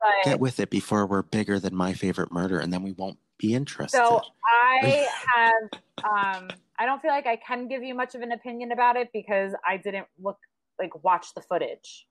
but 0.00 0.24
get 0.24 0.40
with 0.40 0.60
it 0.60 0.70
before 0.70 1.06
we're 1.06 1.22
bigger 1.22 1.58
than 1.58 1.74
my 1.74 1.92
favorite 1.92 2.32
murder, 2.32 2.58
and 2.58 2.72
then 2.72 2.82
we 2.82 2.92
won't 2.92 3.18
be 3.38 3.54
interested. 3.54 3.96
so 3.96 4.20
I 4.44 5.06
have 5.34 5.80
um 6.04 6.48
I 6.78 6.86
don't 6.86 7.00
feel 7.02 7.10
like 7.10 7.26
I 7.26 7.36
can 7.36 7.68
give 7.68 7.82
you 7.82 7.94
much 7.94 8.14
of 8.14 8.22
an 8.22 8.32
opinion 8.32 8.72
about 8.72 8.96
it 8.96 9.08
because 9.12 9.52
I 9.66 9.76
didn't 9.76 10.06
look 10.18 10.38
like 10.78 11.02
watch 11.04 11.34
the 11.34 11.42
footage. 11.42 12.06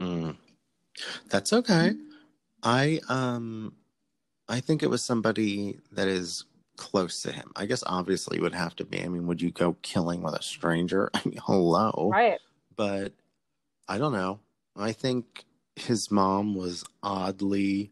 Mm. 0.00 0.36
That's 1.28 1.52
okay. 1.52 1.92
I 2.62 3.00
um 3.08 3.74
I 4.48 4.60
think 4.60 4.82
it 4.82 4.90
was 4.90 5.04
somebody 5.04 5.78
that 5.92 6.08
is 6.08 6.44
close 6.76 7.22
to 7.22 7.32
him. 7.32 7.50
I 7.56 7.66
guess 7.66 7.82
obviously 7.86 8.38
it 8.38 8.42
would 8.42 8.54
have 8.54 8.76
to 8.76 8.84
be. 8.84 9.02
I 9.02 9.08
mean, 9.08 9.26
would 9.26 9.40
you 9.42 9.50
go 9.50 9.76
killing 9.82 10.22
with 10.22 10.34
a 10.34 10.42
stranger? 10.42 11.10
I 11.14 11.22
mean, 11.24 11.38
hello. 11.44 12.10
Right. 12.12 12.38
But 12.76 13.12
I 13.88 13.98
don't 13.98 14.12
know. 14.12 14.40
I 14.76 14.92
think 14.92 15.44
his 15.74 16.10
mom 16.10 16.54
was 16.54 16.84
oddly 17.02 17.90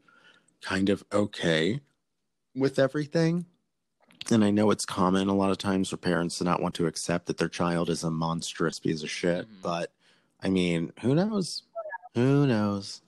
kind 0.62 0.88
of 0.88 1.04
okay 1.12 1.80
with 2.54 2.78
everything. 2.78 3.46
And 4.30 4.42
I 4.44 4.50
know 4.50 4.70
it's 4.70 4.86
common 4.86 5.28
a 5.28 5.34
lot 5.34 5.50
of 5.50 5.58
times 5.58 5.90
for 5.90 5.98
parents 5.98 6.38
to 6.38 6.44
not 6.44 6.62
want 6.62 6.74
to 6.76 6.86
accept 6.86 7.26
that 7.26 7.36
their 7.36 7.48
child 7.48 7.90
is 7.90 8.02
a 8.04 8.10
monstrous 8.10 8.78
piece 8.80 9.02
of 9.02 9.10
shit. 9.10 9.46
Mhm. 9.46 9.62
But 9.62 9.92
I 10.42 10.48
mean, 10.48 10.92
who 11.00 11.14
knows? 11.14 11.62
Who 12.14 12.46
knows? 12.46 13.02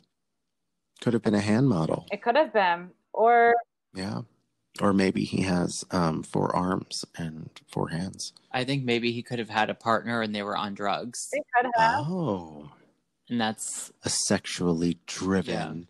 Could 1.01 1.13
have 1.13 1.23
been 1.23 1.35
a 1.35 1.41
hand 1.41 1.69
model. 1.69 2.07
It 2.11 2.23
could 2.23 2.37
have 2.37 2.53
been. 2.53 2.91
Or 3.13 3.55
Yeah. 3.95 4.23
Or 4.81 4.93
maybe 4.93 5.25
he 5.25 5.43
has 5.43 5.85
um, 5.91 6.23
four 6.23 6.55
arms 6.55 7.05
and 7.17 7.51
four 7.69 7.89
hands. 7.89 8.33
I 8.53 8.65
think 8.65 8.85
maybe 8.85 9.13
he 9.13 9.23
could 9.23 9.39
have 9.39 9.49
had 9.51 9.71
a 9.71 9.75
partner 9.75 10.23
and 10.23 10.35
they 10.35 10.43
were 10.43 10.57
on 10.57 10.75
drugs. 10.75 11.29
they 11.33 11.43
could 11.57 11.71
have. 11.77 12.05
Oh, 12.07 12.71
And 13.29 13.41
that's 13.41 13.93
a 14.05 14.09
sexually 14.09 14.99
driven, 15.07 15.89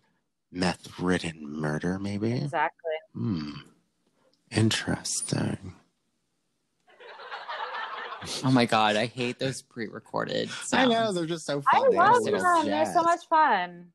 meth 0.51 0.99
ridden 0.99 1.41
murder, 1.49 1.99
maybe? 1.99 2.33
Exactly. 2.33 2.91
Hmm. 3.13 3.51
Interesting. 4.51 5.73
oh 8.43 8.51
my 8.51 8.65
god, 8.65 8.95
I 8.95 9.05
hate 9.05 9.39
those 9.39 9.61
pre-recorded. 9.61 10.49
I 10.73 10.85
know, 10.85 11.11
they're 11.11 11.25
just 11.25 11.45
so 11.45 11.61
funny. 11.71 11.85
I. 11.85 11.89
They 11.91 11.95
have 11.97 12.07
a 12.07 12.11
love 12.13 12.23
them. 12.23 12.33
little 12.33 12.63
They're 12.63 12.93
so 12.93 13.03
much 13.03 13.27
fun. 13.27 13.87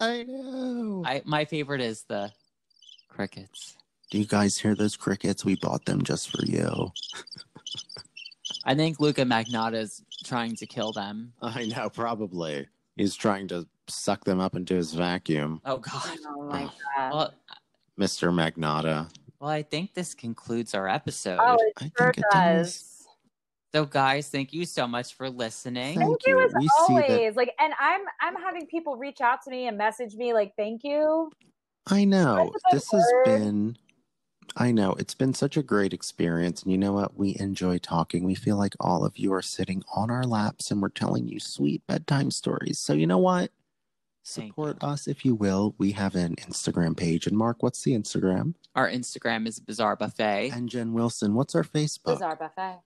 I 0.00 0.24
know. 0.24 1.02
I 1.06 1.22
my 1.24 1.44
favorite 1.44 1.80
is 1.80 2.04
the 2.08 2.32
crickets. 3.08 3.76
Do 4.14 4.20
you 4.20 4.26
guys 4.26 4.56
hear 4.56 4.76
those 4.76 4.96
crickets? 4.96 5.44
We 5.44 5.56
bought 5.56 5.86
them 5.86 6.00
just 6.04 6.30
for 6.30 6.44
you. 6.44 6.92
I 8.64 8.72
think 8.76 9.00
Luka 9.00 9.22
Magnotta's 9.22 10.04
trying 10.22 10.54
to 10.54 10.66
kill 10.66 10.92
them. 10.92 11.32
I 11.42 11.64
know, 11.64 11.90
probably. 11.90 12.68
He's 12.94 13.16
trying 13.16 13.48
to 13.48 13.66
suck 13.88 14.22
them 14.22 14.38
up 14.38 14.54
into 14.54 14.76
his 14.76 14.94
vacuum. 14.94 15.60
Oh 15.64 15.78
god. 15.78 16.16
Oh 16.28 16.44
my 16.48 16.70
god. 16.96 17.12
Well, 17.12 17.34
Mr. 17.98 18.32
Magnotta. 18.32 19.10
well, 19.40 19.50
I 19.50 19.64
think 19.64 19.94
this 19.94 20.14
concludes 20.14 20.76
our 20.76 20.86
episode. 20.86 21.40
Oh, 21.40 21.56
it 21.58 21.72
I 21.78 21.90
sure 21.98 22.12
think 22.12 22.18
it 22.18 22.24
does. 22.30 22.72
does. 22.72 23.06
So, 23.74 23.84
guys, 23.84 24.28
thank 24.28 24.52
you 24.52 24.64
so 24.64 24.86
much 24.86 25.14
for 25.14 25.28
listening. 25.28 25.98
Thank 25.98 26.20
Thank 26.22 26.26
you 26.28 26.38
you. 26.38 26.46
as 26.46 26.52
We 26.56 26.68
always. 26.78 27.34
Like, 27.34 27.52
and 27.58 27.74
I'm 27.80 28.02
I'm 28.22 28.36
having 28.36 28.68
people 28.68 28.96
reach 28.96 29.20
out 29.20 29.42
to 29.42 29.50
me 29.50 29.66
and 29.66 29.76
message 29.76 30.14
me 30.14 30.32
like, 30.34 30.52
"Thank 30.56 30.84
you." 30.84 31.32
I 31.88 32.04
know. 32.04 32.36
That's 32.36 32.48
a 32.48 32.52
good 32.52 32.76
This 32.76 32.90
has 32.92 33.12
been 33.24 33.76
I 34.56 34.70
know. 34.72 34.92
It's 34.92 35.14
been 35.14 35.34
such 35.34 35.56
a 35.56 35.62
great 35.62 35.92
experience. 35.92 36.62
And 36.62 36.72
you 36.72 36.78
know 36.78 36.92
what? 36.92 37.16
We 37.16 37.36
enjoy 37.38 37.78
talking. 37.78 38.24
We 38.24 38.34
feel 38.34 38.56
like 38.56 38.74
all 38.80 39.04
of 39.04 39.16
you 39.16 39.32
are 39.32 39.42
sitting 39.42 39.82
on 39.94 40.10
our 40.10 40.24
laps 40.24 40.70
and 40.70 40.80
we're 40.80 40.88
telling 40.90 41.26
you 41.28 41.40
sweet 41.40 41.86
bedtime 41.86 42.30
stories. 42.30 42.78
So 42.78 42.92
you 42.92 43.06
know 43.06 43.18
what? 43.18 43.50
Support 44.22 44.82
us 44.82 45.06
if 45.06 45.24
you 45.24 45.34
will. 45.34 45.74
We 45.76 45.92
have 45.92 46.14
an 46.14 46.36
Instagram 46.36 46.96
page. 46.96 47.26
And 47.26 47.36
Mark, 47.36 47.62
what's 47.62 47.82
the 47.82 47.92
Instagram? 47.92 48.54
Our 48.74 48.88
Instagram 48.88 49.46
is 49.46 49.60
Bizarre 49.60 49.96
Buffet. 49.96 50.50
And 50.54 50.68
Jen 50.68 50.94
Wilson, 50.94 51.34
what's 51.34 51.54
our 51.54 51.64
Facebook? 51.64 52.14
Bizarre 52.14 52.36
buffet. 52.36 52.80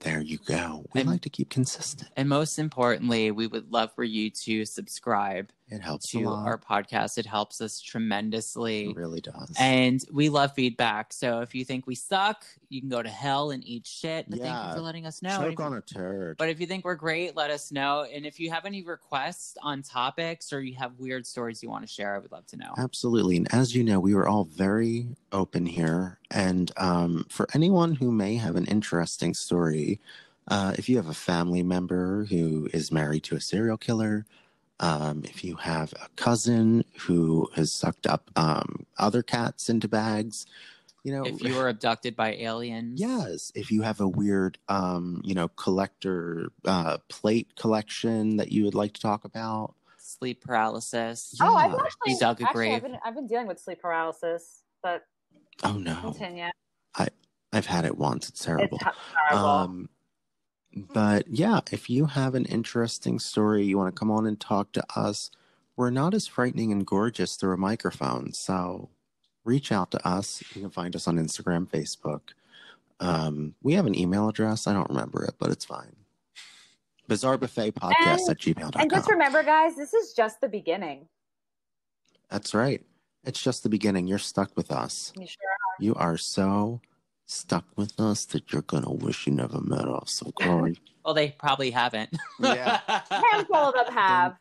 There 0.00 0.20
you 0.22 0.38
go. 0.38 0.86
We 0.94 1.00
And- 1.02 1.10
like 1.10 1.22
to 1.22 1.30
keep 1.30 1.50
consistent. 1.50 2.10
And 2.16 2.28
most 2.28 2.58
importantly, 2.58 3.30
we 3.32 3.46
would 3.46 3.70
love 3.72 3.92
for 3.94 4.04
you 4.04 4.30
to 4.30 4.64
subscribe 4.64 5.50
It 5.70 5.80
helps 5.82 6.10
to 6.12 6.26
our 6.28 6.58
podcast. 6.58 7.18
It 7.18 7.26
helps 7.26 7.60
us 7.60 7.80
tremendously. 7.80 8.90
it 8.90 8.96
really 8.96 9.20
does. 9.20 9.54
And 9.58 10.02
we 10.10 10.28
love 10.28 10.54
feedback. 10.54 11.12
So 11.12 11.40
if 11.40 11.54
you 11.54 11.64
think 11.64 11.86
we 11.86 11.94
suck, 11.94 12.44
you 12.70 12.80
can 12.80 12.88
go 12.88 13.02
to 13.02 13.08
hell 13.08 13.50
and 13.50 13.64
eat 13.66 13.86
shit. 13.86 14.28
But 14.28 14.38
thank 14.40 14.50
Yeah. 14.50 14.68
you 14.70 14.74
for 14.76 14.80
letting 14.80 15.06
us 15.06 15.22
know. 15.22 15.38
Choke 15.38 15.58
you- 15.58 15.64
on 15.64 15.74
a 15.74 15.80
turd. 15.80 16.36
But 16.38 16.48
if 16.48 16.60
you 16.60 16.66
think 16.66 16.84
we're 16.84 16.94
great, 16.94 17.36
let 17.36 17.50
us 17.50 17.70
know. 17.70 18.04
And 18.04 18.24
if 18.26 18.40
you 18.40 18.50
have 18.50 18.64
any 18.64 18.82
requests 18.82 19.56
on 19.62 19.82
topics 19.82 20.52
or 20.52 20.62
you 20.62 20.74
have 20.76 20.98
weird 20.98 21.26
stories 21.26 21.62
you 21.62 21.68
want 21.68 21.86
to 21.86 21.92
share, 21.92 22.14
I 22.14 22.18
would 22.18 22.32
love 22.32 22.46
to 22.48 22.56
know. 22.56 22.72
Absolutely. 22.78 23.36
And 23.36 23.52
as 23.54 23.74
you 23.74 23.84
know, 23.84 24.00
we 24.00 24.14
were 24.14 24.26
all 24.28 24.44
very 24.44 25.08
open 25.32 25.66
here. 25.66 26.18
And 26.30 26.72
um, 26.76 27.26
for 27.28 27.46
anyone 27.54 27.94
who 27.96 28.10
may 28.10 28.36
have 28.36 28.56
an 28.56 28.64
interesting 28.66 29.34
story, 29.34 30.00
uh, 30.48 30.74
if 30.78 30.88
you 30.88 30.96
have 30.96 31.08
a 31.08 31.14
family 31.14 31.62
member 31.62 32.24
who 32.24 32.68
is 32.72 32.90
married 32.90 33.22
to 33.24 33.36
a 33.36 33.40
serial 33.40 33.76
killer, 33.76 34.24
um, 34.80 35.22
if 35.24 35.42
you 35.44 35.56
have 35.56 35.92
a 35.94 36.08
cousin 36.16 36.84
who 36.98 37.48
has 37.54 37.72
sucked 37.72 38.06
up 38.06 38.30
um, 38.36 38.86
other 38.98 39.22
cats 39.22 39.68
into 39.68 39.88
bags, 39.88 40.46
you 41.04 41.12
know, 41.12 41.24
If 41.24 41.42
you 41.42 41.54
were 41.54 41.68
abducted 41.68 42.16
by 42.16 42.34
aliens, 42.34 43.00
Yes, 43.00 43.52
if 43.54 43.70
you 43.70 43.82
have 43.82 44.00
a 44.00 44.08
weird, 44.08 44.58
um, 44.68 45.20
you 45.24 45.34
know, 45.34 45.48
collector 45.48 46.50
uh, 46.64 46.98
plate 47.08 47.54
collection 47.56 48.36
that 48.36 48.52
you 48.52 48.64
would 48.64 48.74
like 48.74 48.92
to 48.94 49.00
talk 49.00 49.24
about, 49.24 49.74
sleep 49.98 50.42
paralysis. 50.42 51.34
Oh, 51.40 51.56
I've 51.56 51.70
Yeah. 51.70 51.76
actually, 51.84 52.12
You 52.12 52.18
dug 52.18 52.40
a 52.40 52.44
actually 52.44 52.74
I've 52.74 52.82
been, 52.82 52.98
I've 53.04 53.14
been 53.14 53.26
dealing 53.26 53.46
with 53.46 53.58
sleep 53.60 53.80
paralysis, 53.80 54.62
but 54.82 55.04
oh 55.64 55.74
no, 55.78 55.96
continue. 56.00 56.48
I've 57.50 57.66
had 57.66 57.86
it 57.86 57.96
once. 57.96 58.28
It's 58.28 58.44
terrible. 58.44 58.76
It's 58.76 58.84
ho- 58.84 58.92
horrible. 59.30 59.48
Um, 59.48 59.88
but 60.74 61.26
yeah, 61.28 61.60
if 61.72 61.88
you 61.90 62.06
have 62.06 62.34
an 62.34 62.44
interesting 62.44 63.18
story, 63.18 63.64
you 63.64 63.78
want 63.78 63.94
to 63.94 63.98
come 63.98 64.10
on 64.10 64.26
and 64.26 64.38
talk 64.38 64.72
to 64.72 64.84
us. 64.94 65.30
We're 65.76 65.90
not 65.90 66.14
as 66.14 66.26
frightening 66.26 66.72
and 66.72 66.84
gorgeous 66.86 67.36
through 67.36 67.54
a 67.54 67.58
microphone, 67.58 68.32
so 68.32 68.90
reach 69.44 69.70
out 69.72 69.90
to 69.92 70.06
us. 70.08 70.42
You 70.54 70.62
can 70.62 70.70
find 70.70 70.94
us 70.96 71.06
on 71.08 71.16
Instagram, 71.16 71.68
Facebook. 71.68 72.20
Um, 73.00 73.54
we 73.62 73.74
have 73.74 73.86
an 73.86 73.96
email 73.98 74.28
address. 74.28 74.66
I 74.66 74.72
don't 74.72 74.88
remember 74.88 75.24
it, 75.24 75.34
but 75.38 75.50
it's 75.50 75.64
fine. 75.64 75.94
Bizarre 77.06 77.38
Buffet 77.38 77.70
Podcast 77.72 78.18
And- 78.22 78.30
at 78.30 78.38
gmail.com. 78.38 78.80
and 78.82 78.90
just 78.90 79.08
remember, 79.08 79.42
guys, 79.42 79.76
this 79.76 79.94
is 79.94 80.12
just 80.12 80.40
the 80.40 80.48
beginning. 80.48 81.06
That's 82.28 82.52
right. 82.54 82.84
It's 83.24 83.42
just 83.42 83.62
the 83.62 83.68
beginning. 83.68 84.06
You're 84.06 84.18
stuck 84.18 84.54
with 84.56 84.70
us. 84.70 85.12
You 85.16 85.26
sure? 85.26 85.36
You 85.80 85.94
are 85.94 86.16
so 86.18 86.80
stuck 87.28 87.64
with 87.76 87.98
us 88.00 88.24
that 88.26 88.52
you're 88.52 88.62
gonna 88.62 88.90
wish 88.90 89.26
you 89.26 89.32
never 89.32 89.60
met 89.60 89.86
us. 89.86 90.22
Okay. 90.26 90.74
Well, 91.04 91.14
they 91.14 91.30
probably 91.30 91.70
haven't. 91.70 92.10
Yeah. 92.38 92.80
Handful 93.10 93.56
of 93.56 93.72
them 93.74 93.94
have. 93.94 94.36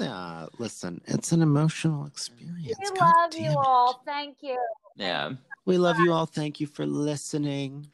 Yeah, 0.00 0.12
uh, 0.12 0.46
listen, 0.58 1.00
it's 1.06 1.30
an 1.30 1.42
emotional 1.42 2.06
experience. 2.06 2.76
We 2.80 2.98
God 2.98 3.14
love 3.14 3.30
damn 3.30 3.42
you 3.44 3.50
it. 3.52 3.58
all. 3.64 4.02
Thank 4.04 4.38
you. 4.40 4.58
yeah. 4.96 5.30
We 5.64 5.78
love 5.78 6.00
you 6.00 6.12
all. 6.12 6.26
Thank 6.26 6.58
you 6.58 6.66
for 6.66 6.86
listening. 6.86 7.86